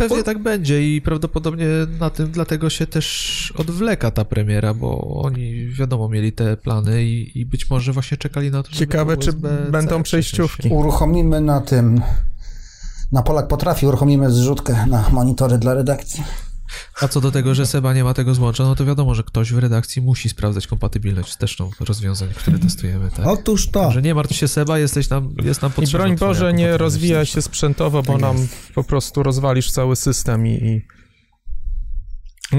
Pewnie 0.08 0.24
tak 0.24 0.40
będzie 0.40 0.96
i 0.96 1.02
prawdopodobnie 1.02 1.66
na 2.00 2.10
tym 2.10 2.32
dlatego 2.32 2.70
się 2.70 2.88
też 2.88 3.54
odwleka 3.58 4.12
ta 4.12 4.26
premiera, 4.26 4.74
bo 4.74 5.22
oni 5.24 5.68
wiadomo 5.68 6.10
mieli 6.10 6.32
te 6.32 6.58
plany 6.58 7.04
i, 7.04 7.40
i 7.40 7.46
być 7.46 7.70
może 7.70 7.94
właśnie 7.94 8.18
czekali 8.18 8.52
na 8.52 8.64
to, 8.64 8.72
Ciekawe, 8.72 9.18
czy 9.18 9.32
będą 9.72 10.04
przejściówki. 10.04 10.70
Uruchomimy 10.70 11.42
na 11.42 11.62
tym. 11.62 12.02
Na 13.12 13.22
Polak 13.22 13.48
potrafi, 13.48 13.86
uruchomimy 13.86 14.32
zrzutkę 14.32 14.86
na 14.88 15.10
monitory 15.10 15.58
dla 15.58 15.74
redakcji. 15.74 16.24
A 17.02 17.08
co 17.08 17.22
do 17.22 17.32
tego, 17.32 17.56
że 17.56 17.66
Seba 17.66 17.94
nie 17.94 18.04
ma 18.04 18.14
tego 18.14 18.36
złącza, 18.36 18.64
no 18.64 18.76
to 18.76 18.86
wiadomo, 18.86 19.16
że 19.16 19.24
ktoś 19.24 19.54
w 19.54 19.58
redakcji 19.58 20.02
musi 20.02 20.30
sprawdzać 20.30 20.68
kompatybilność 20.68 21.30
wsteczną 21.30 21.70
rozwiązań, 21.80 22.30
które 22.36 22.60
testujemy, 22.60 23.12
tak? 23.12 23.28
Otóż 23.28 23.68
to. 23.70 23.92
Że 23.92 24.02
nie 24.02 24.16
martw 24.16 24.36
się 24.36 24.48
Seba, 24.48 24.80
jesteś 24.80 25.10
nam, 25.10 25.36
jest 25.44 25.62
nam 25.62 25.72
I 25.72 25.74
potrzebna 25.74 26.06
broń 26.08 26.18
Boże, 26.18 26.54
nie 26.54 26.78
rozwijaj 26.78 27.26
się 27.26 27.42
sprzętowo, 27.42 28.04
bo 28.04 28.14
Tak 28.14 28.22
nam 28.22 28.48
po 28.76 28.84
prostu 28.84 29.24
rozwalisz 29.24 29.72
cały 29.72 29.96
system 29.96 30.48
i... 30.48 30.52
i... 30.52 30.82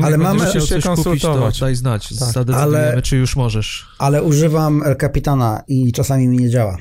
Ale 0.03 0.11
Nie 0.19 0.25
mamy- 0.25 0.41
Chciał 0.41 0.53
się 0.53 0.61
coś 0.61 0.69
kupić, 0.69 0.83
to 0.83 0.95
konsultować. 0.95 1.61
daj 1.61 1.75
znać, 1.75 2.09
Tak. 2.09 2.19
zadecydujemy, 2.33 2.89
Ale- 2.93 3.03
czy 3.03 3.17
już 3.17 3.37
możesz. 3.37 3.87
Ale 3.99 4.23
używam 4.23 4.83
El 4.83 4.97
Capitana 5.01 5.63
i 5.69 5.93
czasami 5.93 6.29
mi 6.29 6.37
nie 6.39 6.51
działa. 6.51 6.77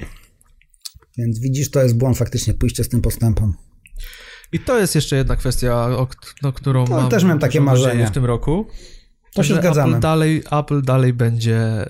Więc 1.17 1.39
widzisz, 1.39 1.71
to 1.71 1.82
jest 1.84 1.97
błąd 1.97 2.17
faktycznie, 2.17 2.53
pójście 2.53 2.84
z 2.84 2.89
tym 2.89 3.01
postępem. 3.01 3.53
I 4.51 4.59
to 4.59 4.79
jest 4.79 4.95
jeszcze 4.95 5.15
jedna 5.15 5.35
kwestia, 5.35 5.73
o, 5.73 6.07
no, 6.41 6.53
którą 6.53 6.85
To 6.87 6.93
mam 6.93 7.09
też 7.09 7.23
miałem 7.23 7.39
takie 7.39 7.61
marzenie. 7.61 8.07
w 8.07 8.11
tym 8.11 8.25
roku. 8.25 8.67
To 9.33 9.43
się 9.43 9.55
zgadzamy. 9.55 9.91
Apple 9.91 10.01
dalej, 10.01 10.43
Apple 10.51 10.81
dalej 10.81 11.13
będzie 11.13 11.57
e, 11.57 11.87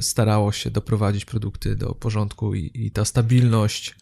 starało 0.00 0.52
się 0.52 0.70
doprowadzić 0.70 1.24
produkty 1.24 1.76
do 1.76 1.94
porządku 1.94 2.54
i, 2.54 2.70
i 2.74 2.90
ta 2.90 3.04
stabilność 3.04 3.96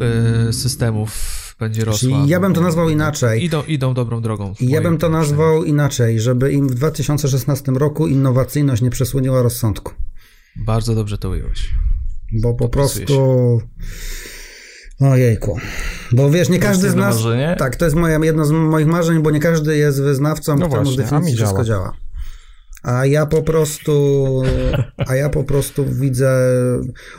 e, 0.00 0.52
systemów 0.52 1.12
będzie 1.60 1.84
rosła. 1.84 2.08
Czyli 2.08 2.28
ja 2.28 2.40
bym 2.40 2.54
to 2.54 2.60
nazwał 2.60 2.90
inaczej. 2.90 3.44
Idą, 3.44 3.62
idą 3.62 3.94
dobrą 3.94 4.22
drogą. 4.22 4.54
ja 4.60 4.80
bym 4.80 4.98
to 4.98 5.08
nazwał 5.08 5.64
inaczej, 5.64 6.20
żeby 6.20 6.52
im 6.52 6.68
w 6.68 6.74
2016 6.74 7.72
roku 7.72 8.06
innowacyjność 8.06 8.82
nie 8.82 8.90
przesłoniła 8.90 9.42
rozsądku. 9.42 9.92
Bardzo 10.56 10.94
dobrze 10.94 11.18
to 11.18 11.30
ująłeś. 11.30 11.70
Bo 12.42 12.54
po 12.54 12.68
prostu. 12.68 13.60
Ojejku. 15.10 15.58
Bo 16.12 16.30
wiesz, 16.30 16.48
nie 16.48 16.58
każdy 16.58 16.90
z 16.90 16.94
nas. 16.94 17.14
marzenie? 17.14 17.56
Tak, 17.58 17.76
to 17.76 17.84
jest 17.84 17.96
moje, 17.96 18.18
jedno 18.22 18.44
z 18.44 18.50
moich 18.50 18.86
marzeń, 18.86 19.22
bo 19.22 19.30
nie 19.30 19.40
każdy 19.40 19.76
jest 19.76 20.02
wyznawcą, 20.02 20.56
No 20.56 20.66
któremu 20.66 20.84
właśnie, 20.90 21.02
definicji 21.02 21.36
wszystko 21.36 21.64
działa. 21.64 21.92
A 22.82 23.06
ja 23.06 23.26
po 23.26 23.42
prostu, 23.42 24.26
a 25.08 25.14
ja 25.16 25.28
po 25.28 25.44
prostu 25.44 25.84
widzę 25.86 26.30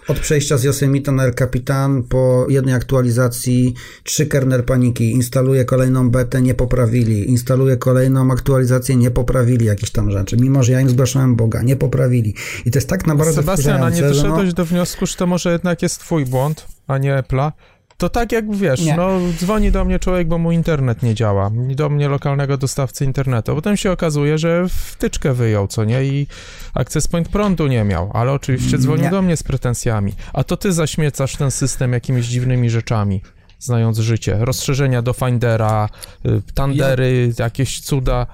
od 0.07 0.19
przejścia 0.19 0.57
z 0.57 0.63
Yosemite 0.63 1.11
na 1.11 1.23
El 1.23 1.33
Capitan 1.33 2.03
po 2.03 2.45
jednej 2.49 2.73
aktualizacji 2.75 3.73
trzy 4.03 4.25
kernel 4.25 4.63
paniki. 4.63 5.11
Instaluję 5.11 5.65
kolejną 5.65 6.09
betę, 6.09 6.41
nie 6.41 6.53
poprawili. 6.53 7.29
Instaluję 7.29 7.77
kolejną 7.77 8.31
aktualizację, 8.31 8.95
nie 8.95 9.11
poprawili 9.11 9.65
jakichś 9.65 9.91
tam 9.91 10.11
rzeczy. 10.11 10.37
Mimo, 10.37 10.63
że 10.63 10.71
ja 10.71 10.81
im 10.81 10.89
zgłaszałem 10.89 11.35
Boga, 11.35 11.61
nie 11.61 11.75
poprawili. 11.75 12.35
I 12.65 12.71
to 12.71 12.77
jest 12.77 12.89
tak 12.89 13.07
naprawdę 13.07 13.33
Sebastian, 13.33 13.83
a 13.83 13.89
nie 13.89 13.95
że 13.95 14.01
no- 14.07 14.13
doszedłeś 14.13 14.53
do 14.53 14.65
wniosku, 14.65 15.05
że 15.05 15.15
to 15.15 15.27
może 15.27 15.51
jednak 15.51 15.81
jest 15.81 15.99
twój 15.99 16.25
błąd, 16.25 16.65
a 16.87 16.97
nie 16.97 17.13
Apple'a? 17.23 17.51
To 17.97 18.09
tak 18.09 18.31
jak 18.31 18.55
wiesz, 18.55 18.81
Nie. 18.81 18.95
no 18.97 19.09
dzwoni 19.39 19.71
do 19.71 19.85
mnie 19.85 19.99
człowiek, 19.99 20.27
bo 20.27 20.37
mu 20.37 20.51
internet 20.51 21.03
nie 21.03 21.15
działa, 21.15 21.51
do 21.75 21.89
mnie 21.89 22.09
lokalnego 22.09 22.57
dostawcy 22.57 23.05
internetu. 23.05 23.55
Potem 23.55 23.77
się 23.77 23.91
okazuje, 23.91 24.37
że 24.37 24.65
wtyczkę 24.69 25.33
wyjął, 25.33 25.67
co 25.67 25.83
nie, 25.83 26.03
i 26.03 26.27
access 26.73 27.07
point 27.07 27.29
prądu 27.29 27.67
nie 27.67 27.83
miał, 27.83 28.11
ale 28.13 28.31
oczywiście 28.31 28.77
dzwonił 28.77 29.03
Nie. 29.03 29.09
do 29.09 29.21
mnie 29.21 29.37
z 29.37 29.43
pretensjami. 29.43 30.13
A 30.33 30.43
to 30.43 30.57
ty 30.57 30.73
zaśmiecasz 30.73 31.35
ten 31.35 31.51
system 31.51 31.93
jakimiś 31.93 32.25
dziwnymi 32.25 32.69
rzeczami, 32.69 33.21
znając 33.59 33.97
życie. 33.99 34.37
Rozszerzenia 34.39 35.01
do 35.01 35.13
Findera, 35.13 35.89
y, 36.25 36.41
Tandery, 36.53 37.33
jakieś 37.39 37.81
cuda. 37.81 38.27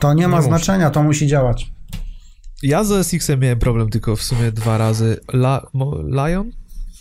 To 0.00 0.14
nie 0.14 0.28
ma 0.28 0.36
Nie 0.36 0.36
musi. 0.36 0.48
znaczenia, 0.48 0.90
to 0.90 1.02
musi 1.02 1.26
działać. 1.26 1.72
Ja 2.62 2.84
z 2.84 2.92
OS 2.92 3.14
X-em 3.14 3.40
miałem 3.40 3.58
problem 3.58 3.88
tylko 3.90 4.16
w 4.16 4.22
sumie 4.22 4.52
dwa 4.52 4.78
razy. 4.78 5.20
La, 5.32 5.66
mo, 5.72 5.96
Lion? 6.02 6.50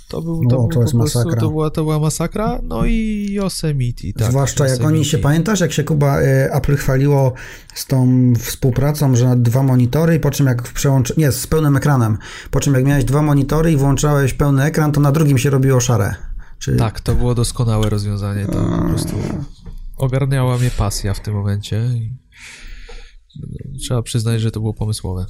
To, 0.10 0.22
był, 0.22 0.44
No, 0.44 0.50
to, 0.50 0.56
to 0.56 0.68
był 0.68 0.82
jest 0.82 0.94
prostu, 0.94 0.98
masakra. 0.98 1.40
To 1.42 1.50
była, 1.50 1.70
to 1.70 1.84
była 1.84 2.00
masakra. 2.00 2.60
No 2.64 2.86
i 2.86 3.28
Yosemite. 3.32 4.08
Tak, 4.20 4.30
Zwłaszcza 4.30 4.68
jak 4.68 4.74
oni 4.80 4.84
Yosemite. 4.84 5.06
się, 5.10 5.18
pamiętasz, 5.18 5.60
jak 5.60 5.72
się 5.72 5.84
Kuba 5.84 6.22
y, 6.22 6.54
Apple 6.54 6.76
chwaliło 6.76 7.34
z 7.76 7.86
tą 7.86 8.34
współpracą, 8.40 9.16
że 9.16 9.36
dwa 9.36 9.64
monitory 9.64 10.16
i 10.16 10.20
po 10.20 10.32
czym 10.32 10.46
jak 10.48 10.64
przełączy... 10.64 11.14
Nie, 11.18 11.32
z 11.32 11.48
pełnym 11.48 11.78
ekranem. 11.78 12.18
Po 12.52 12.60
czym 12.60 12.74
jak 12.74 12.86
miałeś 12.86 13.06
dwa 13.06 13.22
monitory 13.22 13.72
i 13.72 13.78
włączałeś 13.78 14.34
pełny 14.34 14.64
ekran, 14.64 14.92
to 14.92 15.02
na 15.02 15.12
drugim 15.12 15.38
się 15.38 15.50
robiło 15.50 15.80
szare. 15.80 16.16
Czyli 16.60 16.80
Tak, 16.80 17.00
to 17.02 17.16
było 17.16 17.36
doskonałe 17.36 17.90
rozwiązanie. 17.90 18.46
To 18.46 18.52
po 18.82 18.86
prostu 18.90 19.16
ogarniała 19.98 20.58
mnie 20.58 20.72
pasja 20.78 21.14
w 21.14 21.20
tym 21.20 21.34
momencie. 21.34 21.86
I 23.74 23.80
trzeba 23.80 24.02
przyznać, 24.02 24.42
że 24.42 24.52
to 24.52 24.60
było 24.60 24.74
pomysłowe. 24.74 25.26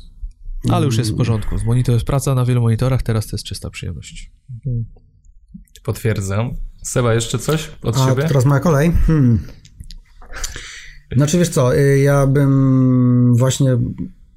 Ale 0.70 0.86
już 0.86 0.98
jest 0.98 1.12
w 1.12 1.16
porządku. 1.16 1.58
Z 1.58 1.64
monitor 1.64 1.94
jest 1.94 2.06
praca 2.06 2.36
na 2.36 2.46
wielu 2.46 2.62
monitorach, 2.62 3.04
teraz 3.04 3.28
to 3.28 3.36
jest 3.36 3.46
czysta 3.46 3.70
przyjemność. 3.70 4.32
Potwierdzam. 5.84 6.52
Seba, 6.84 7.14
jeszcze 7.14 7.40
coś 7.40 7.72
od 7.82 7.98
A 7.98 8.10
siebie? 8.10 8.24
teraz 8.24 8.46
moja 8.46 8.60
kolej. 8.60 8.92
Hmm. 9.08 9.40
Znaczy 11.16 11.38
wiesz 11.38 11.50
co, 11.50 11.78
y, 11.78 12.00
ja 12.00 12.28
bym 12.28 13.36
właśnie, 13.36 13.78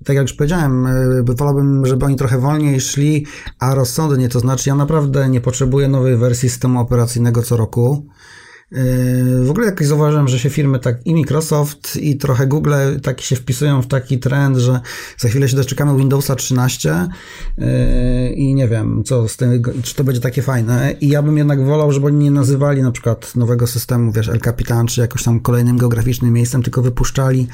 tak 0.04 0.16
jak 0.16 0.22
już 0.22 0.32
powiedziałem, 0.32 0.86
y, 0.86 1.22
wolałbym, 1.22 1.86
żeby 1.86 2.06
oni 2.06 2.16
trochę 2.16 2.38
wolniej 2.38 2.80
szli, 2.80 3.26
a 3.58 3.74
rozsądnie, 3.74 4.28
to 4.28 4.40
znaczy 4.40 4.68
ja 4.68 4.74
naprawdę 4.74 5.28
nie 5.28 5.40
potrzebuję 5.40 5.88
nowej 5.88 6.16
wersji 6.16 6.48
systemu 6.48 6.80
operacyjnego 6.80 7.42
co 7.42 7.56
roku. 7.56 8.06
Y, 8.76 9.44
W 9.44 9.50
ogóle 9.50 9.66
jakoś 9.66 9.86
zauważyłem, 9.86 10.28
że 10.28 10.38
się 10.38 10.50
firmy 10.50 10.78
tak 10.78 11.06
i 11.06 11.14
Microsoft 11.14 11.96
i 11.96 12.16
trochę 12.16 12.46
Google 12.46 12.74
tak 13.02 13.20
się 13.20 13.36
wpisują 13.36 13.82
w 13.82 13.86
taki 13.86 14.18
trend, 14.18 14.56
że 14.56 14.80
za 15.18 15.28
chwilę 15.28 15.48
się 15.48 15.56
doczekamy 15.56 15.98
Windowsa 15.98 16.36
13 16.36 17.08
yy, 17.58 17.66
i 18.32 18.54
nie 18.54 18.68
wiem, 18.68 19.04
co 19.04 19.28
z 19.28 19.36
tego, 19.36 19.72
czy 19.82 19.94
to 19.94 20.04
będzie 20.04 20.20
takie 20.20 20.42
fajne. 20.42 20.94
I 21.00 21.08
ja 21.08 21.22
bym 21.22 21.38
jednak 21.38 21.64
wolał, 21.64 21.92
żeby 21.92 22.06
oni 22.06 22.24
nie 22.24 22.30
nazywali 22.30 22.82
na 22.82 22.92
przykład 22.92 23.36
nowego 23.36 23.66
systemu, 23.66 24.12
wiesz, 24.12 24.28
El 24.28 24.40
Capitan, 24.40 24.86
czy 24.86 25.00
jakoś 25.00 25.22
tam 25.22 25.40
kolejnym 25.40 25.78
geograficznym 25.78 26.32
miejscem, 26.32 26.62
tylko 26.62 26.82
wypuszczali 26.82 27.48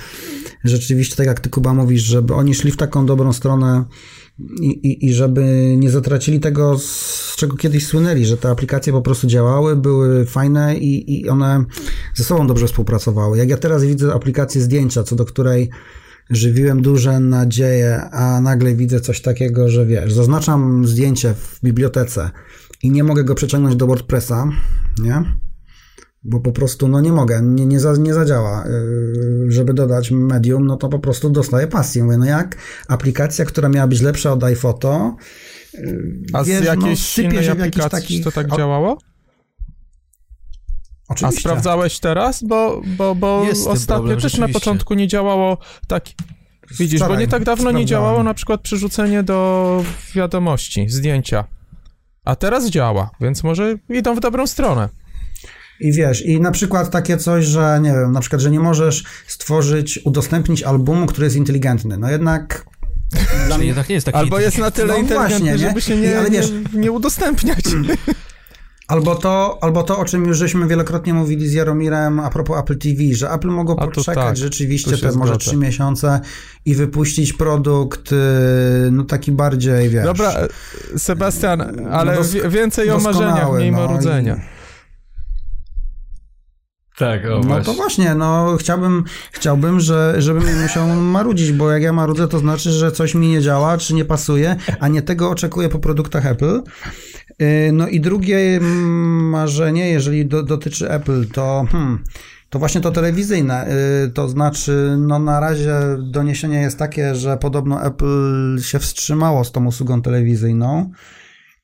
rzeczywiście, 0.64 1.16
tak 1.16 1.26
jak 1.26 1.40
ty 1.40 1.50
Kuba 1.50 1.74
mówisz, 1.74 2.02
żeby 2.02 2.34
oni 2.34 2.54
szli 2.54 2.72
w 2.72 2.76
taką 2.76 3.06
dobrą 3.06 3.32
stronę 3.32 3.84
i, 4.60 4.66
i, 4.66 5.06
i 5.06 5.14
żeby 5.14 5.74
nie 5.78 5.90
zatracili 5.90 6.40
tego, 6.40 6.78
z 6.78 7.36
czego 7.36 7.56
kiedyś 7.56 7.86
słynęli, 7.86 8.24
że 8.24 8.36
te 8.36 8.50
aplikacje 8.50 8.92
po 8.92 9.02
prostu 9.02 9.26
działały, 9.26 9.76
były 9.76 10.26
fajne 10.26 10.76
i, 10.76 11.20
i 11.20 11.28
one 11.28 11.64
ze 12.14 12.24
sobą 12.24 12.46
dobrze 12.46 12.66
współpracowały. 12.66 13.38
Jak 13.38 13.48
ja 13.48 13.56
teraz 13.56 13.84
widzę 13.84 14.14
aplikację 14.14 14.60
zdjęcia, 14.60 15.02
co 15.02 15.16
do 15.16 15.24
której 15.24 15.70
żywiłem 16.30 16.82
duże 16.82 17.20
nadzieje, 17.20 18.00
a 18.10 18.40
nagle 18.40 18.74
widzę 18.74 19.00
coś 19.00 19.20
takiego, 19.20 19.68
że 19.68 19.86
wiesz, 19.86 20.12
zaznaczam 20.12 20.86
zdjęcie 20.86 21.34
w 21.34 21.60
bibliotece 21.64 22.30
i 22.82 22.90
nie 22.90 23.04
mogę 23.04 23.24
go 23.24 23.34
przeciągnąć 23.34 23.76
do 23.76 23.86
WordPressa, 23.86 24.48
nie? 24.98 25.47
Bo 26.24 26.40
po 26.40 26.52
prostu 26.52 26.88
no 26.88 27.00
nie 27.00 27.12
mogę, 27.12 27.40
nie, 27.42 27.66
nie, 27.66 27.80
za, 27.80 27.96
nie 27.96 28.14
zadziała. 28.14 28.64
Yy, 28.66 29.52
Żeby 29.52 29.74
dodać 29.74 30.10
medium, 30.10 30.66
no 30.66 30.76
to 30.76 30.88
po 30.88 30.98
prostu 30.98 31.30
dostaję 31.30 31.66
pasję. 31.66 32.04
Mówię, 32.04 32.18
no 32.18 32.26
jak 32.26 32.56
aplikacja, 32.88 33.44
która 33.44 33.68
miała 33.68 33.86
być 33.86 34.00
lepsza 34.00 34.32
od 34.32 34.44
iPhoto, 34.44 35.16
yy, 35.74 36.14
A 36.32 36.44
z 36.44 36.46
wiesz, 36.46 36.60
no, 36.60 36.66
jakiejś 36.66 37.06
sypie 37.08 37.28
innej 37.28 37.48
aplikacji 37.48 37.90
takich- 37.90 38.24
to 38.24 38.32
tak 38.32 38.56
działało? 38.56 38.98
A 41.08 41.12
Oczywiście. 41.12 41.40
sprawdzałeś 41.40 42.00
teraz? 42.00 42.42
Bo, 42.42 42.82
bo, 42.96 43.14
bo 43.14 43.44
Jest 43.44 43.62
z 43.62 43.66
ostatnio 43.66 43.96
problem, 43.96 44.20
też 44.20 44.38
na 44.38 44.48
początku 44.48 44.94
nie 44.94 45.08
działało 45.08 45.58
tak... 45.86 46.04
Widzisz, 46.78 47.00
bo 47.00 47.06
Wczoraj 47.06 47.22
nie 47.22 47.28
tak 47.28 47.44
dawno 47.44 47.70
nie 47.70 47.86
działało 47.86 48.22
na 48.22 48.34
przykład 48.34 48.60
przerzucenie 48.60 49.22
do 49.22 49.84
wiadomości, 50.14 50.88
zdjęcia. 50.88 51.44
A 52.24 52.36
teraz 52.36 52.70
działa, 52.70 53.10
więc 53.20 53.44
może 53.44 53.74
idą 53.88 54.14
w 54.14 54.20
dobrą 54.20 54.46
stronę. 54.46 54.88
I 55.80 55.92
wiesz, 55.92 56.24
i 56.26 56.40
na 56.40 56.50
przykład 56.50 56.90
takie 56.90 57.16
coś, 57.16 57.44
że 57.44 57.78
nie 57.82 57.92
wiem, 57.92 58.12
na 58.12 58.20
przykład, 58.20 58.42
że 58.42 58.50
nie 58.50 58.60
możesz 58.60 59.04
stworzyć, 59.26 60.00
udostępnić 60.04 60.62
albumu, 60.62 61.06
który 61.06 61.24
jest 61.26 61.36
inteligentny. 61.36 61.98
No 61.98 62.10
jednak 62.10 62.64
dla 63.12 63.46
Czyli 63.46 63.58
mnie 63.58 63.66
jednak 63.66 63.88
nie 63.88 63.94
jest 63.94 64.06
taki... 64.06 64.18
Albo 64.18 64.40
jest 64.40 64.58
na 64.58 64.70
tyle 64.70 64.92
No 64.94 64.98
inteligentny, 64.98 65.38
właśnie, 65.38 65.52
nie? 65.52 65.68
żeby 65.68 65.80
się 65.80 65.96
nie, 65.96 66.18
Ale 66.18 66.30
wiesz- 66.30 66.50
nie, 66.72 66.80
nie 66.80 66.92
udostępniać. 66.92 67.64
Albo 68.88 69.14
to, 69.14 69.58
albo 69.60 69.82
to, 69.82 69.98
o 69.98 70.04
czym 70.04 70.24
już 70.24 70.38
żeśmy 70.38 70.66
wielokrotnie 70.66 71.14
mówili 71.14 71.48
z 71.48 71.52
Jaromirem 71.52 72.20
a 72.20 72.30
propos 72.30 72.58
Apple 72.60 72.78
TV, 72.78 73.02
że 73.12 73.30
Apple 73.30 73.48
mogło 73.48 73.76
poczekać 73.76 74.14
tak, 74.14 74.36
rzeczywiście 74.36 74.98
te 74.98 75.12
może 75.12 75.36
trzy 75.36 75.56
miesiące 75.56 76.20
i 76.64 76.74
wypuścić 76.74 77.32
produkt, 77.32 78.12
y, 78.12 78.16
no 78.90 79.04
taki 79.04 79.32
bardziej, 79.32 79.88
wiesz... 79.90 80.04
Dobra, 80.04 80.30
e, 80.94 80.98
Sebastian, 80.98 81.86
ale 81.90 82.14
No 82.14 82.20
dosk- 82.20 82.48
więcej 82.48 82.90
o 82.90 82.98
marzeniach, 83.00 83.52
mniej 83.52 83.72
no 83.72 83.86
marudzenia. 83.86 84.36
i- 84.36 84.57
Tak, 86.98 87.24
o 87.24 87.28
No 87.28 87.40
właśnie. 87.42 87.64
to 87.64 87.72
właśnie, 87.72 88.14
no 88.14 88.56
chciałbym, 88.60 89.04
chciałbym, 89.32 89.80
że, 89.80 90.14
żebym 90.18 90.62
musiał 90.62 90.88
marudzić, 90.88 91.52
bo 91.52 91.70
jak 91.70 91.82
ja 91.82 91.92
marudzę, 91.92 92.28
to 92.28 92.38
znaczy, 92.38 92.70
że 92.70 92.92
coś 92.92 93.14
mi 93.14 93.28
nie 93.28 93.40
działa, 93.40 93.78
czy 93.78 93.94
nie 93.94 94.04
pasuje, 94.04 94.56
a 94.80 94.88
nie 94.88 95.02
tego 95.02 95.30
oczekuję 95.30 95.68
po 95.68 95.78
produktach 95.78 96.26
Apple. 96.26 96.62
Yy, 97.38 97.46
No 97.72 97.88
i 97.88 98.00
drugie 98.00 98.38
mm, 98.56 99.28
marzenie, 99.28 99.90
jeżeli 99.90 100.26
do, 100.26 100.42
dotyczy 100.42 100.90
Apple, 100.90 101.26
to 101.26 101.66
hmm, 101.72 102.04
to 102.50 102.58
właśnie 102.58 102.80
to 102.80 102.90
telewizyjne. 102.90 103.68
Yy, 104.04 104.10
To 104.10 104.28
znaczy, 104.28 104.96
no 104.98 105.18
na 105.18 105.40
razie 105.40 105.74
doniesienie 105.98 106.60
jest 106.60 106.78
takie, 106.78 107.14
że 107.14 107.36
podobno 107.36 107.86
Apple 107.86 108.58
się 108.62 108.78
wstrzymało 108.78 109.44
z 109.44 109.52
tą 109.52 109.66
usługą 109.66 110.02
telewizyjną. 110.02 110.90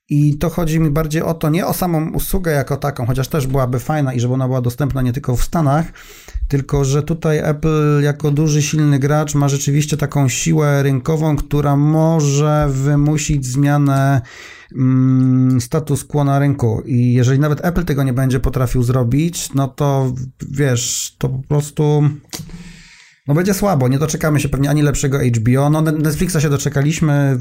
I 0.08 0.38
to 0.38 0.50
chodzi 0.50 0.80
mi 0.80 0.90
bardziej 0.90 1.22
o 1.22 1.34
to, 1.34 1.50
nie 1.50 1.66
o 1.66 1.74
samą 1.74 2.10
usługę 2.10 2.52
jako 2.52 2.76
taką, 2.76 3.06
chociaż 3.06 3.28
też 3.28 3.46
byłaby 3.46 3.78
fajna 3.78 4.12
i 4.12 4.20
żeby 4.20 4.34
ona 4.34 4.46
była 4.46 4.60
dostępna 4.60 5.02
nie 5.02 5.12
tylko 5.12 5.36
w 5.36 5.44
Stanach, 5.44 5.92
tylko 6.48 6.84
że 6.84 7.02
tutaj 7.02 7.38
Apple 7.38 8.02
jako 8.02 8.30
duży, 8.30 8.62
silny 8.62 8.98
gracz 8.98 9.34
ma 9.34 9.48
rzeczywiście 9.48 9.96
taką 9.96 10.28
siłę 10.28 10.82
rynkową, 10.82 11.36
która 11.36 11.76
może 11.76 12.68
wymusić 12.70 13.46
zmianę 13.46 14.20
mm, 14.76 15.60
status 15.60 16.04
quo 16.04 16.24
na 16.24 16.38
rynku. 16.38 16.82
I 16.86 17.12
jeżeli 17.12 17.38
nawet 17.38 17.64
Apple 17.64 17.84
tego 17.84 18.02
nie 18.02 18.12
będzie 18.12 18.40
potrafił 18.40 18.82
zrobić, 18.82 19.54
no 19.54 19.68
to 19.68 20.12
wiesz, 20.50 21.16
to 21.18 21.28
po 21.28 21.38
prostu. 21.48 22.02
No 23.26 23.34
będzie 23.34 23.54
słabo, 23.54 23.88
nie 23.88 23.98
doczekamy 23.98 24.40
się 24.40 24.48
pewnie 24.48 24.70
ani 24.70 24.82
lepszego 24.82 25.18
HBO. 25.18 25.70
No 25.70 25.82
Netflixa 25.82 26.40
się 26.40 26.50
doczekaliśmy, 26.50 27.38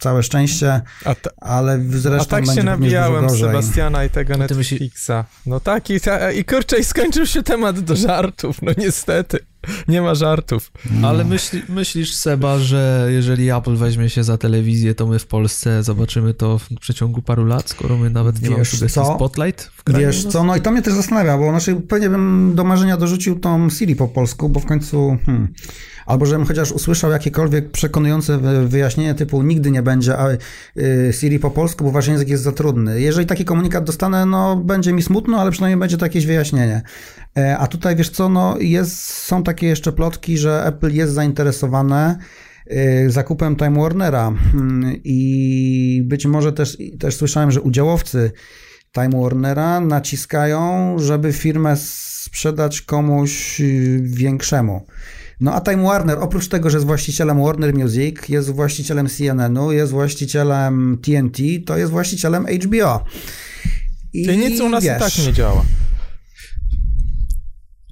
całe 0.00 0.22
szczęście, 0.22 0.80
A, 1.04 1.14
ta, 1.14 1.30
ale 1.40 1.72
a 1.72 1.78
zresztą 1.88 2.30
tak 2.30 2.44
będzie 2.44 2.60
się 2.60 2.66
nabijałem. 2.66 3.30
Sebastiana 3.30 4.04
i 4.04 4.10
tego 4.10 4.36
Netflixa. 4.36 5.10
No 5.46 5.60
tak, 5.60 5.90
i, 5.90 6.00
ta, 6.00 6.32
i 6.32 6.44
kurczę, 6.44 6.78
i 6.78 6.84
skończył 6.84 7.26
się 7.26 7.42
temat 7.42 7.80
do 7.80 7.96
żartów, 7.96 8.62
no 8.62 8.72
niestety. 8.78 9.38
Nie 9.88 10.02
ma 10.02 10.14
żartów. 10.14 10.72
Ale 11.04 11.24
myśli, 11.24 11.62
myślisz, 11.68 12.14
Seba, 12.14 12.58
że 12.58 13.08
jeżeli 13.10 13.50
Apple 13.50 13.76
weźmie 13.76 14.10
się 14.10 14.24
za 14.24 14.38
telewizję, 14.38 14.94
to 14.94 15.06
my 15.06 15.18
w 15.18 15.26
Polsce 15.26 15.82
zobaczymy 15.82 16.34
to 16.34 16.58
w 16.58 16.68
przeciągu 16.80 17.22
paru 17.22 17.44
lat, 17.44 17.70
skoro 17.70 17.96
my 17.96 18.10
nawet 18.10 18.42
nie 18.42 18.50
mamy 18.50 18.58
Wiesz 18.62 18.70
sugestii 18.70 19.00
co? 19.00 19.14
Spotlight 19.14 19.62
w 19.76 19.84
kraju? 19.84 20.06
Wiesz 20.06 20.24
co, 20.24 20.44
no 20.44 20.56
i 20.56 20.60
to 20.60 20.70
mnie 20.70 20.82
też 20.82 20.94
zastanawia, 20.94 21.38
bo 21.38 21.50
znaczy 21.50 21.76
pewnie 21.76 22.08
bym 22.10 22.52
do 22.54 22.64
marzenia 22.64 22.96
dorzucił 22.96 23.38
tą 23.38 23.70
Siri 23.70 23.96
po 23.96 24.08
polsku, 24.08 24.48
bo 24.48 24.60
w 24.60 24.66
końcu, 24.66 25.18
hmm, 25.26 25.48
albo 26.06 26.26
żebym 26.26 26.46
chociaż 26.46 26.72
usłyszał 26.72 27.10
jakiekolwiek 27.10 27.70
przekonujące 27.70 28.38
wy- 28.38 28.68
wyjaśnienie 28.68 29.14
typu 29.14 29.42
nigdy 29.42 29.70
nie 29.70 29.82
będzie 29.82 30.18
a, 30.18 30.28
y, 30.30 31.10
Siri 31.20 31.38
po 31.38 31.50
polsku, 31.50 31.84
bo 31.84 31.90
wasz 31.90 32.06
język 32.06 32.28
jest 32.28 32.42
za 32.42 32.52
trudny. 32.52 33.00
Jeżeli 33.00 33.26
taki 33.26 33.44
komunikat 33.44 33.84
dostanę, 33.84 34.26
no 34.26 34.56
będzie 34.56 34.92
mi 34.92 35.02
smutno, 35.02 35.40
ale 35.40 35.50
przynajmniej 35.50 35.80
będzie 35.80 35.96
to 35.98 36.04
jakieś 36.04 36.26
wyjaśnienie. 36.26 36.82
E, 37.38 37.58
A 37.58 37.66
tutaj 37.66 37.96
wiesz 37.96 38.10
co, 38.10 38.28
no 38.28 38.56
jest, 38.58 38.96
są 39.06 39.42
takie 39.42 39.55
jeszcze 39.62 39.92
plotki, 39.92 40.38
że 40.38 40.66
Apple 40.66 40.94
jest 40.94 41.12
zainteresowane 41.12 42.18
y, 42.70 43.10
zakupem 43.10 43.56
Time 43.56 43.80
Warnera 43.80 44.32
Hmm, 44.52 45.00
i 45.04 46.02
być 46.04 46.26
może 46.26 46.52
też, 46.52 46.78
też 46.98 47.16
słyszałem, 47.16 47.50
że 47.50 47.60
udziałowcy 47.60 48.32
Time 48.92 49.22
Warnera 49.22 49.80
naciskają, 49.80 50.94
żeby 50.98 51.32
firmę 51.32 51.76
sprzedać 51.76 52.80
komuś 52.80 53.60
y, 53.60 54.00
większemu. 54.02 54.86
No 55.40 55.54
a 55.54 55.60
Time 55.60 55.82
Warner, 55.82 56.18
oprócz 56.20 56.48
tego, 56.48 56.70
że 56.70 56.76
jest 56.76 56.86
właścicielem 56.86 57.44
Warner 57.44 57.74
Music, 57.74 58.28
jest 58.28 58.50
właścicielem 58.50 59.08
CNN-u, 59.08 59.72
jest 59.72 59.92
właścicielem 59.92 60.98
TNT, 61.02 61.38
to 61.66 61.76
jest 61.76 61.92
właścicielem 61.92 62.46
HBO. 62.46 63.04
I 64.12 64.38
nic 64.38 64.60
u 64.60 64.68
nas 64.68 64.84
wiesz, 64.84 64.96
i 64.96 65.00
tak 65.00 65.26
nie 65.26 65.32
działa. 65.32 65.64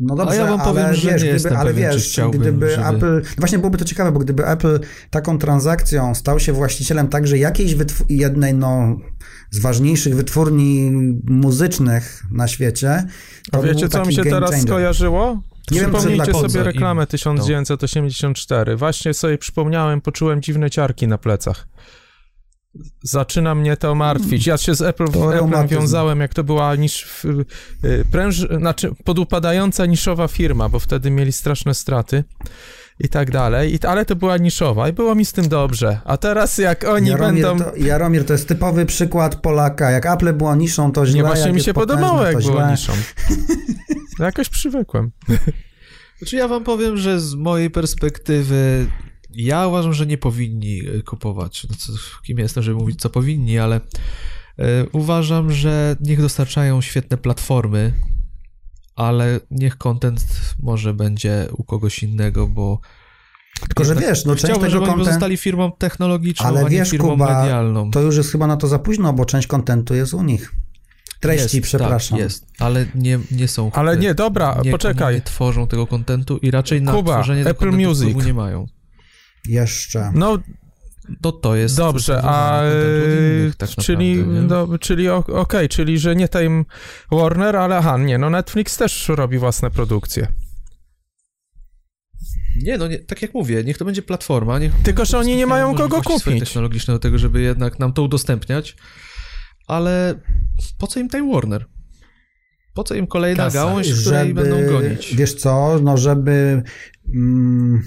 No 0.07 0.15
dobrze, 0.17 0.33
A 0.33 0.35
ja 0.35 0.47
wam 0.57 0.61
powiem, 0.61 0.85
ale 0.85 0.95
że 0.95 1.01
wiesz, 1.03 1.05
nie 1.13 1.17
gdyby, 1.19 1.33
jestem 1.33 1.57
ale 1.57 1.71
pewien, 1.71 1.93
wiesz, 1.93 2.09
chciałbym, 2.09 2.41
gdyby 2.41 2.71
żeby- 2.71 2.87
Apple, 2.87 3.15
no 3.25 3.35
właśnie 3.39 3.59
byłoby 3.59 3.79
to 3.79 3.85
ciekawe, 3.85 4.13
bo 4.13 4.19
gdyby 4.19 4.47
Apple 4.47 4.81
taką 5.11 5.39
transakcją 5.39 6.15
stał 6.15 6.41
się 6.41 6.53
właścicielem 6.53 7.09
także 7.09 7.39
jakiejś 7.39 7.75
wytw- 7.75 8.05
jednej, 8.09 8.55
no, 8.55 8.97
z 9.51 9.61
ważniejszych 9.61 10.17
wytwórni 10.17 10.91
muzycznych 11.25 12.23
na 12.31 12.49
świecie, 12.49 13.07
to 13.53 13.59
A 13.59 13.63
wiecie, 13.63 13.89
co 13.89 14.05
mi 14.05 14.15
się 14.15 14.23
teraz 14.25 14.51
changer. 14.51 14.69
skojarzyło? 14.69 15.43
Nie 15.71 15.81
wiem, 15.81 15.91
Przypomnijcie 15.93 16.33
dla 16.33 16.49
sobie 16.49 16.63
reklamę 16.65 17.03
im 17.03 17.07
1984. 17.07 18.77
Właśnie 18.77 19.15
sobie 19.15 19.39
przypomniałem, 19.39 20.01
poczułem 20.01 20.43
dziwne 20.43 20.71
ciarki 20.71 21.09
na 21.09 21.19
plecach. 21.19 21.67
Zaczyna 23.03 23.55
mnie 23.55 23.77
to 23.77 23.95
martwić. 23.95 24.47
Ja 24.47 24.57
się 24.57 24.75
z 24.75 24.83
Apple, 24.83 25.05
Apple 25.05 25.69
wiązałem, 25.69 26.21
jak 26.21 26.35
to 26.35 26.45
była 26.45 26.77
niż, 26.77 27.25
y, 27.85 28.05
pręż, 28.11 28.47
znaczy 28.59 28.91
podupadająca 29.05 29.87
niszowa 29.87 30.29
firma, 30.29 30.69
bo 30.69 30.79
wtedy 30.79 31.11
mieli 31.11 31.33
straszne 31.33 31.75
straty 31.75 32.25
i 33.01 33.09
tak 33.09 33.31
dalej. 33.31 33.75
I, 33.75 33.87
ale 33.87 34.05
to 34.05 34.17
była 34.17 34.37
niszowa 34.37 34.89
i 34.89 34.93
było 34.93 35.15
mi 35.15 35.25
z 35.25 35.33
tym 35.33 35.49
dobrze. 35.49 36.01
A 36.05 36.17
teraz 36.17 36.59
jak 36.59 36.85
oni 36.85 37.09
Jaromir, 37.09 37.45
będą... 37.45 37.65
to, 37.65 37.77
Jaromir 37.77 38.25
to 38.25 38.33
jest 38.33 38.49
typowy 38.49 38.87
przykład 38.87 39.37
Polaka. 39.37 39.91
Jak 39.91 40.07
Apple 40.07 40.33
było 40.33 40.55
niszą, 40.55 40.93
to 40.93 41.07
źle. 41.07 41.15
Nie, 41.17 41.23
właśnie 41.23 41.53
mi 41.53 41.61
się 41.61 41.75
podobało, 41.75 42.25
jak 42.25 42.43
było 42.43 42.71
niszą. 42.71 42.93
Jakoś 44.19 44.49
przywykłem. 44.49 45.11
Znaczy 46.19 46.37
ja 46.37 46.49
wam 46.49 46.65
powiem, 46.65 46.97
że 46.97 47.21
z 47.21 47.35
mojej 47.35 47.71
perspektywy 47.71 48.87
ja 49.35 49.67
uważam, 49.67 49.95
że 49.95 50.07
nie 50.07 50.19
powinni 50.19 50.81
e, 50.81 51.03
kupować. 51.03 51.67
No 51.71 51.77
co, 51.79 51.93
kim 52.27 52.39
jestem, 52.39 52.63
żeby 52.63 52.79
mówić, 52.79 53.01
co 53.01 53.11
powinni, 53.11 53.59
ale 53.59 53.81
e, 54.59 54.87
uważam, 54.93 55.53
że 55.53 55.97
niech 56.01 56.21
dostarczają 56.21 56.81
świetne 56.81 57.17
platformy, 57.17 57.93
ale 58.97 59.41
niech 59.51 59.79
content 59.79 60.25
może 60.63 60.95
będzie 60.95 61.49
u 61.53 61.65
kogoś 61.65 62.03
innego, 62.03 62.47
bo 62.47 62.81
Tylko, 63.61 63.85
że 63.85 63.91
jednak 63.91 64.09
wiesz, 64.09 64.25
no 64.25 64.33
część 64.33 64.45
chciałbym, 64.45 64.71
tego 64.71 64.81
content... 64.81 64.99
pozostali 64.99 65.37
firmą 65.37 65.73
technologiczną, 65.73 66.47
Ale 66.47 66.61
a 66.61 66.63
nie 66.63 66.79
wiesz, 66.79 66.91
firmą 66.91 67.11
Kuba, 67.11 67.41
medialną. 67.41 67.91
To 67.91 68.01
już 68.01 68.17
jest 68.17 68.33
chyba 68.33 68.47
na 68.47 68.57
to 68.57 68.69
za 68.69 68.79
późno, 68.79 69.13
bo 69.13 69.25
część 69.25 69.47
kontentu 69.47 69.95
jest 69.95 70.15
u 70.15 70.23
nich. 70.23 70.53
Treści, 71.21 71.57
jest, 71.57 71.69
przepraszam. 71.69 72.19
Tak, 72.19 72.25
jest, 72.25 72.47
ale 72.59 72.87
nie, 72.95 73.19
nie 73.31 73.49
są... 73.49 73.73
Ale 73.73 73.97
nie, 73.97 74.15
dobra, 74.15 74.61
nie, 74.65 74.71
poczekaj. 74.71 75.15
Nie 75.15 75.21
tworzą 75.21 75.67
tego 75.67 75.87
kontentu 75.87 76.37
i 76.37 76.51
raczej 76.51 76.83
na 76.83 76.93
Kuba, 76.93 77.15
tworzenie 77.15 77.45
tego 77.45 77.51
Apple 77.51 77.71
kontentu 77.71 77.89
Music. 77.89 78.27
nie 78.27 78.35
mają. 78.35 78.67
Jeszcze. 79.49 80.13
No 80.15 80.39
To 81.23 81.33
to 81.33 81.57
jest... 81.57 81.77
Dobrze, 81.77 82.21
a 82.25 82.63
innych 83.39 83.57
tak 83.57 83.71
czyli, 83.71 84.17
naprawdę, 84.17 84.49
do, 84.49 84.79
czyli 84.79 85.09
okej, 85.09 85.69
czyli 85.69 85.99
że 85.99 86.17
nie 86.17 86.29
Time 86.29 86.65
Warner, 87.13 87.57
ale 87.57 87.77
aha, 87.77 87.99
nie, 87.99 88.19
no 88.19 88.31
Netflix 88.31 88.77
też 88.77 89.09
robi 89.09 89.39
własne 89.39 89.71
produkcje. 89.71 90.27
Nie, 92.63 92.79
no 92.79 92.89
nie, 92.89 92.99
tak 92.99 93.23
jak 93.23 93.35
mówię, 93.35 93.65
niech 93.65 93.79
to 93.79 93.85
będzie 93.85 94.03
platforma. 94.03 94.59
Niech 94.59 94.73
Tylko, 94.83 95.05
że 95.05 95.19
oni 95.19 95.37
nie 95.37 95.47
mają 95.47 95.75
kogo 95.75 96.03
kupić. 96.03 96.41
technologiczne 96.41 96.95
do 96.95 96.99
tego, 97.01 97.19
żeby 97.19 97.41
jednak 97.43 97.79
nam 97.79 97.93
to 97.93 98.03
udostępniać. 98.03 98.77
Ale 99.67 100.15
po 100.79 100.87
co 100.87 101.01
im 101.01 101.09
Time 101.09 101.33
Warner? 101.33 101.67
Po 102.75 102.85
co 102.85 102.95
im 102.95 103.07
kolejna 103.07 103.45
Kasa. 103.45 103.55
gałąź, 103.59 103.93
której 104.01 104.35
będą 104.35 104.67
gonić? 104.67 105.15
Wiesz 105.17 105.35
co, 105.35 105.79
no 105.83 105.97
żeby... 105.97 106.63
Mm, 107.15 107.83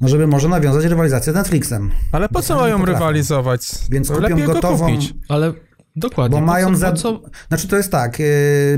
no 0.00 0.08
żeby 0.08 0.26
może 0.26 0.48
nawiązać 0.48 0.84
rywalizację 0.84 1.32
z 1.32 1.36
Netflixem. 1.36 1.90
Ale 2.12 2.28
po 2.28 2.42
co 2.42 2.56
mają 2.56 2.84
rywalizować? 2.84 3.60
Więc 3.90 4.08
kupią 4.08 4.20
Lepiej 4.20 4.44
go 4.46 4.52
gotową- 4.52 4.86
kupić. 4.86 5.14
Ale 5.28 5.52
dokładnie. 5.96 6.40
Bo 6.40 6.46
po 6.46 6.52
mają 6.52 6.70
co, 6.70 6.76
za... 6.76 6.90
po 6.90 6.96
co, 6.96 7.20
Znaczy 7.48 7.68
to 7.68 7.76
jest 7.76 7.92
tak, 7.92 8.18
yy, 8.18 8.26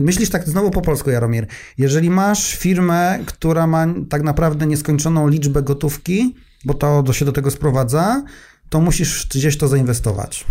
myślisz 0.00 0.30
tak 0.30 0.48
znowu 0.48 0.70
po 0.70 0.82
polsku, 0.82 1.10
Jaromir. 1.10 1.46
Jeżeli 1.78 2.10
masz 2.10 2.54
firmę, 2.56 3.18
która 3.26 3.66
ma 3.66 3.86
tak 4.08 4.22
naprawdę 4.22 4.66
nieskończoną 4.66 5.28
liczbę 5.28 5.62
gotówki, 5.62 6.34
bo 6.64 6.74
to 6.74 7.02
do, 7.02 7.12
się 7.12 7.24
do 7.24 7.32
tego 7.32 7.50
sprowadza, 7.50 8.24
to 8.68 8.80
musisz 8.80 9.26
gdzieś 9.26 9.58
to 9.58 9.68
zainwestować. 9.68 10.44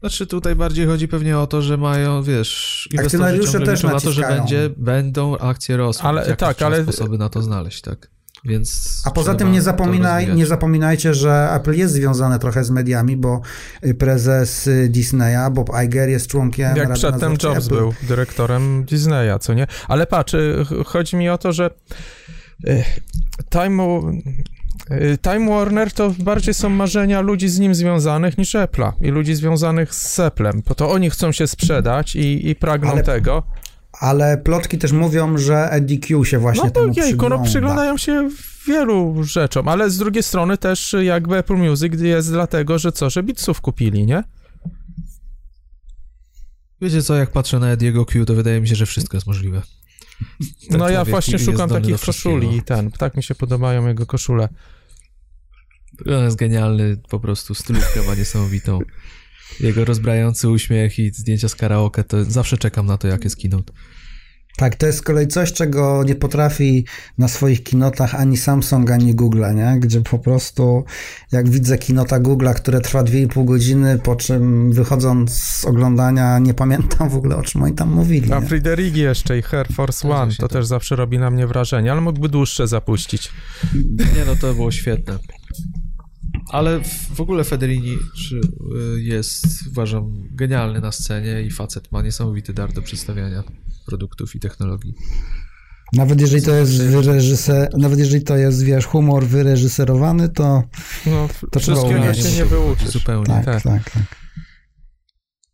Znaczy 0.00 0.26
tutaj 0.26 0.56
bardziej 0.56 0.86
chodzi 0.86 1.08
pewnie 1.08 1.38
o 1.38 1.46
to, 1.46 1.62
że 1.62 1.76
mają, 1.76 2.22
wiesz, 2.22 2.88
Akcjonariusze 2.98 3.60
też 3.60 3.82
na 3.82 4.00
to, 4.00 4.12
że 4.12 4.22
będzie, 4.22 4.70
będą 4.76 5.38
akcje 5.38 5.76
rosły. 5.76 6.08
Ale- 6.08 6.36
tak, 6.36 6.62
ale- 6.62 6.82
sposoby 6.82 7.18
na 7.18 7.28
to 7.28 7.42
znaleźć, 7.42 7.80
tak. 7.80 8.10
Więc 8.44 9.02
A 9.06 9.10
poza 9.10 9.34
tym 9.34 9.52
nie, 9.52 9.62
zapominaj, 9.62 10.34
nie 10.34 10.46
zapominajcie, 10.46 11.14
że 11.14 11.48
Apple 11.52 11.72
jest 11.74 11.94
związane 11.94 12.38
trochę 12.38 12.64
z 12.64 12.70
mediami, 12.70 13.16
bo 13.16 13.40
y, 13.86 13.94
prezes 13.94 14.66
y, 14.66 14.88
Disneya, 14.88 15.50
Bob 15.52 15.70
Iger 15.84 16.08
jest 16.08 16.26
członkiem 16.26 16.76
Jak 16.76 16.92
przedtem 16.92 17.32
Jobs 17.42 17.66
Apple. 17.66 17.74
był 17.76 17.94
dyrektorem 18.02 18.84
Disneya, 18.84 19.38
co 19.40 19.54
nie? 19.54 19.66
Ale 19.88 20.06
patrz, 20.06 20.34
y, 20.34 20.64
ch- 20.68 20.86
chodzi 20.86 21.16
mi 21.16 21.28
o 21.28 21.38
to, 21.38 21.52
że 21.52 21.70
Time, 23.50 23.82
Time 25.22 25.50
Warner 25.50 25.92
to 25.92 26.10
bardziej 26.18 26.54
są 26.54 26.68
marzenia 26.68 27.20
ludzi 27.20 27.48
z 27.48 27.58
nim 27.58 27.74
związanych 27.74 28.38
niż 28.38 28.54
Apple'a 28.54 28.92
i 29.00 29.08
ludzi 29.08 29.34
związanych 29.34 29.94
z 29.94 30.20
Applem, 30.20 30.62
bo 30.68 30.74
to 30.74 30.90
oni 30.90 31.10
chcą 31.10 31.32
się 31.32 31.46
sprzedać 31.46 32.16
i, 32.16 32.48
i 32.48 32.54
pragną 32.56 32.90
Ale- 32.90 33.02
tego. 33.02 33.42
Ale 34.00 34.38
plotki 34.38 34.78
też 34.78 34.92
mówią, 34.92 35.38
że 35.38 35.70
EDQ 35.70 36.24
się 36.24 36.38
właśnie 36.38 36.64
No 36.64 36.70
to 36.70 36.80
temu 36.80 36.92
jejku, 36.96 37.06
no 37.06 37.14
przygląda. 37.14 37.44
przyglądają 37.44 37.96
się 37.96 38.28
wielu 38.66 39.22
rzeczom, 39.22 39.68
ale 39.68 39.90
z 39.90 39.98
drugiej 39.98 40.22
strony 40.22 40.58
też 40.58 40.96
jakby 41.02 41.36
Apple 41.36 41.54
Music 41.56 42.00
jest 42.00 42.30
dlatego, 42.30 42.78
że 42.78 42.92
co, 42.92 43.10
że 43.10 43.22
Beatsów 43.22 43.60
kupili, 43.60 44.06
nie? 44.06 44.24
Wiecie 46.80 47.02
co, 47.02 47.14
jak 47.14 47.30
patrzę 47.30 47.58
na 47.58 47.70
Ediego 47.70 48.06
Q, 48.06 48.24
to 48.26 48.34
wydaje 48.34 48.60
mi 48.60 48.68
się, 48.68 48.74
że 48.74 48.86
wszystko 48.86 49.16
jest 49.16 49.26
możliwe. 49.26 49.62
Ten 50.70 50.78
No 50.78 50.88
ja 50.88 51.04
właśnie 51.04 51.38
szukam 51.38 51.70
takich 51.70 52.00
koszuli 52.00 52.56
i 52.56 52.62
ten, 52.62 52.90
tak 52.90 53.16
mi 53.16 53.22
się 53.22 53.34
podobają 53.34 53.88
jego 53.88 54.06
koszule. 54.06 54.48
On 56.06 56.24
jest 56.24 56.36
genialny, 56.36 56.96
po 57.08 57.20
prostu 57.20 57.54
stylówkę 57.54 58.02
ma 58.02 58.14
niesamowitą. 58.14 58.78
Jego 59.60 59.84
rozbrajający 59.84 60.48
uśmiech 60.48 60.98
i 60.98 61.10
zdjęcia 61.10 61.48
z 61.48 61.54
karaoke, 61.54 62.04
to 62.04 62.24
zawsze 62.24 62.58
czekam 62.58 62.86
na 62.86 62.98
to, 62.98 63.08
jak 63.08 63.24
jest 63.24 63.36
keynote. 63.36 63.72
Tak, 64.60 64.76
to 64.76 64.86
jest 64.86 64.98
z 64.98 65.02
kolei 65.02 65.28
coś, 65.28 65.52
czego 65.52 66.04
nie 66.04 66.14
potrafi 66.14 66.84
na 67.18 67.28
swoich 67.28 67.62
kinotach 67.62 68.14
ani 68.14 68.36
Samsung, 68.36 68.90
ani 68.90 69.14
Google, 69.14 69.44
nie? 69.54 69.76
Gdzie 69.80 70.00
po 70.00 70.18
prostu 70.18 70.84
jak 71.32 71.48
widzę 71.48 71.78
kinota 71.78 72.20
Google'a, 72.20 72.54
które 72.54 72.80
trwa 72.80 73.02
2,5 73.02 73.44
godziny, 73.44 73.98
po 73.98 74.16
czym 74.16 74.72
wychodząc 74.72 75.32
z 75.32 75.64
oglądania 75.64 76.38
nie 76.38 76.54
pamiętam 76.54 77.08
w 77.08 77.16
ogóle 77.16 77.36
o 77.36 77.42
czym 77.42 77.62
oni 77.62 77.74
tam 77.74 77.94
mówili. 77.94 78.32
A? 78.32 78.40
Friderigi 78.40 79.00
jeszcze 79.00 79.38
i 79.38 79.42
Air 79.52 79.72
Force 79.72 80.08
One, 80.08 80.32
to 80.32 80.42
tak. 80.42 80.52
też 80.52 80.66
zawsze 80.66 80.96
robi 80.96 81.18
na 81.18 81.30
mnie 81.30 81.46
wrażenie, 81.46 81.92
ale 81.92 82.00
mógłby 82.00 82.28
dłuższe 82.28 82.68
zapuścić. 82.68 83.32
Nie 83.98 84.24
no, 84.26 84.36
to 84.36 84.54
było 84.54 84.70
świetne. 84.70 85.18
Ale 86.52 86.80
w- 86.80 87.14
w 87.14 87.20
ogóle 87.20 87.44
Federini 87.44 87.96
czy, 88.16 88.40
y, 88.96 89.00
jest, 89.02 89.46
uważam, 89.68 90.12
genialny 90.30 90.80
na 90.80 90.92
scenie 90.92 91.42
i 91.42 91.50
facet 91.50 91.92
ma 91.92 92.02
niesamowity 92.02 92.52
dar 92.52 92.72
do 92.72 92.82
przedstawiania 92.82 93.42
produktów 93.86 94.34
i 94.36 94.40
technologii. 94.40 94.94
Nawet 95.92 96.20
jeżeli 96.20 96.42
to 96.42 96.54
jest 96.54 96.82
wyreżyser... 96.82 97.68
nawet 97.78 97.98
jeżeli 97.98 98.22
to 98.24 98.36
jest, 98.36 98.62
wiesz, 98.64 98.86
humor 98.86 99.26
wyreżyserowany, 99.26 100.28
to 100.28 100.62
No, 101.06 101.28
To 101.52 101.60
trzeba 101.60 101.80
umieć. 101.80 102.18
się 102.18 102.32
nie 102.36 102.44
wyuczysz. 102.44 102.88
Zupełnie, 102.88 103.26
tak, 103.26 103.44
tak. 103.44 103.62
tak, 103.62 103.90
tak. 103.90 104.02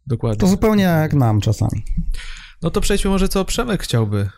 dokładnie. 0.06 0.40
To 0.40 0.46
zupełnie 0.46 0.82
jak 0.82 1.14
nam 1.14 1.40
czasami. 1.40 1.84
No 2.62 2.70
to 2.70 2.80
przejdźmy 2.80 3.10
może 3.10 3.28
co 3.28 3.44
Przemek 3.44 3.82
chciałby, 3.82 4.28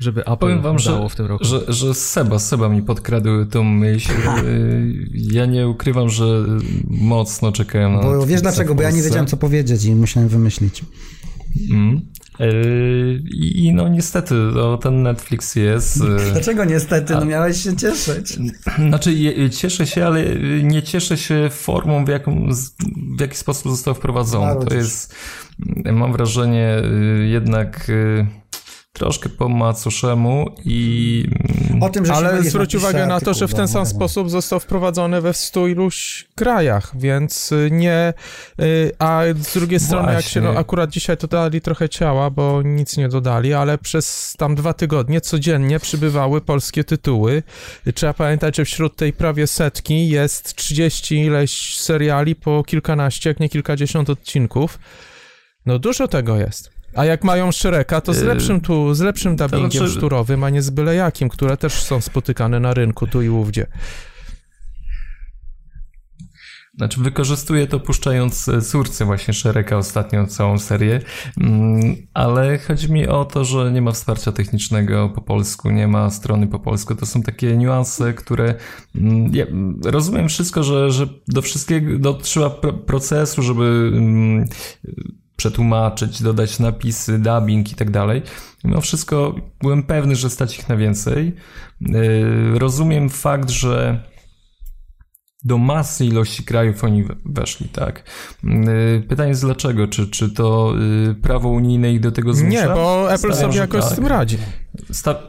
żeby 0.00 0.20
Apple 0.20 0.36
Powiem 0.36 0.62
wam, 0.62 0.78
że, 0.78 1.08
w 1.08 1.14
tym 1.14 1.26
roku. 1.26 1.44
że, 1.44 1.60
że 1.72 1.94
Seba, 1.94 2.38
Seba 2.38 2.68
mi 2.68 2.82
podkradł 2.82 3.46
tą 3.46 3.64
myśl. 3.64 4.12
Y, 4.44 5.06
Ja 5.14 5.46
nie 5.46 5.68
ukrywam, 5.68 6.08
że 6.08 6.44
mocno 6.90 7.52
czekałem 7.52 7.92
na 7.92 8.02
Bo 8.02 8.26
wiesz 8.26 8.42
dlaczego? 8.42 8.74
Bo 8.74 8.82
ja 8.82 8.90
nie 8.90 9.02
wiedziałem, 9.02 9.26
co 9.26 9.36
powiedzieć 9.36 9.84
i 9.84 9.94
musiałem 9.94 10.28
wymyślić. 10.28 10.84
Mm. 11.70 12.00
Y, 12.40 13.22
I 13.34 13.72
no 13.74 13.88
niestety, 13.88 14.34
no, 14.34 14.78
ten 14.78 15.02
Netflix 15.02 15.56
jest. 15.56 15.96
y, 15.96 16.00
Dlaczego 16.32 16.64
niestety? 16.64 17.14
No 17.14 17.24
miałeś 17.24 17.62
się 17.62 17.76
cieszyć. 17.76 18.38
Znaczy, 18.88 19.14
cieszę 19.50 19.86
się, 19.86 20.06
ale 20.06 20.24
nie 20.62 20.82
cieszę 20.82 21.16
się 21.16 21.48
formą, 21.52 22.04
w, 22.04 22.08
jaką, 22.08 22.48
w 23.16 23.20
jaki 23.20 23.36
sposób 23.36 23.70
został 23.72 23.94
wprowadzony. 23.94 24.66
To 24.66 24.74
jest, 24.74 25.14
mam 25.92 26.12
wrażenie, 26.12 26.82
jednak 27.30 27.88
y, 27.88 28.39
troszkę 28.92 29.28
po 29.28 29.48
macoszemu 29.48 30.46
i 30.64 31.24
O 31.80 31.88
tym, 31.88 32.06
że 32.06 32.12
Ale 32.12 32.42
zwróć 32.42 32.74
uwagę 32.74 33.06
na 33.06 33.20
to, 33.20 33.34
że 33.34 33.48
w 33.48 33.54
ten 33.54 33.68
sam 33.68 33.86
sposób 33.86 34.30
został 34.30 34.60
wprowadzony 34.60 35.20
we 35.20 35.34
stu 35.34 35.68
iluś 35.68 36.28
krajach, 36.34 36.92
więc 36.94 37.52
y, 37.52 37.68
nie... 37.72 38.14
y, 38.60 38.92
A 38.98 39.22
z 39.40 39.54
drugiej 39.54 39.80
strony, 39.80 40.12
jak 40.12 40.24
się, 40.24 40.40
no 40.40 40.46
Właśnie. 40.46 40.60
akurat 40.60 40.90
dzisiaj 40.90 41.16
to 41.16 41.26
dali 41.26 41.60
trochę 41.60 41.88
ciała, 41.88 42.30
bo 42.30 42.62
nic 42.62 42.96
nie 42.96 43.08
dodali, 43.08 43.54
ale 43.54 43.78
przez 43.78 44.34
tam 44.38 44.54
dwa 44.54 44.72
tygodnie 44.72 45.20
codziennie 45.20 45.80
przybywały 45.80 46.40
polskie 46.40 46.84
tytuły. 46.84 47.42
Trzeba 47.94 48.14
pamiętać, 48.14 48.56
że 48.56 48.64
wśród 48.64 48.96
tej 48.96 49.12
prawie 49.12 49.46
setki 49.46 50.08
jest 50.08 50.54
30 50.54 51.16
ileś 51.16 51.76
seriali 51.76 52.34
po 52.34 52.64
kilkanaście, 52.64 53.30
jak 53.30 53.40
nie 53.40 53.48
kilkadziesiąt 53.48 54.10
odcinków. 54.10 54.78
No 55.66 55.78
dużo 55.78 56.08
tego 56.08 56.36
jest. 56.36 56.79
A 56.94 57.04
jak 57.04 57.24
mają 57.24 57.52
Szereka, 57.52 58.00
to 58.00 58.14
z 58.14 58.18
Yy, 58.20 58.24
lepszym 58.26 58.60
tu, 58.60 58.94
z 58.94 59.00
lepszym 59.00 59.36
dubbingiem 59.36 59.70
znaczy- 59.70 59.88
szturowym, 59.88 60.44
a 60.44 60.50
nie 60.50 60.62
z 60.62 60.70
byle 60.70 60.94
jakim, 60.94 61.28
które 61.28 61.56
też 61.56 61.72
są 61.72 62.00
spotykane 62.00 62.60
na 62.60 62.74
rynku 62.74 63.06
tu 63.06 63.22
i 63.22 63.28
ówdzie. 63.28 63.66
Znaczy 66.76 67.00
wykorzystuję 67.00 67.66
to 67.66 67.80
puszczając 67.80 68.48
e, 68.48 68.60
córce 68.62 69.04
właśnie 69.04 69.34
Szereka 69.34 69.76
ostatnio 69.76 70.26
całą 70.26 70.58
serię, 70.58 71.00
Mm, 71.40 71.96
ale 72.14 72.58
chodzi 72.58 72.92
mi 72.92 73.06
o 73.08 73.24
to, 73.24 73.44
że 73.44 73.72
nie 73.72 73.82
ma 73.82 73.92
wsparcia 73.92 74.32
technicznego 74.32 75.08
po 75.08 75.20
polsku, 75.20 75.70
nie 75.70 75.88
ma 75.88 76.10
strony 76.10 76.46
po 76.46 76.58
polsku. 76.58 76.94
To 76.94 77.06
są 77.06 77.22
takie 77.22 77.56
niuanse, 77.56 78.14
które 78.14 78.54
mm, 78.94 79.34
ja 79.34 79.46
rozumiem 79.84 80.28
wszystko, 80.28 80.62
że, 80.62 80.90
że 80.90 81.06
do 81.28 81.42
wszystkiego 81.42 81.98
do, 81.98 82.14
trzeba 82.14 82.46
pr- 82.48 82.84
procesu, 82.84 83.42
żeby 83.42 83.90
mm, 83.94 84.44
przetłumaczyć, 85.40 86.22
dodać 86.22 86.58
napisy, 86.58 87.18
dubbing 87.18 87.72
i 87.72 87.74
tak 87.74 87.90
dalej. 87.90 88.22
Mimo 88.64 88.80
wszystko 88.80 89.34
byłem 89.60 89.82
pewny, 89.82 90.16
że 90.16 90.30
stać 90.30 90.58
ich 90.58 90.68
na 90.68 90.76
więcej. 90.76 91.34
Yy, 91.80 92.58
Rozumiem 92.58 93.10
fakt, 93.10 93.50
że 93.50 94.02
do 95.44 95.58
masy 95.58 96.04
ilości 96.06 96.44
krajów 96.44 96.84
oni 96.84 97.04
we- 97.04 97.16
weszli, 97.24 97.68
tak? 97.68 98.04
Yy, 98.44 99.04
Pytanie 99.08 99.28
jest 99.28 99.42
dlaczego? 99.42 99.88
Czy, 99.88 100.06
czy 100.10 100.30
to 100.30 100.72
yy, 101.06 101.14
prawo 101.14 101.48
unijne 101.48 101.92
ich 101.92 102.00
do 102.00 102.12
tego 102.12 102.34
zmusza? 102.34 102.50
Nie, 102.62 102.66
bo 102.74 103.12
Apple 103.12 103.18
Stawiam, 103.32 103.36
sobie 103.52 103.58
jakoś 103.58 103.84
tak. 103.84 103.92
z 103.92 103.94
tym 103.94 104.06
radzi. 104.06 104.38
Sta- 104.92 105.22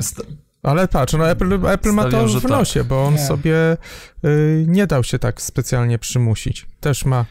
sta- 0.00 0.22
Ale 0.62 0.88
patrz, 0.88 1.14
no 1.14 1.28
Apple, 1.30 1.66
Apple 1.66 1.92
ma 1.92 2.02
to 2.04 2.08
Stawiam, 2.10 2.28
w 2.28 2.42
tak. 2.42 2.50
nosie, 2.50 2.84
bo 2.84 3.04
on 3.04 3.12
Nie. 3.14 3.18
sobie 3.26 3.76
y, 4.24 4.64
nie 4.68 4.86
dał 4.86 5.04
się 5.04 5.18
tak 5.18 5.42
specjalnie 5.42 5.98
przymusić. 5.98 6.66
Też 6.80 7.04
ma. 7.04 7.24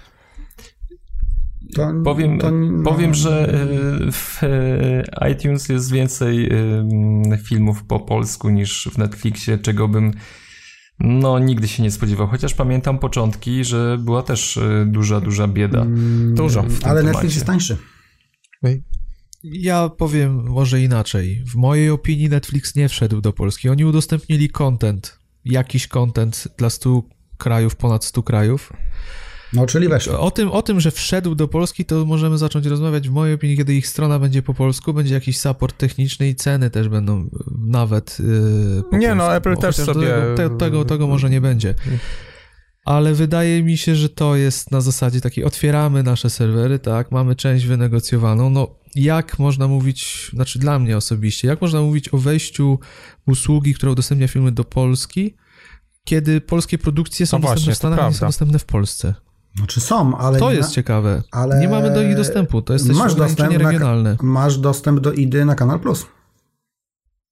To, 1.73 1.93
Powiem, 2.03 2.39
to, 2.39 2.51
no, 2.51 2.83
powiem, 2.83 3.13
że 3.13 3.59
yy, 4.01 4.11
w 4.11 4.41
yy, 4.41 5.31
iTunes 5.31 5.69
jest 5.69 5.91
więcej 5.91 6.49
filmów 7.43 7.83
po 7.83 7.99
polsku 7.99 8.49
niż 8.49 8.89
w 8.93 8.97
Netflixie, 8.97 9.57
czego 9.57 9.87
bym 9.87 10.13
no 10.99 11.39
nigdy 11.39 11.67
się 11.67 11.83
nie 11.83 11.91
spodziewał. 11.91 12.27
Chociaż 12.27 12.53
pamiętam 12.53 12.99
początki, 12.99 13.63
że 13.63 13.97
była 13.97 14.23
też 14.23 14.55
yy, 14.55 14.85
duża, 14.85 15.21
duża 15.21 15.47
bieda. 15.47 15.81
Mm, 15.81 16.35
Dużo. 16.35 16.59
Ale 16.59 16.71
temacie. 16.79 17.03
Netflix 17.03 17.35
jest 17.35 17.47
tańszy. 17.47 17.77
Ja 19.43 19.89
powiem 19.89 20.49
może 20.49 20.81
inaczej. 20.81 21.43
W 21.47 21.55
mojej 21.55 21.89
opinii 21.89 22.29
Netflix 22.29 22.75
nie 22.75 22.89
wszedł 22.89 23.21
do 23.21 23.33
Polski. 23.33 23.69
Oni 23.69 23.85
udostępnili 23.85 24.49
content, 24.49 25.19
jakiś 25.45 25.87
content 25.87 26.47
dla 26.57 26.69
100 26.69 27.03
krajów, 27.37 27.75
ponad 27.75 28.05
100 28.05 28.23
krajów. 28.23 28.73
No, 29.55 29.65
czyli 29.65 29.87
weszło. 29.87 30.19
O 30.19 30.31
tym, 30.31 30.51
o 30.51 30.61
tym, 30.61 30.79
że 30.79 30.91
wszedł 30.91 31.35
do 31.35 31.47
Polski, 31.47 31.85
to 31.85 32.05
możemy 32.05 32.37
zacząć 32.37 32.65
rozmawiać 32.65 33.09
w 33.09 33.11
mojej 33.11 33.35
opinii, 33.35 33.57
kiedy 33.57 33.73
ich 33.75 33.87
strona 33.87 34.19
będzie 34.19 34.41
po 34.41 34.53
polsku, 34.53 34.93
będzie 34.93 35.13
jakiś 35.13 35.39
support 35.39 35.77
techniczny 35.77 36.29
i 36.29 36.35
ceny 36.35 36.69
też 36.69 36.89
będą 36.89 37.21
y, 37.21 37.29
nawet 37.67 38.17
yy, 38.19 38.83
po 38.91 38.97
Nie, 38.97 39.15
no. 39.15 39.35
Apple 39.35 39.57
też 39.57 39.75
sobie- 39.75 40.07
Tego, 40.07 40.35
te, 40.37 40.49
tego, 40.57 40.85
tego 40.85 41.07
może 41.07 41.29
nie 41.29 41.41
będzie. 41.41 41.75
Ale 42.85 43.13
wydaje 43.13 43.63
mi 43.63 43.77
się, 43.77 43.95
że 43.95 44.09
to 44.09 44.35
jest 44.35 44.71
na 44.71 44.81
zasadzie 44.81 45.21
takiej, 45.21 45.43
otwieramy 45.43 46.03
nasze 46.03 46.29
serwery, 46.29 46.79
tak, 46.79 47.11
mamy 47.11 47.35
część 47.35 47.65
wynegocjowaną, 47.65 48.49
no 48.49 48.75
jak 48.95 49.39
można 49.39 49.67
mówić, 49.67 50.29
znaczy 50.33 50.59
dla 50.59 50.79
mnie 50.79 50.97
osobiście, 50.97 51.47
jak 51.47 51.61
można 51.61 51.81
mówić 51.81 52.13
o 52.13 52.17
wejściu 52.17 52.79
usługi, 53.27 53.73
która 53.73 53.91
udostępnia 53.91 54.27
filmy 54.27 54.51
do 54.51 54.63
Polski, 54.63 55.35
kiedy 56.03 56.41
polskie 56.41 56.77
produkcje 56.77 57.25
są 57.25 57.37
No 57.37 57.41
właśnie, 57.41 57.65
dostępne 57.71 57.95
w 57.95 57.97
Stanach, 57.97 58.11
nie 58.13 58.17
są 58.19 58.25
dostępne 58.25 58.59
w 58.59 58.65
Polsce. 58.65 59.13
No, 59.59 59.67
czy 59.67 59.81
są, 59.81 60.17
ale... 60.17 60.39
To 60.39 60.49
nie 60.49 60.55
jest 60.57 60.69
na- 60.69 60.75
ciekawe. 60.75 61.21
ale 61.31 61.59
Nie 61.59 61.69
mamy 61.69 61.93
do 61.93 62.03
nich 62.03 62.15
dostępu, 62.15 62.61
to 62.61 62.73
jest 62.73 62.87
też 62.87 62.97
masz 62.97 63.11
ograniczenie 63.13 63.47
dostęp 63.49 63.63
na- 63.63 63.71
regionalne. 63.71 64.17
Masz 64.21 64.57
dostęp 64.57 64.99
do 64.99 65.13
IDY 65.13 65.45
na 65.45 65.55
Kanal 65.55 65.79
Plus. 65.79 66.05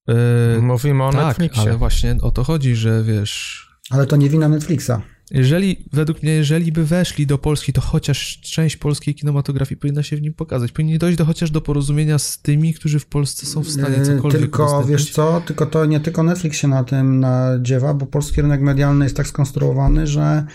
Yy, 0.08 0.62
Mówimy 0.62 1.04
o 1.04 1.12
tak, 1.12 1.26
Netflixie. 1.28 1.62
ale 1.62 1.78
właśnie 1.78 2.18
o 2.22 2.32
to 2.32 2.44
chodzi, 2.44 2.76
że 2.76 3.04
wiesz... 3.04 3.64
Ale 3.90 4.06
to 4.06 4.16
nie 4.16 4.30
wina 4.30 4.50
Netflixa. 4.50 4.92
Jeżeli, 5.32 5.86
według 5.94 6.24
mnie, 6.24 6.32
jeżeli 6.32 6.72
by 6.72 6.86
weszli 6.86 7.28
do 7.28 7.38
Polski, 7.38 7.74
to 7.74 7.82
chociaż 7.82 8.40
część 8.42 8.78
polskiej 8.78 9.16
kinematografii 9.16 9.78
powinna 9.80 10.04
się 10.04 10.18
w 10.18 10.22
nim 10.22 10.34
pokazać. 10.34 10.72
Powinni 10.72 10.98
dojść 10.98 11.18
do, 11.18 11.26
chociaż 11.26 11.52
do 11.52 11.62
porozumienia 11.62 12.20
z 12.20 12.38
tymi, 12.42 12.74
którzy 12.74 13.00
w 13.00 13.06
Polsce 13.06 13.46
są 13.46 13.64
w 13.64 13.70
stanie 13.70 13.98
Yy, 13.98 14.06
cokolwiek 14.06 14.42
Tylko, 14.42 14.64
udostępnić. 14.64 14.92
wiesz 14.92 15.12
co, 15.12 15.42
tylko 15.46 15.66
to 15.66 15.86
nie 15.86 16.00
tylko 16.00 16.24
Netflix 16.24 16.58
się 16.58 16.68
na 16.68 16.84
tym 16.84 17.20
nadziewa, 17.20 17.94
bo 17.94 18.06
polski 18.06 18.42
rynek 18.42 18.62
medialny 18.62 19.06
jest 19.06 19.18
tak 19.18 19.28
skonstruowany, 19.28 20.08
że 20.08 20.46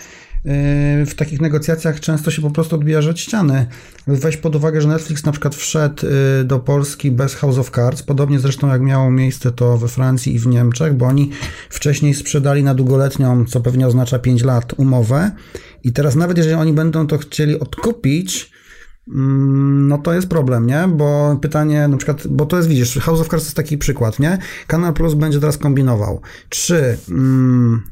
w 1.07 1.12
takich 1.16 1.41
negocjacjach 1.41 2.01
często 2.01 2.30
się 2.30 2.43
po 2.43 2.51
prostu 2.51 2.76
odbija 2.76 2.99
od 2.99 3.20
ściany. 3.20 3.66
Weź 4.07 4.36
pod 4.36 4.57
uwagę, 4.57 4.80
że 4.80 4.89
Netflix 4.89 5.24
na 5.24 5.32
przykład 5.32 5.55
wszedł 5.55 6.07
yy, 6.07 6.45
do 6.45 6.59
Polski 6.59 7.11
bez 7.11 7.34
House 7.34 7.59
of 7.59 7.70
Cards, 7.70 8.03
podobnie 8.03 8.39
zresztą 8.39 8.68
jak 8.68 8.82
miało 8.82 9.11
miejsce 9.11 9.53
to 9.53 9.78
we 9.78 9.89
Francji 9.89 10.34
i 10.34 10.39
w 10.39 10.47
Niemczech, 10.47 10.95
bo 10.95 11.07
oni 11.07 11.30
wcześniej 11.70 12.14
sprzedali 12.14 12.62
na 12.62 12.74
długoletnią, 12.74 13.45
co 13.45 13.61
pewnie 13.61 13.86
oznacza 13.86 14.18
5 14.18 14.43
lat, 14.43 14.74
umowę 14.76 15.30
i 15.84 15.93
teraz 15.93 16.16
nawet 16.16 16.36
jeżeli 16.36 16.55
oni 16.55 16.72
będą 16.72 17.07
to 17.07 17.18
chcieli 17.18 17.61
odkupić, 17.61 18.53
Mm, 19.14 19.89
No 19.89 19.99
to 19.99 20.14
jest 20.14 20.28
problem, 20.28 20.66
nie? 20.66 20.89
Bo 20.89 21.39
pytanie 21.43 21.89
na 21.89 21.97
przykład, 21.97 22.26
bo 22.26 22.47
to 22.47 22.57
jest, 22.57 22.68
widzisz, 22.68 22.99
House 22.99 23.20
of 23.20 23.28
Cards 23.28 23.45
jest 23.45 23.57
taki 23.57 23.78
przykład, 23.78 24.18
nie? 24.18 24.39
Kanal 24.66 24.93
Plus 24.93 25.14
będzie 25.14 25.41
teraz 25.41 25.59
kombinował. 25.59 26.20
Czy, 26.49 26.99
mm, 27.09 27.82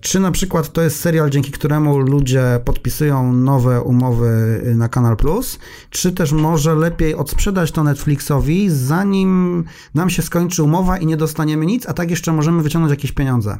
czy 0.00 0.20
na 0.20 0.30
przykład 0.30 0.72
to 0.72 0.82
jest 0.82 1.00
serial, 1.00 1.30
dzięki 1.30 1.52
któremu 1.52 1.98
ludzie 1.98 2.60
podpisują 2.64 3.32
nowe 3.32 3.82
umowy 3.82 4.62
na 4.76 4.88
Kanal 4.88 5.16
Plus, 5.16 5.58
czy 5.90 6.12
też 6.12 6.32
może 6.32 6.74
lepiej 6.74 7.14
odsprzedać 7.14 7.72
to 7.72 7.84
Netflixowi, 7.84 8.70
zanim 8.70 9.64
nam 9.94 10.10
się 10.10 10.22
skończy 10.22 10.62
umowa 10.62 10.98
i 10.98 11.06
nie 11.06 11.16
dostaniemy 11.16 11.66
nic, 11.66 11.86
a 11.86 11.92
tak 11.92 12.10
jeszcze 12.10 12.32
możemy 12.32 12.62
wyciągnąć 12.62 12.90
jakieś 12.90 13.12
pieniądze. 13.12 13.58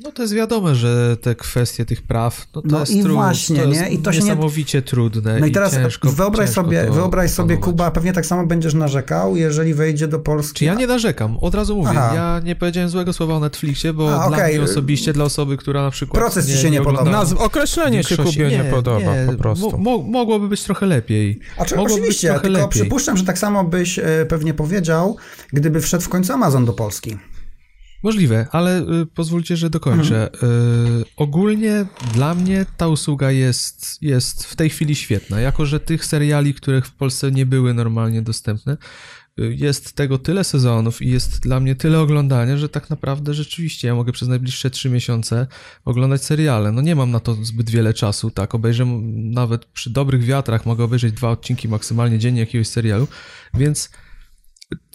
No 0.00 0.12
to 0.12 0.22
jest 0.22 0.34
wiadomo, 0.34 0.74
że 0.74 1.16
te 1.16 1.34
kwestie 1.34 1.84
tych 1.84 2.02
praw, 2.02 2.46
no 2.54 2.62
to 2.62 2.68
No 2.70 2.80
jest 2.80 2.92
i 2.92 3.02
trud, 3.02 3.14
właśnie, 3.14 3.62
to 3.62 3.68
jest 3.68 3.80
nie? 3.80 3.88
I 3.88 3.98
to 3.98 4.12
się 4.12 4.18
nie- 4.18 4.24
niesamowicie 4.24 4.82
trudne 4.82 5.40
No 5.40 5.46
i 5.46 5.50
teraz 5.52 5.72
ciężko, 5.74 6.10
wyobraź 6.12 6.48
ciężko 6.48 6.62
sobie, 6.64 6.84
to 6.84 6.92
wyobraź 6.92 7.30
sobie. 7.30 7.56
Kuba, 7.56 7.90
pewnie 7.90 8.12
tak 8.12 8.26
samo 8.26 8.46
będziesz 8.46 8.74
narzekał, 8.74 9.36
jeżeli 9.36 9.74
wejdzie 9.74 10.08
do 10.08 10.18
Polski. 10.18 10.58
Czy 10.58 10.64
ja 10.64 10.74
nie 10.74 10.86
narzekam, 10.86 11.36
od 11.40 11.54
razu 11.54 11.76
mówię, 11.76 11.90
Aha. 11.90 12.12
ja 12.14 12.40
nie 12.44 12.56
powiedziałem 12.56 12.90
złego 12.90 13.12
słowa 13.12 13.34
o 13.34 13.40
Netflixie, 13.40 13.92
bo 13.92 14.22
A, 14.22 14.28
dla 14.28 14.46
mnie 14.48 14.62
osobiście, 14.62 15.12
dla 15.12 15.24
osoby, 15.24 15.56
która 15.56 15.82
na 15.82 15.90
przykład 15.90 16.22
Proces 16.22 16.46
ci 16.46 16.56
się 16.58 16.70
nie 16.70 16.78
podoba. 16.78 16.98
oglądała 17.00 17.24
Nazw, 17.24 17.36
określenie 17.36 18.04
się 18.04 18.16
Kubie 18.16 18.48
nie, 18.50 18.64
podoba 18.64 19.00
po 19.26 19.32
Mo, 19.32 19.38
prostu. 19.38 19.78
mo, 19.78 19.98
mogłoby 19.98 20.48
być 20.48 20.62
trochę 20.62 20.86
lepiej. 20.86 21.38
A 21.58 21.64
czy, 21.64 21.76
Mogłoby 21.76 21.94
oczywiście, 21.94 22.28
być 22.28 22.32
trochę 22.34 22.40
tylko 22.48 22.58
lepiej. 22.66 22.80
przypuszczam, 22.80 23.16
że 23.16 23.24
tak 23.24 23.38
samo 23.38 23.64
byś 23.64 23.98
e, 23.98 24.02
pewnie 24.28 24.54
powiedział, 24.54 25.16
gdyby 25.52 25.80
wszedł 25.80 26.04
w 26.04 26.08
końcu 26.08 26.32
Amazon 26.32 26.64
do 26.64 26.72
Polski. 26.72 27.16
Możliwe, 28.04 28.46
ale 28.52 28.80
y, 29.02 29.06
pozwólcie, 29.06 29.56
że 29.56 29.70
dokończę. 29.70 30.32
Mhm. 30.32 30.52
Y, 31.00 31.04
ogólnie 31.16 31.86
dla 32.14 32.34
mnie 32.34 32.66
ta 32.76 32.88
usługa 32.88 33.30
jest, 33.30 34.02
jest 34.02 34.44
w 34.44 34.56
tej 34.56 34.70
chwili 34.70 34.94
świetna, 34.94 35.40
jako 35.40 35.66
że 35.66 35.80
tych 35.80 36.04
seriali, 36.04 36.54
które 36.54 36.82
w 36.82 36.92
Polsce 36.92 37.30
nie 37.30 37.46
były 37.46 37.74
normalnie 37.74 38.22
dostępne, 38.22 38.76
y, 39.40 39.54
jest 39.58 39.92
tego 39.92 40.18
tyle 40.18 40.44
sezonów 40.44 41.02
i 41.02 41.10
jest 41.10 41.40
dla 41.40 41.60
mnie 41.60 41.74
tyle 41.74 42.00
oglądania, 42.00 42.56
że 42.56 42.68
tak 42.68 42.90
naprawdę 42.90 43.34
rzeczywiście 43.34 43.88
ja 43.88 43.94
mogę 43.94 44.12
przez 44.12 44.28
najbliższe 44.28 44.70
trzy 44.70 44.90
miesiące 44.90 45.46
oglądać 45.84 46.24
seriale. 46.24 46.72
No 46.72 46.80
nie 46.80 46.96
mam 46.96 47.10
na 47.10 47.20
to 47.20 47.34
zbyt 47.34 47.70
wiele 47.70 47.94
czasu, 47.94 48.30
tak, 48.30 48.54
obejrzę 48.54 48.86
nawet 49.14 49.64
przy 49.64 49.90
dobrych 49.90 50.24
wiatrach, 50.24 50.66
mogę 50.66 50.84
obejrzeć 50.84 51.12
dwa 51.12 51.30
odcinki 51.30 51.68
maksymalnie 51.68 52.18
dziennie 52.18 52.40
jakiegoś 52.40 52.68
serialu, 52.68 53.08
więc 53.54 53.90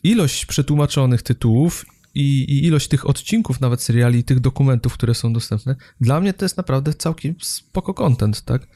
ilość 0.04 0.46
przetłumaczonych 0.46 1.22
tytułów 1.22 1.86
i, 2.16 2.44
i 2.44 2.66
ilość 2.66 2.88
tych 2.88 3.10
odcinków, 3.10 3.62
nawet 3.62 3.82
seriali, 3.82 4.24
tych 4.24 4.40
dokumentów, 4.40 4.94
które 4.94 5.14
są 5.14 5.34
dostępne, 5.34 5.76
dla 6.02 6.22
mnie 6.22 6.34
to 6.34 6.46
jest 6.46 6.58
naprawdę 6.58 6.94
całkiem 6.94 7.36
spoko 7.42 7.94
content, 7.94 8.42
tak? 8.42 8.68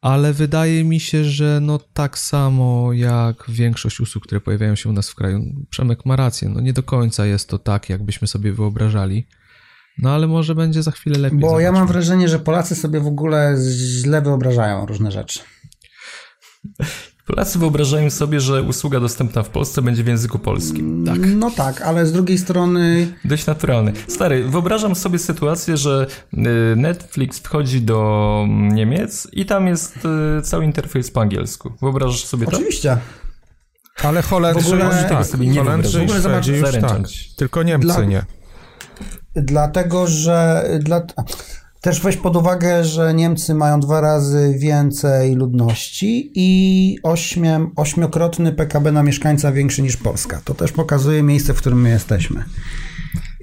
Ale 0.00 0.32
wydaje 0.32 0.84
mi 0.84 1.00
się, 1.00 1.24
że 1.24 1.58
no 1.62 1.78
tak 1.78 2.18
samo 2.18 2.92
jak 2.92 3.44
większość 3.48 4.00
usług, 4.00 4.24
które 4.24 4.40
pojawiają 4.40 4.74
się 4.74 4.88
u 4.88 4.92
nas 4.92 5.10
w 5.10 5.14
kraju, 5.14 5.40
Przemek 5.70 6.06
ma 6.06 6.16
rację, 6.16 6.48
no 6.48 6.60
nie 6.60 6.72
do 6.72 6.82
końca 6.82 7.26
jest 7.26 7.48
to 7.48 7.58
tak, 7.58 7.88
jakbyśmy 7.88 8.28
sobie 8.28 8.52
wyobrażali. 8.52 9.26
No 9.98 10.10
ale 10.10 10.26
może 10.26 10.54
będzie 10.54 10.82
za 10.82 10.90
chwilę 10.90 11.18
lepiej. 11.18 11.38
Bo 11.38 11.46
ja 11.46 11.52
zobaczymy. 11.52 11.78
mam 11.78 11.88
wrażenie, 11.88 12.28
że 12.28 12.38
Polacy 12.38 12.74
sobie 12.74 13.00
w 13.00 13.06
ogóle 13.06 13.56
źle 13.78 14.22
wyobrażają 14.22 14.86
różne 14.86 15.12
rzeczy. 15.12 15.40
Polacy 17.28 17.58
wyobrażają 17.58 18.10
sobie, 18.10 18.40
że 18.40 18.62
usługa 18.62 19.00
dostępna 19.00 19.42
w 19.42 19.48
Polsce 19.48 19.82
będzie 19.82 20.04
w 20.04 20.06
języku 20.06 20.38
polskim. 20.38 21.04
Tak. 21.06 21.18
No 21.36 21.50
tak, 21.50 21.82
ale 21.82 22.06
z 22.06 22.12
drugiej 22.12 22.38
strony 22.38 23.12
Dość 23.24 23.46
naturalny. 23.46 23.92
Stary, 24.08 24.44
wyobrażam 24.44 24.94
sobie 24.94 25.18
sytuację, 25.18 25.76
że 25.76 26.06
y, 26.34 26.38
Netflix 26.76 27.38
wchodzi 27.38 27.82
do 27.82 28.44
Niemiec 28.48 29.28
i 29.32 29.46
tam 29.46 29.66
jest 29.66 29.98
y, 30.38 30.42
cały 30.42 30.64
interfejs 30.64 31.10
po 31.10 31.20
angielsku. 31.20 31.72
Wyobrażasz 31.82 32.24
sobie 32.24 32.46
to? 32.46 32.52
oczywiście. 32.56 32.96
Ale 34.02 34.22
Holendrzy 34.22 34.64
W 34.64 34.66
ogóle- 34.72 34.84
już 34.84 34.94
tego 34.94 35.08
tak, 35.08 35.26
sobie 35.26 35.46
nie 35.46 35.58
Holendrzy 35.58 35.98
i 35.98 36.00
W 36.00 36.04
ogóle 36.04 36.20
zobacz, 36.20 36.44
Szwedzi 36.44 36.60
już 36.60 36.72
tak, 36.72 36.98
tylko 37.36 37.62
Niemcy 37.62 37.86
Dla- 37.86 38.04
nie. 38.04 38.22
Dlatego, 39.36 40.06
że 40.06 40.64
dla... 40.80 41.02
też 41.80 42.00
weź 42.00 42.16
pod 42.16 42.36
uwagę, 42.36 42.84
że 42.84 43.14
Niemcy 43.14 43.54
mają 43.54 43.80
dwa 43.80 44.00
razy 44.00 44.54
więcej 44.58 45.34
ludności 45.34 46.32
i 46.34 46.98
ośmiem, 47.02 47.70
ośmiokrotny 47.76 48.52
PKB 48.52 48.92
na 48.92 49.02
mieszkańca 49.02 49.52
większy 49.52 49.82
niż 49.82 49.96
Polska. 49.96 50.40
To 50.44 50.54
też 50.54 50.72
pokazuje 50.72 51.22
miejsce, 51.22 51.54
w 51.54 51.56
którym 51.56 51.80
my 51.80 51.88
jesteśmy. 51.88 52.44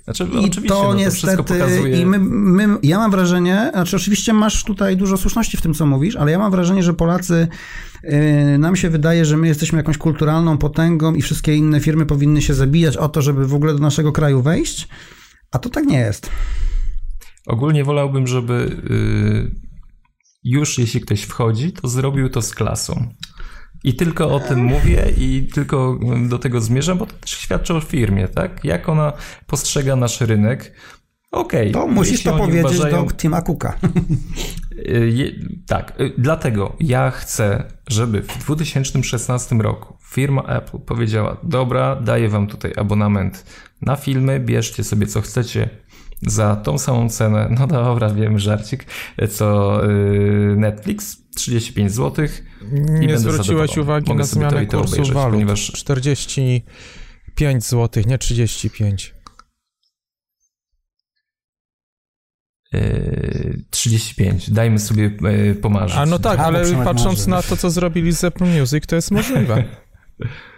Znaczy, 0.04 0.24
I 0.24 0.28
oczywiście, 0.28 0.62
to 0.62 0.84
no, 0.84 0.90
to 0.90 0.94
niestety, 0.94 1.60
i 2.02 2.06
my, 2.06 2.20
my, 2.20 2.78
ja 2.84 2.98
mam 2.98 3.12
wrażenie, 3.12 3.70
znaczy 3.74 3.96
oczywiście 3.96 4.34
masz 4.34 4.64
tutaj 4.64 4.98
dużo 4.98 5.18
słuszności 5.18 5.58
w 5.58 5.62
tym, 5.62 5.74
co 5.74 5.86
mówisz, 5.86 6.16
ale 6.16 6.32
ja 6.32 6.40
mam 6.40 6.52
wrażenie, 6.52 6.84
że 6.84 6.94
Polacy, 6.94 7.48
yy, 8.04 8.58
nam 8.58 8.76
się 8.76 8.90
wydaje, 8.90 9.26
że 9.26 9.38
my 9.38 9.48
jesteśmy 9.48 9.78
jakąś 9.78 9.98
kulturalną 9.98 10.58
potęgą 10.58 11.14
i 11.14 11.22
wszystkie 11.22 11.56
inne 11.56 11.80
firmy 11.80 12.06
powinny 12.06 12.42
się 12.42 12.54
zabijać 12.54 12.98
o 12.98 13.10
to, 13.10 13.22
żeby 13.22 13.48
w 13.48 13.54
ogóle 13.54 13.74
do 13.74 13.80
naszego 13.80 14.12
kraju 14.12 14.42
wejść, 14.42 14.88
a 15.52 15.60
to 15.60 15.70
tak 15.70 15.86
nie 15.86 16.00
jest. 16.00 16.30
Ogólnie 17.48 17.84
wolałbym, 17.84 18.28
żeby 18.28 18.54
y, 18.92 19.56
już 20.44 20.78
jeśli 20.78 21.02
ktoś 21.02 21.22
wchodzi, 21.24 21.72
to 21.74 21.88
zrobił 21.88 22.30
to 22.30 22.42
z 22.42 22.54
klasą. 22.56 23.08
I 23.84 23.96
tylko 23.96 24.36
o 24.36 24.40
tym 24.40 24.64
mówię 24.64 25.06
i 25.18 25.48
tylko 25.54 26.00
do 26.30 26.40
tego 26.40 26.62
zmierzam, 26.62 26.98
bo 26.98 27.06
to 27.06 27.14
też 27.14 27.30
świadczy 27.32 27.74
o 27.74 27.82
firmie, 27.82 28.28
tak? 28.28 28.64
Jak 28.64 28.90
ona 28.90 29.14
postrzega 29.48 29.96
nasz 29.96 30.22
rynek. 30.22 30.74
Okej. 31.32 31.72
To 31.72 31.88
musisz 31.88 32.24
to 32.24 32.38
powiedzieć 32.38 32.66
uważają- 32.66 33.06
do 33.06 33.12
Tima 33.14 33.42
Cooka. 33.42 33.78
Y, 34.90 35.12
je- 35.14 35.32
Tak, 35.68 35.94
y, 36.02 36.14
dlatego 36.18 36.76
ja 36.80 37.12
chcę, 37.12 37.64
żeby 37.88 38.22
w 38.22 38.38
2016 38.38 39.56
roku 39.62 39.98
firma 40.04 40.44
Apple 40.44 40.80
powiedziała: 40.80 41.38
Dobra, 41.44 41.96
daję 41.96 42.30
wam 42.30 42.48
tutaj 42.48 42.74
abonament 42.78 43.46
na 43.82 43.96
filmy, 43.96 44.40
bierzcie 44.40 44.84
sobie 44.84 45.08
co 45.08 45.22
chcecie 45.22 45.70
za 46.28 46.56
tą 46.56 46.78
samą 46.78 47.10
cenę. 47.10 47.48
No 47.60 47.68
dobra, 47.68 48.10
wiem, 48.10 48.40
żarcik, 48.40 48.86
co 49.30 49.80
y, 49.90 50.56
Netflix 50.58 51.18
35 51.36 51.92
zł. 51.92 52.28
Nie 52.88 53.18
zwróciłeś 53.18 53.78
uwagi 53.78 54.08
Mogę 54.08 54.24
na 54.24 54.30
to 54.30 54.36
zmianę 54.36 54.64
i 54.64 54.68
to 54.68 54.78
kursu 54.78 54.94
obejrzeć, 54.94 55.14
walut. 55.16 55.34
ponieważ 55.34 55.72
45 55.72 57.66
zł, 57.66 58.04
nie 58.08 58.18
35. 58.18 59.14
y, 62.74 63.64
35. 63.70 64.50
Dajmy 64.50 64.80
sobie 64.80 65.12
y, 65.52 65.56
pomarzyć. 65.56 65.98
A 65.98 66.06
no 66.06 66.20
tak, 66.20 66.40
ale 66.40 66.84
patrząc 66.84 67.28
na 67.28 67.42
to, 67.42 67.58
co 67.58 67.70
zrobili 67.70 68.12
z 68.12 68.24
Apple 68.24 68.46
Music, 68.46 68.86
to 68.86 68.96
jest 68.96 69.12
możliwe. 69.12 69.64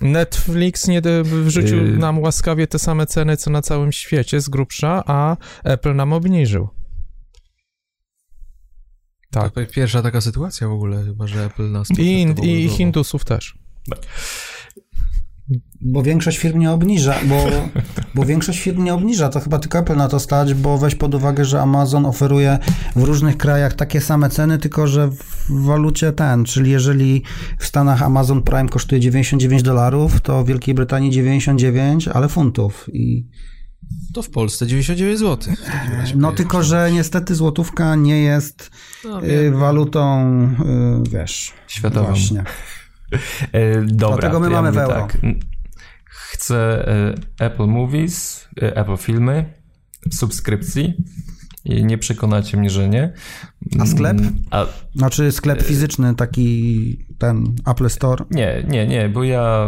Netflix 0.00 0.88
nie 0.88 1.02
wrzucił 1.22 1.76
Yy. 1.76 1.98
nam 1.98 2.18
łaskawie 2.18 2.66
te 2.66 2.78
same 2.78 3.06
ceny, 3.06 3.36
co 3.36 3.50
na 3.50 3.62
całym 3.62 3.92
świecie 3.92 4.40
z 4.40 4.48
grubsza, 4.48 5.02
a 5.06 5.36
Apple 5.64 5.94
nam 5.94 6.12
obniżył. 6.12 6.68
Tak. 9.30 9.54
To 9.54 9.60
pierwsza 9.66 10.02
taka 10.02 10.20
sytuacja 10.20 10.68
w 10.68 10.72
ogóle, 10.72 11.04
chyba 11.04 11.26
że 11.26 11.44
Apple 11.44 11.70
nas 11.70 11.88
I, 11.98 12.26
i. 12.42 12.68
Hindusów 12.68 13.24
też. 13.24 13.58
Bo 15.80 16.02
większość 16.02 16.38
firm 16.38 16.58
nie 16.58 16.70
obniża, 16.70 17.14
bo, 17.28 17.44
bo 18.14 18.24
większość 18.24 18.60
firm 18.60 18.84
nie 18.84 18.94
obniża, 18.94 19.28
to 19.28 19.40
chyba 19.40 19.58
tylko 19.58 19.78
Apple 19.78 19.96
na 19.96 20.08
to 20.08 20.20
stać, 20.20 20.54
bo 20.54 20.78
weź 20.78 20.94
pod 20.94 21.14
uwagę, 21.14 21.44
że 21.44 21.60
Amazon 21.62 22.06
oferuje 22.06 22.58
w 22.96 23.02
różnych 23.02 23.36
krajach 23.36 23.74
takie 23.74 24.00
same 24.00 24.30
ceny, 24.30 24.58
tylko 24.58 24.86
że 24.86 25.08
w 25.10 25.64
walucie 25.64 26.12
ten, 26.12 26.44
czyli 26.44 26.70
jeżeli 26.70 27.22
w 27.58 27.66
Stanach 27.66 28.02
Amazon 28.02 28.42
Prime 28.42 28.68
kosztuje 28.68 29.00
99 29.00 29.62
dolarów, 29.62 30.20
to 30.20 30.44
w 30.44 30.46
Wielkiej 30.46 30.74
Brytanii 30.74 31.10
99, 31.10 32.08
ale 32.08 32.28
funtów. 32.28 32.90
I, 32.92 33.26
To 34.14 34.22
w 34.22 34.30
Polsce 34.30 34.66
99 34.66 35.18
zł. 35.18 35.54
no 36.16 36.32
tylko, 36.32 36.62
że 36.62 36.90
niestety 36.92 37.34
złotówka 37.34 37.94
nie 37.96 38.20
jest 38.22 38.70
No, 39.04 39.20
wiem. 39.20 39.56
walutą, 39.58 40.28
y, 41.06 41.10
wiesz, 41.10 41.52
Światową. 41.66 42.06
właśnie. 42.06 42.44
E, 43.52 43.82
dobra, 43.82 44.16
Dlatego 44.18 44.40
my 44.40 44.50
mamy 44.50 44.72
w 44.72 44.74
mówię 44.74 44.84
euro. 44.84 44.94
Tak. 44.94 45.18
Chcę 46.04 46.88
e, 46.88 47.14
Apple 47.46 47.66
Movies, 47.66 48.48
e, 48.62 48.76
Apple 48.76 48.96
Filmy, 48.96 49.44
subskrypcji 50.12 50.94
I 51.64 51.84
nie 51.84 51.98
przekonacie 51.98 52.56
mnie, 52.56 52.70
że 52.70 52.88
nie. 52.88 53.12
A 53.78 53.86
sklep? 53.86 54.18
Mm, 54.20 54.42
A 54.50 54.66
Znaczy 54.94 55.32
sklep 55.32 55.62
fizyczny, 55.62 56.14
taki 56.14 57.06
ten 57.18 57.54
Apple 57.66 57.88
Store. 57.88 58.24
nie, 58.30 58.64
nie, 58.68 58.86
nie, 58.86 59.08
bo 59.08 59.24
ja 59.24 59.66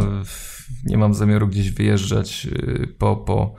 nie 0.85 0.97
mam 0.97 1.13
zamiaru 1.13 1.47
gdzieś 1.47 1.71
wyjeżdżać 1.71 2.47
po, 2.97 3.15
po 3.15 3.55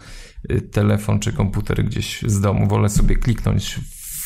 telefon 0.72 1.20
czy 1.20 1.32
komputer 1.32 1.84
gdzieś 1.84 2.22
z 2.26 2.41
domu. 2.41 2.68
Wolę 2.68 2.88
sobie 2.88 3.16
kliknąć 3.16 3.80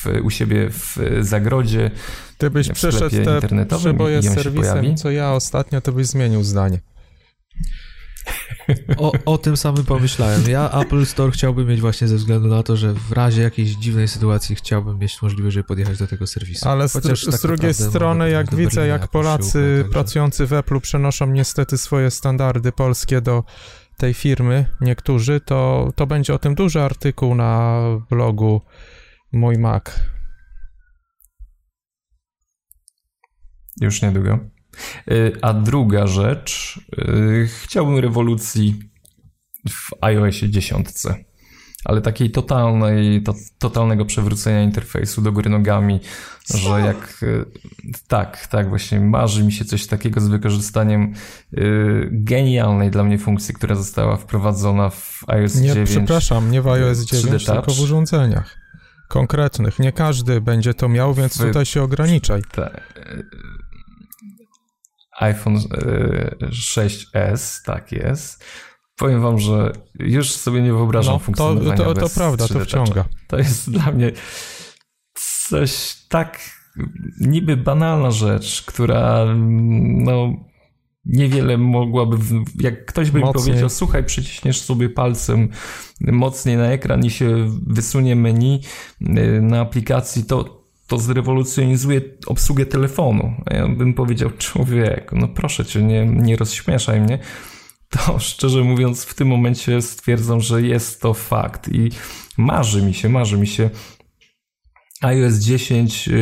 w, 0.04 0.24
u 0.24 0.30
siebie 0.30 0.70
w 0.70 0.98
zagrodzie. 1.20 1.90
Gdybyś 2.38 2.68
w 2.68 2.72
przeszedł 2.72 3.10
te 3.10 3.16
internetowym 3.16 3.84
przeboje 3.84 4.22
z 4.22 4.34
serwisem, 4.34 4.96
co 4.96 5.10
ja 5.10 5.32
ostatnio, 5.32 5.80
to 5.80 5.92
byś 5.92 6.06
zmienił 6.06 6.44
zdanie. 6.44 6.80
O, 8.96 9.12
o 9.24 9.38
tym 9.38 9.56
samym 9.56 9.84
pomyślałem. 9.84 10.42
Ja 10.48 10.70
Apple 10.70 11.06
Store 11.06 11.32
chciałbym 11.32 11.68
mieć 11.68 11.80
właśnie 11.80 12.08
ze 12.08 12.16
względu 12.16 12.48
na 12.48 12.62
to, 12.62 12.76
że 12.76 12.92
w 12.92 13.12
razie 13.12 13.42
jakiejś 13.42 13.70
dziwnej 13.70 14.08
sytuacji 14.08 14.56
chciałbym 14.56 14.98
mieć 14.98 15.22
możliwość, 15.22 15.54
żeby 15.54 15.64
podjechać 15.64 15.98
do 15.98 16.06
tego 16.06 16.26
serwisu. 16.26 16.68
Ale 16.68 16.88
z, 16.88 16.92
Chociaż 16.92 17.22
dru- 17.22 17.30
tak 17.30 17.40
z 17.40 17.42
drugiej 17.42 17.74
strony, 17.74 18.30
jak 18.30 18.54
widzę, 18.54 18.74
Berlina 18.74 18.86
jak 18.86 19.08
Polacy 19.08 19.76
także- 19.78 19.92
pracujący 19.92 20.46
w 20.46 20.52
Apple 20.52 20.80
przenoszą 20.80 21.26
niestety 21.26 21.78
swoje 21.78 22.10
standardy 22.10 22.72
polskie 22.72 23.20
do 23.20 23.44
tej 23.96 24.14
firmy, 24.14 24.66
niektórzy, 24.80 25.40
to, 25.40 25.92
to 25.96 26.06
będzie 26.06 26.34
o 26.34 26.38
tym 26.38 26.54
duży 26.54 26.80
artykuł 26.82 27.34
na 27.34 27.80
blogu 28.10 28.60
Mój 29.34 29.58
Mac. 29.58 29.84
Już 33.80 34.02
niedługo. 34.02 34.38
Y, 35.10 35.32
A 35.42 35.54
druga 35.54 36.06
rzecz, 36.06 36.80
y, 36.98 37.48
chciałbym 37.62 37.98
rewolucji 37.98 38.80
w 39.68 39.90
iOSie 40.00 40.50
10, 40.50 40.88
ale 41.84 42.00
takiej 42.00 42.30
totalnej, 42.30 43.22
to, 43.22 43.34
totalnego 43.58 44.04
przewrócenia 44.04 44.62
interfejsu 44.62 45.22
do 45.22 45.32
góry 45.32 45.50
nogami, 45.50 46.00
że 46.54 46.80
jak 46.80 47.22
y, 47.22 47.44
tak, 48.08 48.46
tak, 48.46 48.68
właśnie 48.68 49.00
marzy 49.00 49.44
mi 49.44 49.52
się 49.52 49.64
coś 49.64 49.86
takiego 49.86 50.20
z 50.20 50.28
wykorzystaniem 50.28 51.14
y, 51.58 52.08
genialnej 52.10 52.90
dla 52.90 53.04
mnie 53.04 53.18
funkcji, 53.18 53.54
która 53.54 53.74
została 53.74 54.16
wprowadzona 54.16 54.90
w 54.90 55.24
iOS 55.26 55.54
Nie, 55.54 55.68
9. 55.68 55.90
przepraszam, 55.90 56.50
nie 56.50 56.62
w 56.62 56.68
iOS 56.68 56.98
3D 56.98 57.22
9, 57.22 57.44
tylko 57.44 57.74
w 57.74 57.80
urządzeniach 57.80 58.63
konkretnych. 59.08 59.78
Nie 59.78 59.92
każdy 59.92 60.40
będzie 60.40 60.74
to 60.74 60.88
miał, 60.88 61.14
więc 61.14 61.38
Wy- 61.38 61.46
tutaj 61.46 61.66
się 61.66 61.82
ograniczaj. 61.82 62.40
Y, 62.40 63.22
iPhone 65.20 65.56
y, 65.56 66.36
6s, 66.50 67.62
tak 67.64 67.92
jest. 67.92 68.44
Powiem 68.96 69.22
wam, 69.22 69.38
że 69.38 69.72
już 69.94 70.30
sobie 70.32 70.62
nie 70.62 70.72
wyobrażam 70.72 71.12
No, 71.12 71.18
to, 71.18 71.24
funkcjonowania 71.24 71.76
to, 71.76 71.94
to 71.94 72.00
bez 72.00 72.14
prawda, 72.14 72.44
3D 72.44 72.52
to 72.58 72.64
wciąga. 72.64 73.04
To 73.28 73.38
jest 73.38 73.70
dla 73.70 73.92
mnie 73.92 74.12
coś 75.48 75.96
tak 76.08 76.40
niby 77.20 77.56
banalna 77.56 78.10
rzecz, 78.10 78.62
która 78.66 79.24
no 80.04 80.32
niewiele 81.06 81.58
mogłaby, 81.58 82.16
jak 82.60 82.86
ktoś 82.86 83.10
by 83.10 83.18
mi 83.18 83.32
powiedział, 83.32 83.68
słuchaj, 83.68 84.04
przyciśniesz 84.04 84.60
sobie 84.60 84.88
palcem 84.88 85.48
mocniej 86.00 86.56
na 86.56 86.66
ekran 86.66 87.04
i 87.04 87.10
się 87.10 87.50
wysunie 87.66 88.16
menu 88.16 88.60
y, 89.00 89.40
na 89.42 89.60
aplikacji, 89.60 90.24
to 90.24 90.64
to 90.86 90.98
zrewolucjonizuje 90.98 92.00
obsługę 92.26 92.66
telefonu. 92.66 93.32
A 93.46 93.54
Ja 93.54 93.68
bym 93.68 93.94
powiedział, 93.94 94.30
człowieku, 94.38 95.16
no 95.16 95.28
proszę 95.28 95.64
cię, 95.64 95.82
nie, 95.82 96.06
nie 96.06 96.36
rozśmieszaj 96.36 97.00
mnie. 97.00 97.18
To 97.88 98.18
szczerze 98.28 98.62
mówiąc, 98.62 99.04
w 99.04 99.14
tym 99.14 99.28
momencie 99.28 99.82
stwierdzam, 99.82 100.40
że 100.40 100.62
jest 100.62 101.00
to 101.00 101.14
fakt 101.14 101.68
i 101.68 101.90
marzy 102.36 102.82
mi 102.82 102.94
się, 102.94 103.08
marzy 103.08 103.38
mi 103.38 103.46
się 103.46 103.70
iOS 105.00 105.34
10 105.34 106.06
yy, 106.06 106.14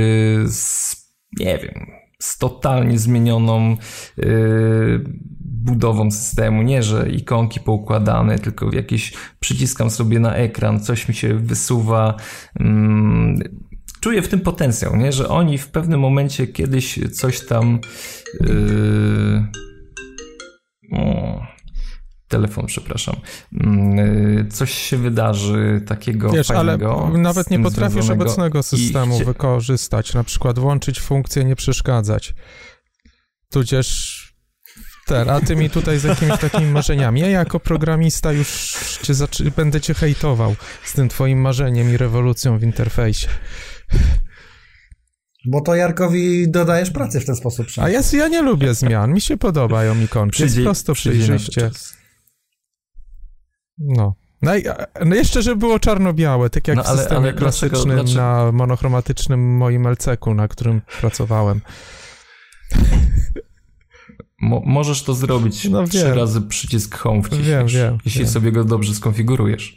z, 0.48 0.96
nie 1.40 1.58
wiem, 1.58 2.01
z 2.22 2.38
totalnie 2.38 2.98
zmienioną 2.98 3.76
yy, 4.16 5.04
budową 5.40 6.10
systemu. 6.10 6.62
Nie, 6.62 6.82
że 6.82 7.10
ikonki 7.10 7.60
poukładane, 7.60 8.38
tylko 8.38 8.74
jakieś 8.74 9.12
przyciskam 9.40 9.90
sobie 9.90 10.20
na 10.20 10.34
ekran, 10.34 10.80
coś 10.80 11.08
mi 11.08 11.14
się 11.14 11.34
wysuwa. 11.34 12.16
Mm, 12.60 13.38
czuję 14.00 14.22
w 14.22 14.28
tym 14.28 14.40
potencjał, 14.40 14.96
nie? 14.96 15.12
że 15.12 15.28
oni 15.28 15.58
w 15.58 15.68
pewnym 15.68 16.00
momencie 16.00 16.46
kiedyś 16.46 16.98
coś 17.12 17.46
tam. 17.46 17.80
Yy, 18.40 19.46
o, 20.92 21.51
telefon, 22.32 22.66
przepraszam. 22.66 23.16
Mm, 23.60 24.50
Coś 24.50 24.72
się 24.74 24.96
wydarzy 24.96 25.82
takiego 25.86 26.30
Wiesz, 26.30 26.50
ale 26.50 26.78
fajnego. 26.78 27.10
nawet 27.18 27.46
z 27.46 27.50
nie 27.50 27.58
potrafisz 27.58 28.10
obecnego 28.10 28.62
systemu 28.62 29.18
wykorzystać, 29.24 30.14
na 30.14 30.24
przykład 30.24 30.58
włączyć 30.58 31.00
funkcję 31.00 31.44
nie 31.44 31.56
przeszkadzać. 31.56 32.34
Tudzież 33.50 34.18
ten, 35.06 35.30
a 35.30 35.40
ty 35.40 35.56
mi 35.56 35.70
tutaj 35.70 35.98
z 35.98 36.04
jakimiś 36.04 36.38
takimi 36.38 36.70
marzeniami. 36.72 37.20
Ja 37.20 37.28
jako 37.28 37.60
programista 37.60 38.32
już 38.32 38.48
cię 39.02 39.14
zaczy- 39.14 39.50
będę 39.56 39.80
cię 39.80 39.94
hejtował 39.94 40.56
z 40.84 40.92
tym 40.92 41.08
twoim 41.08 41.40
marzeniem 41.40 41.90
i 41.94 41.96
rewolucją 41.96 42.58
w 42.58 42.62
interfejsie. 42.62 43.28
Bo 45.46 45.60
to 45.60 45.74
Jarkowi 45.74 46.50
dodajesz 46.50 46.90
pracy 46.90 47.20
w 47.20 47.24
ten 47.24 47.36
sposób. 47.36 47.66
A 47.80 47.88
ja, 47.88 48.00
ja 48.12 48.28
nie 48.28 48.42
lubię 48.42 48.74
zmian, 48.74 49.12
mi 49.12 49.20
się 49.20 49.36
podobają 49.36 50.00
ikonki, 50.00 50.42
jest 50.42 50.54
Przyjdzie- 50.54 50.64
prosto 50.64 50.94
przyjdzie 50.94 51.18
na 51.18 51.26
to 51.26 51.32
przejrzyście. 51.38 51.60
czas. 51.70 51.94
No. 53.78 54.14
No, 54.42 54.56
i, 54.56 54.62
no 55.06 55.14
jeszcze, 55.14 55.42
żeby 55.42 55.56
było 55.56 55.78
czarno-białe, 55.78 56.50
tak 56.50 56.68
jak 56.68 56.76
No, 56.76 56.82
w 56.82 56.86
ale- 56.86 56.98
systemie 56.98 57.20
ale 57.20 57.32
dlaczego- 57.32 57.70
klasycznym 57.70 57.96
dlaczego- 57.96 58.20
na 58.20 58.52
monochromatycznym 58.52 59.56
moim 59.56 59.86
LC-ku, 59.86 60.34
na 60.34 60.48
którym 60.48 60.80
pracowałem. 61.00 61.60
Mo- 64.40 64.62
możesz 64.66 65.02
to 65.02 65.14
zrobić 65.14 65.64
No 65.68 65.86
trzy 65.86 65.98
wiem. 66.04 66.12
razy 66.18 66.40
przycisk 66.40 66.96
home 66.98 67.22
wciśniesz, 67.22 67.46
Wiem, 67.46 67.66
wiem, 67.68 67.98
jeśli 68.04 68.20
wiem. 68.20 68.30
sobie 68.30 68.52
go 68.52 68.64
dobrze 68.64 68.94
skonfigurujesz. 68.94 69.76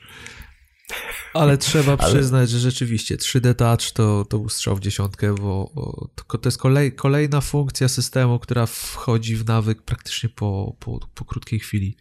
Ale 1.33 1.57
trzeba 1.57 1.97
Ale- 1.97 2.13
przyznać, 2.13 2.49
że 2.49 2.59
rzeczywiście 2.59 3.17
3D 3.17 3.53
Touch 3.55 3.91
to, 3.93 4.25
to 4.25 4.39
był 4.39 4.49
strzał 4.49 4.75
w 4.75 4.79
dziesiątkę, 4.79 5.35
bo 5.35 5.71
bo 5.75 6.07
to, 6.15 6.37
to 6.37 6.47
jest 6.49 6.57
kolej, 6.57 6.91
kolejna 6.91 7.41
funkcja 7.41 7.87
systemu, 7.87 8.39
która 8.39 8.65
wchodzi 8.65 9.35
w 9.35 9.45
nawyk 9.47 9.81
praktycznie 9.81 10.29
po, 10.29 10.75
po, 10.79 10.99
po 11.15 11.25
krótkiej 11.25 11.59
chwili. 11.59 11.97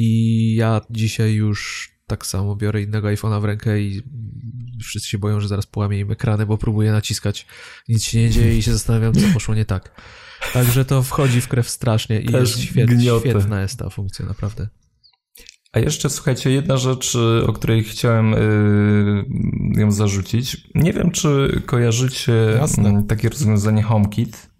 I 0.00 0.54
ja 0.54 0.80
dzisiaj 0.90 1.34
już 1.34 1.90
tak 2.06 2.26
samo 2.26 2.56
biorę 2.56 2.82
innego 2.82 3.08
iPhone'a 3.08 3.40
w 3.40 3.44
rękę 3.44 3.80
i 3.80 4.02
wszyscy 4.82 5.08
się 5.08 5.18
boją, 5.18 5.40
że 5.40 5.48
zaraz 5.48 5.66
połamię 5.66 5.98
im 5.98 6.10
ekrany, 6.12 6.46
bo 6.46 6.58
próbuję 6.58 6.92
naciskać, 6.92 7.46
nic 7.88 8.04
się 8.04 8.18
nie 8.18 8.30
dzieje 8.30 8.58
i 8.58 8.62
się 8.62 8.72
zastanawiam, 8.72 9.14
co 9.14 9.20
poszło 9.34 9.54
nie 9.54 9.64
tak. 9.64 10.02
Także 10.52 10.84
to 10.84 11.02
wchodzi 11.02 11.40
w 11.40 11.48
krew 11.48 11.68
strasznie 11.68 12.20
i 12.20 12.26
Też 12.26 12.50
jest 12.50 12.60
świetna, 12.60 12.94
gniotę. 12.96 13.30
świetna 13.30 13.62
jest 13.62 13.78
ta 13.78 13.90
funkcja, 13.90 14.26
naprawdę. 14.26 14.68
A 15.72 15.78
jeszcze 15.78 16.10
słuchajcie, 16.10 16.50
jedna 16.50 16.76
rzecz, 16.76 17.14
y, 17.14 17.46
o 17.46 17.52
której 17.52 17.84
chciałem 17.84 18.34
y, 18.34 19.24
ją 19.80 19.92
zarzucić. 19.92 20.56
Nie 20.74 20.92
wiem, 20.92 21.10
czy 21.10 21.62
kojarzycie 21.66 22.32
Jasne. 22.60 22.88
mm, 22.88 23.06
takie 23.06 23.28
rozwiązanie 23.28 23.82
HomeKit. 23.82 24.50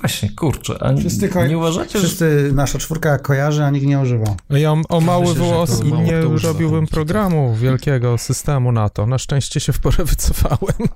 Właśnie, 0.00 0.30
kurczę, 0.30 0.76
a 0.82 0.96
Wszyscy 0.96 1.28
ko- 1.28 1.46
nie 1.46 1.58
uważacie, 1.58 1.98
że 2.00 2.06
Wszyscy, 2.06 2.50
nasza 2.54 2.78
czwórka 2.78 3.18
kojarzy, 3.18 3.64
a 3.64 3.70
nikt 3.70 3.86
nie 3.86 3.98
używa. 3.98 4.36
A 4.50 4.58
Ja 4.58 4.74
o 4.88 5.00
mały 5.00 5.26
Myślę, 5.26 5.44
że 5.44 5.50
włos 5.54 5.84
i 5.84 5.92
nie 5.92 6.20
robiłbym 6.42 6.86
programu 6.86 7.54
wielkiego 7.54 8.18
systemu 8.18 8.72
na 8.72 8.88
to. 8.88 9.06
Na 9.06 9.18
szczęście 9.18 9.60
się 9.60 9.72
w 9.72 9.78
porę 9.80 10.04
wycofałem. 10.04 10.88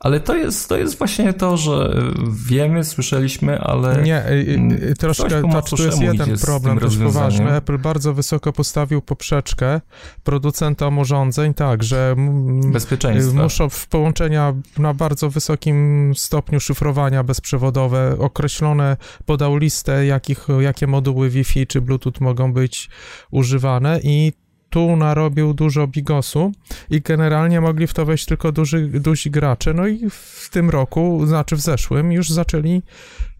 Ale 0.00 0.20
to 0.20 0.36
jest, 0.36 0.68
to 0.68 0.76
jest 0.76 0.98
właśnie 0.98 1.32
to, 1.32 1.56
że 1.56 2.02
wiemy, 2.48 2.84
słyszeliśmy, 2.84 3.60
ale 3.60 4.02
Nie, 4.02 4.26
y, 4.26 4.32
y, 4.32 4.54
mm, 4.54 4.82
y, 4.82 4.94
troszkę, 4.94 5.42
po 5.42 5.50
znaczy, 5.50 5.76
tu 5.76 5.82
jest 5.82 6.00
jeden 6.00 6.38
problem 6.38 6.78
dość 6.78 6.96
poważny. 6.96 7.52
Apple 7.52 7.78
bardzo 7.78 8.14
wysoko 8.14 8.52
postawił 8.52 9.02
poprzeczkę 9.02 9.80
producentom 10.24 10.98
urządzeń, 10.98 11.54
tak, 11.54 11.82
że 11.82 12.16
bezpieczeństwa. 12.72 13.42
Muszą 13.42 13.68
w 13.68 13.86
połączenia 13.86 14.54
na 14.78 14.94
bardzo 14.94 15.30
wysokim 15.30 16.12
stopniu 16.16 16.60
szyfrowania 16.60 17.24
bezprzewodowe, 17.24 18.16
określone, 18.18 18.96
podał 19.26 19.56
listę, 19.56 20.06
jakich, 20.06 20.46
jakie 20.60 20.86
moduły 20.86 21.30
Wi-Fi 21.30 21.66
czy 21.66 21.80
Bluetooth 21.80 22.12
mogą 22.20 22.52
być 22.52 22.90
używane 23.30 24.00
i 24.02 24.32
tu 24.70 24.96
narobił 24.96 25.54
dużo 25.54 25.86
bigosu 25.86 26.52
i 26.90 27.00
generalnie 27.00 27.60
mogli 27.60 27.86
w 27.86 27.94
to 27.94 28.04
wejść 28.04 28.24
tylko 28.24 28.52
duży, 28.52 28.86
duzi 28.86 29.30
gracze. 29.30 29.74
No 29.74 29.86
i 29.86 30.10
w 30.10 30.48
tym 30.52 30.70
roku, 30.70 31.26
znaczy 31.26 31.56
w 31.56 31.60
zeszłym, 31.60 32.12
już 32.12 32.30
zaczęli 32.30 32.82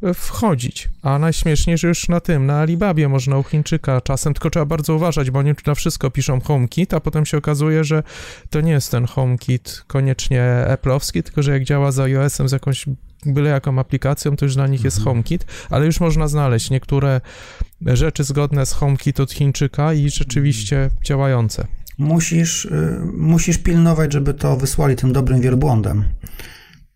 e, 0.03 0.15
wchodzić. 0.15 0.89
A 1.03 1.19
najśmieszniej, 1.19 1.79
że 1.79 1.89
już 1.89 2.09
na 2.09 2.21
tym, 2.21 2.47
na 2.47 2.61
Alibabie 2.61 3.09
można 3.09 3.39
u 3.39 3.43
Chińczyka 3.43 4.01
czasem, 4.01 4.35
tylko 4.35 4.51
trzeba 4.51 4.67
bardzo 4.67 4.95
uważać, 4.95 5.31
bo 5.31 5.39
oni 5.39 5.55
na 5.67 5.75
wszystko 5.75 6.11
piszą 6.11 6.41
HomeKit, 6.41 6.95
a 6.95 7.01
potem 7.01 7.27
się 7.27 7.39
okazuje, 7.39 7.85
że 7.85 8.03
to 8.51 8.61
nie 8.61 8.73
jest 8.73 8.91
ten 8.91 9.07
HomeKit 9.07 9.85
koniecznie 9.87 10.67
Apple'owski, 10.69 11.23
tylko 11.23 11.43
że 11.43 11.53
jak 11.53 11.65
działa 11.65 11.93
z 11.93 11.99
iOS-em, 11.99 12.49
z 12.49 12.53
jakąś 12.53 12.87
byle 13.27 13.51
jaką 13.51 13.79
aplikacją, 13.79 14.37
to 14.37 14.45
już 14.45 14.55
dla 14.55 14.67
nich 14.67 14.85
jest 14.85 15.05
HomeKit, 15.05 15.45
ale 15.71 15.87
już 15.87 16.01
można 16.01 16.29
znaleźć 16.29 16.71
niektóre 16.71 17.21
rzeczy 17.87 18.25
zgodne 18.25 18.67
z 18.67 18.73
HomeKit 18.73 19.21
od 19.21 19.33
Chińczyka 19.33 19.95
i 19.95 20.11
rzeczywiście 20.11 20.91
działające. 21.05 21.67
Musisz, 21.99 22.65
y, 22.65 23.01
musisz 23.17 23.59
pilnować, 23.59 24.13
żeby 24.13 24.35
to 24.35 24.57
wysłali 24.57 24.97
tym 24.97 25.13
dobrym 25.13 25.41
wielbłądem. 25.41 26.05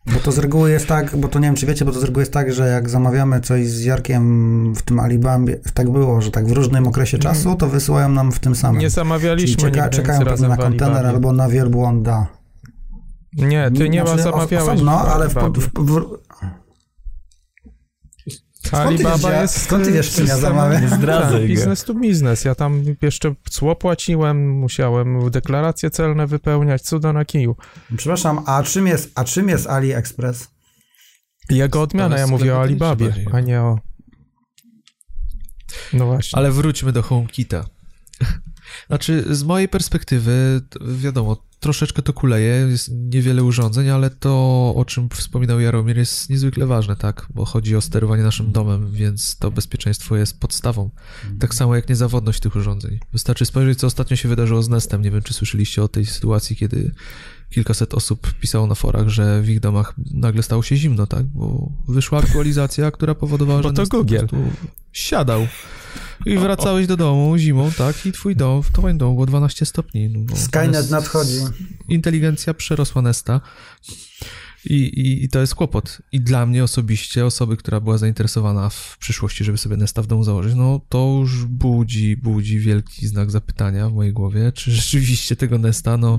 Bo 0.06 0.20
to 0.20 0.32
z 0.32 0.38
reguły 0.38 0.70
jest 0.70 0.86
tak, 0.86 1.16
bo 1.16 1.28
to 1.28 1.38
nie 1.38 1.48
wiem, 1.48 1.54
czy 1.54 1.66
wiecie, 1.66 1.84
bo 1.84 1.92
to 1.92 2.00
z 2.00 2.04
reguły 2.04 2.22
jest 2.22 2.32
tak, 2.32 2.52
że 2.52 2.68
jak 2.68 2.90
zamawiamy 2.90 3.40
coś 3.40 3.68
z 3.68 3.84
Jarkiem 3.84 4.74
w 4.74 4.82
tym 4.82 5.00
Alibambie, 5.00 5.56
tak 5.74 5.90
było, 5.90 6.20
że 6.20 6.30
tak 6.30 6.46
w 6.46 6.52
różnym 6.52 6.86
okresie 6.86 7.18
czasu, 7.18 7.54
to 7.54 7.68
wysyłają 7.68 8.08
nam 8.08 8.32
w 8.32 8.38
tym 8.38 8.54
samym. 8.54 8.80
Nie 8.80 8.86
Czyli 8.86 8.94
zamawialiśmy 8.94 9.56
czeka, 9.56 9.84
nigdy 9.84 9.96
czekają 9.96 10.24
razem 10.24 10.48
na 10.48 10.56
kontener 10.56 11.06
albo 11.06 11.32
na 11.32 11.48
wielbłąda. 11.48 12.26
Nie, 13.36 13.70
ty 13.70 13.88
nie 13.88 14.00
Znaczy, 14.00 14.16
ma 14.16 14.22
zamawiałeś. 14.22 14.74
Osobno, 14.74 14.98
w 14.98 15.08
ale 15.08 15.28
w, 15.28 15.34
w, 15.34 15.70
w, 15.76 16.18
Alibaba 18.72 19.40
jest... 19.40 19.62
skąd 19.62 19.84
ty 19.84 19.92
wiesz, 19.92 20.14
czym 20.14 20.26
ja 20.26 20.36
zamawiam? 20.36 20.82
Nie 20.82 20.88
zdradzaj 20.88 21.40
Tak, 21.40 21.48
biznes 21.48 21.84
to 21.84 21.94
biznes. 21.94 22.44
Ja 22.44 22.54
tam 22.54 22.82
jeszcze 23.02 23.34
cło 23.50 23.76
płaciłem, 23.76 24.50
musiałem 24.50 25.30
deklaracje 25.30 25.90
celne 25.90 26.26
wypełniać, 26.26 26.82
cuda 26.82 27.12
na 27.12 27.24
kiju. 27.24 27.56
Przepraszam, 27.96 28.40
a 28.46 28.62
czym 28.62 28.86
jest, 28.86 29.12
a 29.14 29.24
czym 29.24 29.48
jest 29.48 29.66
AliExpress? 29.66 30.48
Jego 31.50 31.82
odmiana, 31.82 32.18
ja 32.18 32.26
mówię 32.26 32.54
o 32.56 32.60
Alibabie, 32.60 33.14
a 33.32 33.40
nie 33.40 33.60
o... 33.60 33.78
No 35.92 36.06
właśnie. 36.06 36.38
Ale 36.38 36.50
wróćmy 36.50 36.92
do 36.92 37.02
HomeKita. 37.02 37.64
Znaczy, 38.88 39.24
z 39.34 39.42
mojej 39.42 39.68
perspektywy, 39.68 40.60
wiadomo, 40.80 41.43
troszeczkę 41.64 42.02
to 42.02 42.12
kuleje, 42.12 42.66
jest 42.70 42.90
niewiele 42.92 43.44
urządzeń, 43.44 43.90
ale 43.90 44.10
to, 44.10 44.32
o 44.76 44.84
czym 44.84 45.08
wspominał 45.08 45.60
Jaromir, 45.60 45.98
jest 45.98 46.30
niezwykle 46.30 46.66
ważne, 46.66 46.96
tak? 46.96 47.26
Bo 47.34 47.44
chodzi 47.44 47.76
o 47.76 47.80
sterowanie 47.80 48.22
naszym 48.22 48.52
domem, 48.52 48.92
więc 48.92 49.36
to 49.38 49.50
bezpieczeństwo 49.50 50.16
jest 50.16 50.40
podstawą. 50.40 50.90
Tak 51.40 51.54
samo 51.54 51.76
jak 51.76 51.88
niezawodność 51.88 52.40
tych 52.40 52.56
urządzeń. 52.56 52.98
Wystarczy 53.12 53.46
spojrzeć, 53.46 53.78
co 53.78 53.86
ostatnio 53.86 54.16
się 54.16 54.28
wydarzyło 54.28 54.62
z 54.62 54.68
Nestem. 54.68 55.02
Nie 55.02 55.10
wiem, 55.10 55.22
czy 55.22 55.34
słyszeliście 55.34 55.82
o 55.82 55.88
tej 55.88 56.06
sytuacji, 56.06 56.56
kiedy 56.56 56.94
kilkaset 57.54 57.94
osób 57.94 58.32
pisało 58.40 58.66
na 58.66 58.74
forach, 58.74 59.08
że 59.08 59.42
w 59.42 59.48
ich 59.48 59.60
domach 59.60 59.94
nagle 60.14 60.42
stało 60.42 60.62
się 60.62 60.76
zimno, 60.76 61.06
tak? 61.06 61.24
Bo 61.26 61.68
wyszła 61.88 62.18
aktualizacja, 62.18 62.90
która 62.90 63.14
powodowała, 63.14 63.62
Bo 63.62 63.68
że 63.68 63.74
to 63.74 63.82
Nest 63.82 63.90
po 63.92 63.98
Google. 63.98 64.16
siadał. 64.92 65.46
I 66.26 66.38
wracałeś 66.38 66.86
do 66.86 66.96
domu 66.96 67.38
zimą, 67.38 67.70
tak? 67.78 68.06
I 68.06 68.12
twój 68.12 68.36
dom, 68.36 68.62
w 68.62 68.72
twoim 68.72 68.98
domu 68.98 69.14
było 69.14 69.26
12 69.26 69.66
stopni. 69.66 70.08
No, 70.08 70.20
bo 70.20 70.36
Skynet 70.36 70.90
nadchodzi. 70.90 71.38
Inteligencja 71.88 72.54
przerosła 72.54 73.02
Nesta. 73.02 73.40
I, 74.66 74.74
i, 74.74 75.24
I 75.24 75.28
to 75.28 75.40
jest 75.40 75.54
kłopot. 75.54 75.98
I 76.12 76.20
dla 76.20 76.46
mnie 76.46 76.64
osobiście, 76.64 77.26
osoby, 77.26 77.56
która 77.56 77.80
była 77.80 77.98
zainteresowana 77.98 78.68
w 78.68 78.96
przyszłości, 78.98 79.44
żeby 79.44 79.58
sobie 79.58 79.76
Nesta 79.76 80.02
w 80.02 80.06
domu 80.06 80.24
założyć, 80.24 80.54
no 80.54 80.80
to 80.88 81.16
już 81.20 81.44
budzi, 81.44 82.16
budzi 82.16 82.58
wielki 82.58 83.06
znak 83.06 83.30
zapytania 83.30 83.88
w 83.88 83.92
mojej 83.92 84.12
głowie, 84.12 84.52
czy 84.52 84.70
rzeczywiście 84.80 85.36
tego 85.36 85.58
Nesta, 85.58 85.96
no 85.96 86.18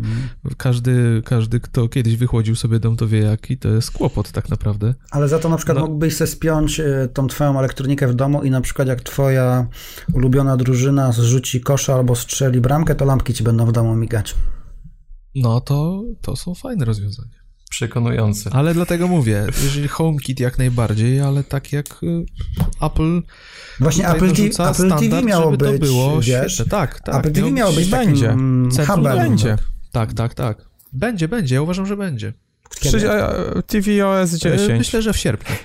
każdy, 0.58 1.22
każdy, 1.26 1.60
kto 1.60 1.90
kiedyś 1.90 2.16
wychłodził 2.16 2.56
sobie 2.56 2.80
dom, 2.80 2.98
to 2.98 3.08
wie 3.08 3.20
jaki, 3.20 3.58
to 3.58 3.70
jest 3.70 3.92
kłopot 3.92 4.32
tak 4.32 4.50
naprawdę. 4.50 4.94
Ale 5.12 5.28
za 5.28 5.40
to 5.40 5.50
na 5.50 5.58
przykład 5.58 5.78
No. 5.78 5.86
mógłbyś 5.86 6.16
sobie 6.16 6.28
spiąć 6.28 6.80
y, 6.80 7.10
tą 7.14 7.28
twoją 7.28 7.60
elektronikę 7.60 8.08
w 8.08 8.14
domu 8.14 8.44
i 8.44 8.52
na 8.52 8.62
przykład 8.62 8.88
jak 8.88 9.02
twoja 9.02 9.68
ulubiona 10.14 10.58
drużyna 10.58 11.12
zrzuci 11.12 11.62
kosza 11.62 11.96
albo 11.96 12.16
strzeli 12.16 12.62
bramkę, 12.62 12.96
to 12.96 13.06
lampki 13.06 13.34
ci 13.34 13.44
będą 13.44 13.66
w 13.66 13.72
domu 13.72 13.96
migać. 13.96 14.36
No 15.36 15.62
to, 15.62 16.04
to 16.22 16.36
są 16.36 16.56
fajne 16.56 16.86
rozwiązania. 16.86 17.45
Przekonujące. 17.76 18.50
Ale 18.54 18.74
dlatego 18.74 19.08
mówię, 19.08 19.46
jeżeli 19.64 19.88
HomeKit 19.88 20.40
jak 20.40 20.58
najbardziej, 20.58 21.22
ale 21.22 21.44
tak 21.44 21.74
jak 21.74 22.04
y, 22.04 22.26
Apple 22.82 23.22
Właśnie 23.80 24.10
Apple, 24.10 24.34
TV, 24.34 24.70
Apple 24.70 24.90
TV 24.90 25.24
miało 25.24 25.52
żeby 25.52 25.72
być, 25.72 25.80
to 25.82 25.86
było 25.86 26.22
wiesz, 26.22 26.54
świetne. 26.54 26.72
Tak, 26.72 27.00
tak. 27.00 27.16
Apple 27.16 27.32
TV 27.32 27.52
miało 27.52 27.74
być 27.74 27.90
takim 27.90 28.08
będzie. 28.08 28.28
Centrum 28.76 28.98
hubem. 28.98 29.18
będzie. 29.18 29.58
Tak, 29.92 30.14
tak, 30.14 30.34
tak. 30.34 30.58
Będzie, 30.94 31.28
będzie. 31.28 31.56
Ja 31.56 31.62
uważam, 31.62 31.86
że 31.86 31.98
będzie. 31.98 32.34
Kiedy? 32.80 33.10
TVOS 33.68 34.34
E, 34.34 34.38
10. 34.38 34.70
Myślę, 34.78 35.02
że 35.02 35.14
w 35.14 35.18
sierpniu. 35.18 35.56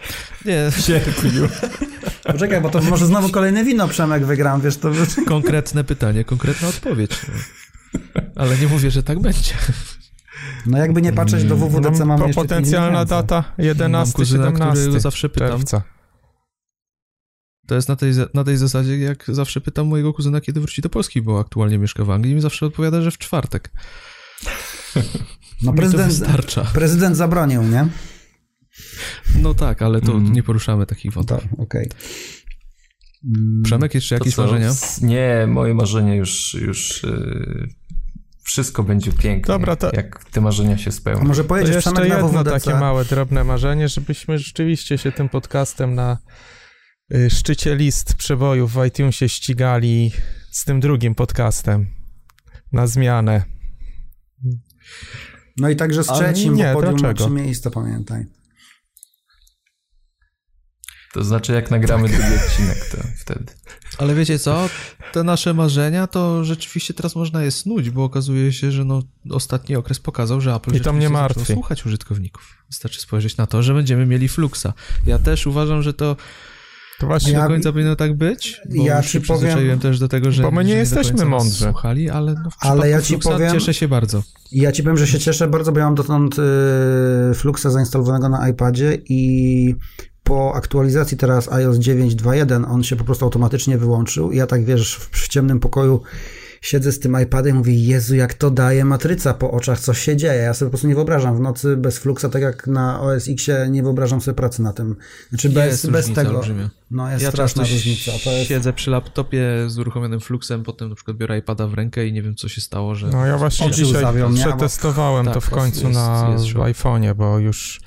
Nie, 0.45 0.71
w 0.71 0.81
sierpniu. 0.81 1.49
Poczekaj, 2.33 2.61
bo 2.61 2.71
to 2.71 2.81
może 2.83 3.07
znowu 3.07 3.29
kolejne 3.29 3.65
wino 3.65 3.89
Przemek 3.89 4.27
wygram, 4.27 4.61
wiesz, 4.61 4.77
to 4.77 4.91
Konkretne 5.27 5.85
pytanie, 5.85 6.25
konkretna 6.25 6.69
odpowiedź. 6.69 7.11
Ale 8.37 8.59
nie 8.59 8.67
mówię, 8.67 8.91
że 8.91 9.03
tak 9.03 9.19
będzie. 9.21 9.55
No 10.67 10.79
jakby 10.79 11.03
nie 11.03 11.13
patrzeć 11.13 11.45
do 11.45 11.57
WWDC 11.57 11.99
No, 11.99 12.07
mamy 12.07 12.21
po- 12.21 12.27
jeszcze 12.27 12.43
Potencjalna 12.43 13.05
data 13.05 13.45
Mam 13.59 13.67
11, 13.67 14.15
kuzyna, 14.15 14.45
17 14.47 14.81
którego 14.81 15.01
zawsze 15.01 15.29
pytam. 15.29 15.49
czerwca. 15.49 15.83
To 17.67 17.75
jest 17.75 17.89
na 17.89 17.97
tej, 17.97 18.13
na 18.35 18.45
tej 18.45 18.57
zasadzie, 18.57 18.99
jak 18.99 19.25
zawsze 19.29 19.61
pytam 19.61 19.87
mojego 19.87 20.13
kuzyna, 20.13 20.41
kiedy 20.41 20.61
wróci 20.61 20.83
do 20.83 20.89
Polski, 20.89 21.23
bo 21.23 21.41
aktualnie 21.41 21.79
mieszka 21.79 22.05
w 22.05 22.11
Anglii 22.11 22.33
i 22.33 22.35
mi 22.35 22.41
zawsze 22.41 22.67
odpowiada, 22.67 23.03
że 23.03 23.11
w 23.11 23.19
czwartek. 23.19 23.71
No 25.63 25.73
prezydent, 25.73 26.15
prezydent 26.75 27.17
zabronił, 27.17 27.63
nie? 27.63 27.87
No 29.43 29.55
tak, 29.55 29.83
ale 29.83 30.01
to 30.01 30.13
Mm. 30.13 30.33
nie 30.33 30.43
poruszamy 30.43 30.87
takich 30.87 31.13
wątków. 31.13 31.41
Tak, 31.43 31.61
okej. 31.61 31.89
Mm, 33.25 33.63
Przemek, 33.65 33.95
jeszcze 33.95 34.19
To 34.19 34.25
jakieś 34.25 34.35
co? 34.35 34.43
marzenia? 34.43 34.73
Nie, 35.03 35.47
moje 35.49 35.75
marzenie 35.75 36.17
już, 36.17 36.55
już 36.55 37.03
yy, 37.03 37.69
wszystko 38.51 38.83
będzie 38.83 39.13
pięknie, 39.13 39.53
Dobra, 39.55 39.77
to- 39.77 39.91
jak 39.93 40.25
te 40.25 40.41
marzenia 40.41 40.79
się 40.79 40.89
A 40.89 40.93
spełnią. 40.93 41.25
może 41.25 41.45
pojedziesz 41.45 41.75
jeszcze 41.75 41.93
Przemek 41.93 42.09
na 42.09 42.15
jedno 42.15 42.29
WWDC? 42.29 42.51
takie 42.51 42.81
małe, 42.81 43.05
drobne 43.05 43.45
marzenie, 43.45 43.89
żebyśmy 43.89 44.39
rzeczywiście 44.39 44.99
się 44.99 45.13
tym 45.13 45.29
podcastem 45.29 45.95
na 45.95 46.19
y, 47.15 47.31
szczycie 47.31 47.77
list 47.77 48.15
przebojów 48.15 48.73
w 48.73 48.85
iTunesie 48.87 49.29
ścigali 49.29 50.13
z 50.51 50.65
tym 50.65 50.81
drugim 50.81 51.15
podcastem 51.15 51.87
na 52.73 52.87
zmianę. 52.87 53.43
No 55.57 55.69
i 55.69 55.77
także 55.77 56.05
z 56.05 56.07
trzecim, 56.07 56.55
nie, 56.55 56.65
bo 56.75 56.81
podium 56.81 56.93
ma 56.93 56.99
dlaczego? 56.99 57.25
trzy 57.25 57.35
miejsca, 57.35 57.71
pamiętaj. 57.71 58.25
To 61.13 61.25
znaczy, 61.25 61.53
jak 61.53 61.71
nagramy 61.71 62.09
drugi 62.09 62.35
odcinek, 62.47 62.79
to 62.91 62.97
wtedy. 63.21 63.53
Ale 64.01 64.15
wiecie 64.15 64.39
co? 64.39 64.69
Te 65.13 65.23
nasze 65.25 65.55
marzenia 65.55 66.07
to 66.07 66.45
rzeczywiście 66.45 66.95
teraz 66.95 67.17
można 67.17 67.43
je 67.43 67.51
snuć, 67.51 67.91
bo 67.91 68.05
okazuje 68.05 68.53
się, 68.53 68.73
że 68.73 68.85
no, 68.85 69.03
ostatni 69.31 69.77
okres 69.77 70.01
pokazał, 70.01 70.41
że 70.41 70.55
Apple 70.55 70.71
I 70.71 70.73
mnie 70.73 70.79
rzeczywiście 70.79 71.09
martwi. 71.09 71.53
słuchać 71.53 71.87
użytkowników. 71.87 72.57
Wystarczy 72.71 73.01
spojrzeć 73.01 73.37
na 73.37 73.47
to, 73.47 73.63
że 73.63 73.75
będziemy 73.75 74.07
mieli 74.07 74.29
Fluxa. 74.29 74.67
Ja 75.07 75.19
też 75.19 75.47
uważam, 75.47 75.83
że 75.83 75.95
to 75.95 76.17
To 77.01 77.07
właśnie 77.07 77.33
nie 77.33 77.39
Ja- 77.39 77.43
do 77.45 77.49
końca 77.49 77.73
powinno 77.73 77.97
tak 77.97 78.17
być, 78.17 78.61
bo 78.77 78.85
ja 78.85 79.03
ci 79.03 79.09
się 79.09 79.21
powiem- 79.21 79.39
przyzwyczaiłem 79.41 79.79
też 79.79 79.99
do 79.99 80.09
tego, 80.09 80.33
że 80.33 80.43
Bo 80.43 80.51
my 80.51 80.65
nie 80.65 80.73
do 80.73 80.79
jesteśmy 80.79 81.25
mądrzy. 81.25 81.65
słuchali, 81.65 82.11
ale 82.11 82.35
no 82.45 82.51
w 82.51 82.55
Ale 82.61 82.91
ja 82.91 83.03
ci 83.03 83.09
Fluxa 83.09 83.31
powiem- 83.31 83.53
cieszę 83.53 83.75
się 83.75 83.89
bardzo. 83.89 84.23
Ja 84.53 84.73
ci 84.73 84.83
powiem, 84.83 84.99
że 84.99 85.07
się 85.07 85.19
cieszę 85.19 85.49
bardzo, 85.49 85.73
bo 85.73 85.79
ja 85.79 85.85
mam 85.85 85.95
dotąd 85.95 86.37
y, 86.39 87.35
Fluxa 87.35 87.71
zainstalowanego 87.71 88.29
na 88.29 88.49
iPadzie 88.49 88.99
i 89.09 89.75
po 90.25 90.55
aktualizacji 90.55 91.17
teraz 91.17 91.53
iOS 91.53 91.77
9.2.1 91.77 92.65
on 92.71 92.83
się 92.83 92.97
po 92.97 93.05
prostu 93.05 93.25
automatycznie 93.25 93.79
wyłączył 93.79 94.31
i 94.31 94.37
ja 94.37 94.47
tak, 94.47 94.65
wiesz, 94.65 94.97
w, 94.97 95.29
ciemnym 95.29 95.61
pokoju 95.61 96.03
siedzę 96.61 96.93
z 96.93 97.01
tym 97.01 97.21
iPadem 97.23 97.55
i 97.55 97.59
mówię, 97.59 97.75
Jezu, 97.75 98.15
jak 98.15 98.35
to 98.35 98.51
daje 98.51 98.85
matryca 98.85 99.35
po 99.35 99.51
oczach, 99.51 99.81
co 99.81 99.95
się 99.95 100.17
dzieje. 100.17 100.43
Ja 100.43 100.55
sobie 100.55 100.67
po 100.67 100.71
prostu 100.71 100.89
nie 100.89 100.95
wyobrażam 100.95 101.37
w 101.37 101.41
nocy 101.41 101.77
bez 101.77 101.99
Fluxa, 101.99 102.25
tak 102.33 102.43
jak 102.43 102.67
na 102.67 103.01
OS 103.01 103.29
X-ie 103.29 103.69
nie 103.71 103.83
wyobrażam 103.83 104.21
sobie 104.21 104.35
pracy 104.35 104.63
na 104.63 104.73
tym. 104.73 104.97
Znaczy 105.29 105.49
bez, 105.49 105.67
jest 105.67 105.91
bez 105.91 106.13
tego. 106.13 106.31
olbrzymia. 106.31 106.71
No 106.91 107.11
jest 107.11 107.23
Ja 107.25 107.31
straszna 107.31 107.63
różnica. 107.63 108.13
To 108.25 108.33
jest... 108.33 108.49
siedzę 108.49 108.73
przy 108.73 108.91
laptopie 108.91 109.45
z 109.67 109.79
uruchomionym 109.79 110.21
Fluxem, 110.21 110.63
potem 110.63 110.89
na 110.89 110.95
przykład 110.95 111.17
biorę 111.17 111.39
iPada 111.39 111.67
w 111.67 111.75
rękę 111.75 112.07
i 112.07 112.13
nie 112.13 112.23
wiem, 112.23 112.35
co 112.35 112.49
się 112.49 112.61
stało, 112.61 112.95
że... 112.95 113.07
No 113.09 113.27
ja 113.27 113.39
właśnie 113.39 113.71
dzisiaj 113.71 114.05
przetestowałem 114.35 115.25
Tak, 115.25 115.35
to 115.35 115.41
w 115.41 115.45
jest- 115.45 115.55
końcu 115.55 115.81
jest- 115.87 115.95
na 115.95 116.29
jest 116.33 116.47
szok. 116.47 116.63
iPhone'ie, 116.63 117.15
bo 117.15 117.39
już 117.39 117.81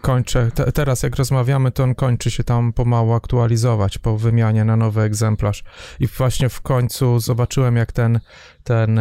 kończę, 0.00 0.50
te, 0.54 0.72
teraz 0.72 1.02
jak 1.02 1.16
rozmawiamy, 1.16 1.70
to 1.72 1.82
on 1.84 1.94
kończy 1.94 2.30
się 2.30 2.44
tam 2.44 2.72
pomału 2.72 3.12
aktualizować 3.12 3.98
po 3.98 4.18
wymianie 4.18 4.64
na 4.64 4.76
nowy 4.76 5.00
egzemplarz. 5.02 5.64
I 6.00 6.06
właśnie 6.06 6.48
w 6.48 6.60
końcu 6.60 7.20
zobaczyłem, 7.20 7.76
jak 7.76 7.92
ten, 7.92 8.20
ten 8.64 9.00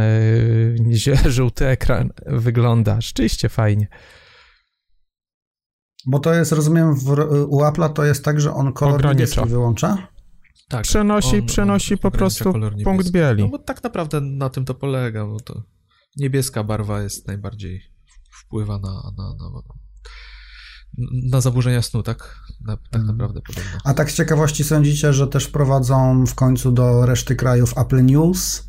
yy, 0.85 1.17
żółty 1.31 1.67
ekran 1.67 2.09
wygląda. 2.25 3.01
Rzeczywiście 3.01 3.49
fajnie. 3.49 3.87
Bo 6.07 6.19
to 6.19 6.33
jest, 6.33 6.51
rozumiem, 6.51 6.95
w, 6.95 7.09
u 7.47 7.59
Apple'a 7.61 7.89
to 7.93 8.03
jest 8.05 8.25
tak, 8.25 8.41
że 8.41 8.53
on 8.53 8.73
kolor 8.73 8.95
Ogranicza. 8.95 9.19
niebieski 9.19 9.49
wyłącza. 9.49 10.07
Tak, 10.69 10.83
Przenosi, 10.83 11.43
przenosi 11.43 11.97
po 11.97 12.07
ogranicza 12.07 12.43
prostu 12.43 12.59
punkt 12.83 13.09
bieli. 13.11 13.43
No 13.43 13.49
bo 13.49 13.59
tak 13.59 13.83
naprawdę 13.83 14.21
na 14.21 14.49
tym 14.49 14.65
to 14.65 14.73
polega, 14.73 15.25
bo 15.25 15.39
to 15.39 15.63
niebieska 16.17 16.63
barwa 16.63 17.01
jest 17.01 17.27
najbardziej 17.27 17.81
wpływa 18.31 18.79
na, 18.79 19.11
na, 19.17 19.29
na, 19.29 19.61
na 21.31 21.41
zaburzenia 21.41 21.81
snu, 21.81 22.03
tak? 22.03 22.39
Na, 22.61 22.77
tak 22.77 22.85
Mhm. 23.01 23.05
naprawdę 23.07 23.41
podobno. 23.47 23.79
A 23.83 23.93
tak 23.93 24.11
z 24.11 24.15
ciekawości 24.15 24.63
sądzicie, 24.63 25.13
że 25.13 25.27
też 25.27 25.45
wprowadzą 25.45 26.25
w 26.25 26.35
końcu 26.35 26.71
do 26.71 27.05
reszty 27.05 27.35
krajów 27.35 27.77
Apple 27.77 28.05
News? 28.05 28.63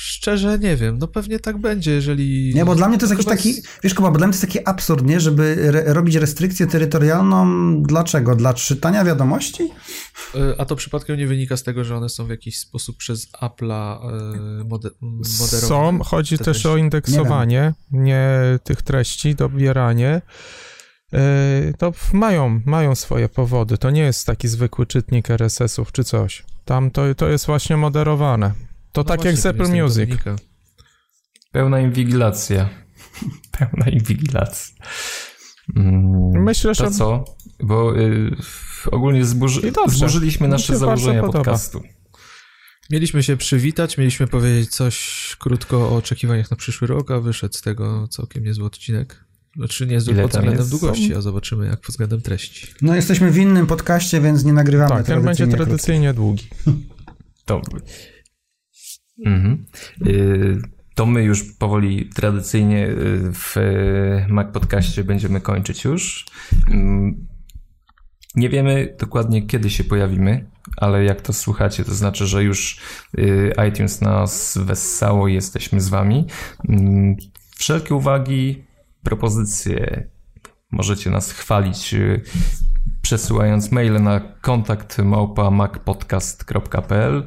Szczerze 0.00 0.58
nie 0.58 0.76
wiem, 0.76 0.98
no 0.98 1.08
pewnie 1.08 1.38
tak 1.40 1.58
będzie, 1.58 1.90
jeżeli... 1.90 2.54
Nie, 2.54 2.64
bo 2.64 2.74
dla 2.74 2.88
mnie 2.88 2.98
to 2.98 3.04
jest 3.04 3.10
jakiś 3.12 3.26
taki, 3.26 3.52
z- 3.52 3.62
wiesz 3.82 3.94
Kuba, 3.94 4.10
bo 4.10 4.18
dla 4.18 4.26
mnie 4.26 4.32
to 4.36 4.40
jest 4.42 4.52
taki 4.54 4.68
absurd, 4.68 5.06
nie, 5.06 5.20
żeby 5.20 5.56
re, 5.60 5.94
robić 5.94 6.14
restrykcję 6.14 6.66
terytorialną, 6.66 7.46
dlaczego? 7.82 8.36
Dla 8.36 8.54
czytania 8.54 9.04
wiadomości? 9.04 9.62
Y, 10.34 10.38
A 10.58 10.64
to 10.64 10.76
przypadkiem 10.76 11.16
nie 11.18 11.26
wynika 11.26 11.56
z 11.56 11.62
tego, 11.62 11.84
że 11.84 11.96
one 11.96 12.08
są 12.08 12.26
w 12.26 12.30
jakiś 12.30 12.58
sposób 12.58 12.96
przez 12.96 13.32
Apple'a 13.32 13.98
mode, 14.64 14.90
moderowane? 15.00 15.68
Są, 15.68 15.98
chodzi 16.04 16.38
Te 16.38 16.44
też 16.44 16.56
treści? 16.56 16.68
o 16.68 16.76
indeksowanie, 16.76 17.74
nie, 17.90 18.28
tych 18.64 18.82
treści, 18.82 19.34
dobieranie. 19.34 20.22
Yy, 21.12 21.18
To 21.78 21.92
mają, 22.12 22.60
mają 22.66 22.94
swoje 22.94 23.28
powody. 23.28 23.78
To 23.78 23.90
nie 23.90 24.02
jest 24.02 24.26
taki 24.26 24.48
zwykły 24.48 24.86
czytnik 24.86 25.30
RSS-ów 25.30 25.92
czy 25.92 26.04
coś. 26.04 26.44
Tam 26.64 26.90
to, 26.90 27.14
to 27.14 27.28
jest 27.28 27.46
właśnie 27.46 27.76
moderowane. 27.76 28.52
To 28.92 29.00
No 29.00 29.04
tak 29.04 29.16
właśnie, 29.16 29.30
jak 29.30 29.40
z 29.40 29.46
Apple 29.46 29.68
Music. 29.82 30.10
Pełna 31.52 31.80
inwigilacja. 31.80 32.68
Pełna 33.58 33.86
inwigilacja. 33.90 34.84
Mm, 35.76 36.42
Myślę, 36.44 36.74
to 36.74 36.84
że- 36.84 36.90
co? 36.90 37.24
Bo 37.62 37.98
y, 38.00 38.36
ogólnie 38.90 39.24
zburzy, 39.24 39.72
zburzyliśmy 39.88 40.48
nasze 40.48 40.78
założenia 40.78 41.22
podcastu. 41.22 41.82
Mieliśmy 42.90 43.22
się 43.22 43.36
przywitać, 43.36 43.98
mieliśmy 43.98 44.26
powiedzieć 44.26 44.70
coś 44.70 45.36
krótko 45.38 45.76
o 45.88 45.96
oczekiwaniach 45.96 46.50
na 46.50 46.56
przyszły 46.56 46.86
rok, 46.88 47.10
a 47.10 47.20
wyszedł 47.20 47.54
z 47.58 47.62
tego 47.62 48.08
całkiem 48.08 48.44
niezły 48.44 48.64
odcinek. 48.66 49.24
Znaczy 49.56 49.86
niezły 49.86 50.12
Ile 50.14 50.22
pod 50.22 50.30
względem 50.30 50.58
jest? 50.58 50.70
długości, 50.70 51.14
a 51.14 51.20
zobaczymy 51.20 51.66
jak 51.66 51.80
pod 51.80 51.90
względem 51.90 52.20
treści. 52.20 52.66
No 52.82 52.94
jesteśmy 52.96 53.30
w 53.30 53.38
innym 53.38 53.66
podcaście, 53.66 54.20
więc 54.20 54.44
nie 54.44 54.52
nagrywamy 54.52 54.90
Tak, 54.90 55.06
ten 55.06 55.22
będzie 55.22 55.46
tradycyjnie 55.46 55.56
krótko. 55.56 55.66
tradycyjnie 55.66 56.14
długi. 56.14 56.48
To, 57.44 57.62
mhm. 59.26 59.64
Y, 60.06 60.62
to 60.94 61.06
my 61.06 61.22
już 61.22 61.52
powoli 61.52 62.08
tradycyjnie 62.14 62.86
y, 62.88 63.32
w 63.32 63.56
Mac 64.28 64.52
Podcaście 64.52 65.04
będziemy 65.04 65.40
kończyć 65.40 65.84
już. 65.84 66.26
Mm, 66.70 67.26
Nie 68.34 68.48
wiemy 68.48 68.96
dokładnie 69.00 69.46
kiedy 69.46 69.70
się 69.70 69.84
pojawimy, 69.84 70.46
ale 70.76 71.04
jak 71.04 71.20
to 71.20 71.32
słuchacie, 71.32 71.84
to 71.84 71.94
znaczy, 71.94 72.26
że 72.26 72.42
już 72.42 72.80
y, 73.18 73.52
iTunes 73.68 74.00
nas 74.00 74.58
wessało 74.64 75.28
i 75.28 75.34
jesteśmy 75.34 75.80
z 75.80 75.88
wami. 75.88 76.26
Mm, 76.68 77.16
Wszelkie 77.56 77.94
uwagi, 77.94 78.64
propozycje 79.02 80.08
możecie 80.72 81.10
nas 81.10 81.32
chwalić 81.32 81.94
przesyłając 83.02 83.72
maile 83.72 84.02
na 84.02 84.20
kontakt 84.40 84.98
małpa 84.98 85.50
macpodcast.pl 85.50 87.26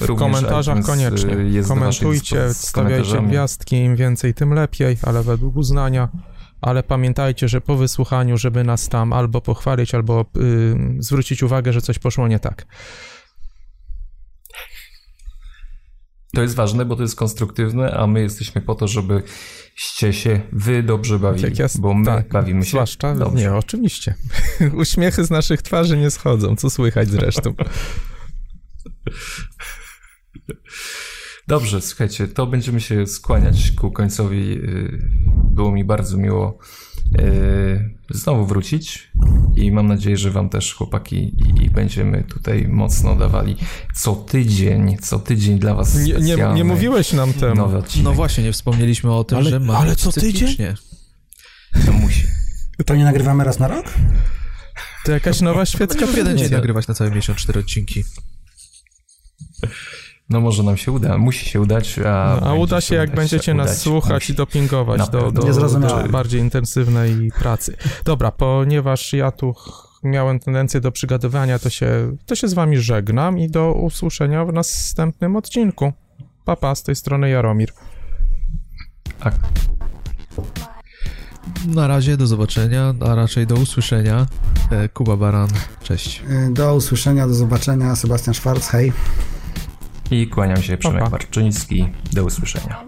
W 0.00 0.14
komentarzach 0.16 0.84
koniecznie. 0.84 1.36
Komentujcie, 1.68 2.54
stawiajcie 2.54 3.22
gwiazdki, 3.22 3.76
im 3.76 3.96
więcej, 3.96 4.34
tym 4.34 4.54
lepiej, 4.54 4.96
ale 5.02 5.22
według 5.22 5.56
uznania. 5.56 6.08
Ale 6.60 6.82
pamiętajcie, 6.82 7.48
że 7.48 7.60
po 7.60 7.76
wysłuchaniu, 7.76 8.36
żeby 8.36 8.64
nas 8.64 8.88
tam 8.88 9.12
albo 9.12 9.40
pochwalić, 9.40 9.94
albo 9.94 10.24
y, 10.36 10.76
zwrócić 10.98 11.42
uwagę, 11.42 11.72
że 11.72 11.80
coś 11.80 11.98
poszło 11.98 12.28
nie 12.28 12.38
tak. 12.38 12.66
To 16.34 16.42
jest 16.42 16.54
ważne, 16.54 16.84
bo 16.84 16.96
to 16.96 17.02
jest 17.02 17.16
konstruktywne, 17.16 17.90
a 17.90 18.06
my 18.06 18.20
jesteśmy 18.20 18.60
po 18.60 18.74
to, 18.74 18.88
żebyście 18.88 20.12
się 20.12 20.40
wy 20.52 20.82
dobrze 20.82 21.18
bawili, 21.18 21.44
Jak 21.44 21.58
jest, 21.58 21.80
bo 21.80 21.94
my 21.94 22.06
tak, 22.06 22.28
bawimy 22.28 22.64
się 22.64 22.70
Zwłaszcza, 22.70 23.14
dobrze. 23.14 23.42
nie, 23.44 23.54
oczywiście. 23.54 24.14
Uśmiechy 24.74 25.24
z 25.24 25.30
naszych 25.30 25.62
twarzy 25.62 25.96
nie 25.96 26.10
schodzą, 26.10 26.56
co 26.56 26.70
słychać 26.70 27.08
zresztą. 27.08 27.54
Dobrze, 31.48 31.80
słuchajcie, 31.80 32.28
to 32.28 32.46
będziemy 32.46 32.80
się 32.80 33.06
skłaniać 33.06 33.70
ku 33.70 33.90
końcowi. 33.90 34.48
Yy, 34.48 34.98
Było 35.50 35.72
mi 35.72 35.84
bardzo 35.84 36.16
miło 36.16 36.58
yy, 37.12 37.94
znowu 38.10 38.46
wrócić 38.46 39.10
i 39.56 39.72
mam 39.72 39.86
nadzieję, 39.86 40.16
że 40.16 40.30
wam 40.30 40.48
też 40.48 40.74
chłopaki 40.74 41.36
i 41.62 41.70
będziemy 41.70 42.24
tutaj 42.24 42.68
mocno 42.68 43.16
dawali 43.16 43.56
co 43.94 44.14
tydzień, 44.16 44.96
co 44.98 45.18
tydzień 45.18 45.58
dla 45.58 45.74
was 45.74 45.94
Nie, 45.94 46.14
nie, 46.14 46.36
nie 46.54 46.64
mówiłeś 46.64 47.12
nam 47.12 47.32
temu. 47.32 47.68
No 48.02 48.12
właśnie, 48.12 48.44
nie 48.44 48.52
wspomnieliśmy 48.52 49.12
o 49.12 49.24
tym, 49.24 49.38
Ale- 49.38 49.50
że 49.50 49.60
mamy 49.60 49.78
ale 49.78 49.96
co 49.96 50.12
tydzień? 50.12 50.56
To 51.86 51.92
musi. 51.92 52.24
To 52.86 52.94
nie 52.96 53.04
nagrywamy 53.04 53.44
raz 53.44 53.58
na 53.58 53.68
rok? 53.68 53.86
To 55.04 55.12
jakaś 55.12 55.40
nowa 55.40 55.66
świecka 55.66 55.86
Będziemy 55.86 56.12
w 56.12 56.16
jeden 56.16 56.26
dzień 56.26 56.36
tradycja. 56.38 56.58
nagrywać 56.58 56.88
na 56.88 56.94
cały 56.94 57.10
miesiąc 57.10 57.38
cztery 57.38 57.60
odcinki. 57.60 58.04
No 60.30 60.40
może 60.40 60.62
nam 60.62 60.76
się 60.76 60.92
uda, 60.92 61.18
musi 61.18 61.46
się 61.46 61.60
udać, 61.60 61.98
a, 61.98 62.38
No, 62.40 62.46
a 62.46 62.54
uda 62.54 62.80
się, 62.80 62.94
jak 62.94 63.08
udać, 63.08 63.16
będziecie 63.16 63.54
nas 63.54 63.66
udać, 63.70 63.78
słuchać 63.78 64.22
musi. 64.22 64.32
i 64.32 64.36
dopingować 64.36 65.08
do, 65.10 65.32
do, 65.32 65.42
do 65.42 66.08
bardziej 66.08 66.40
intensywnej 66.40 67.30
pracy. 67.38 67.76
Dobra, 68.04 68.30
ponieważ 68.30 69.12
ja 69.12 69.30
tu 69.30 69.54
miałem 70.02 70.38
tendencję 70.40 70.80
do 70.80 70.92
przygadywania, 70.92 71.58
to 71.58 71.70
się, 71.70 72.16
to 72.26 72.34
się 72.34 72.48
z 72.48 72.54
wami 72.54 72.78
żegnam 72.78 73.38
i 73.38 73.50
do 73.50 73.72
usłyszenia 73.72 74.44
w 74.44 74.52
następnym 74.52 75.36
odcinku. 75.36 75.92
Papa, 76.44 76.74
z 76.74 76.82
tej 76.82 76.96
strony 76.96 77.30
Jaromir. 77.30 77.72
A 79.20 79.30
Na 81.66 81.86
razie, 81.86 82.16
do 82.16 82.26
zobaczenia, 82.26 82.94
a 83.10 83.14
raczej 83.14 83.46
do 83.46 83.54
usłyszenia. 83.54 84.26
E, 84.70 84.88
Kuba 84.88 85.16
Baran, 85.16 85.48
cześć. 85.82 86.22
Y, 86.48 86.52
Do 86.52 86.74
usłyszenia, 86.74 87.26
do 87.28 87.34
zobaczenia. 87.34 87.96
Sebastian 87.96 88.34
Szwarc, 88.34 88.68
hej. 88.68 88.92
I 90.10 90.26
kłaniam 90.26 90.62
się 90.62 90.76
Przemek 90.76 91.02
Opa. 91.02 91.10
Marczyński. 91.10 91.88
Do 92.12 92.24
usłyszenia. 92.24 92.84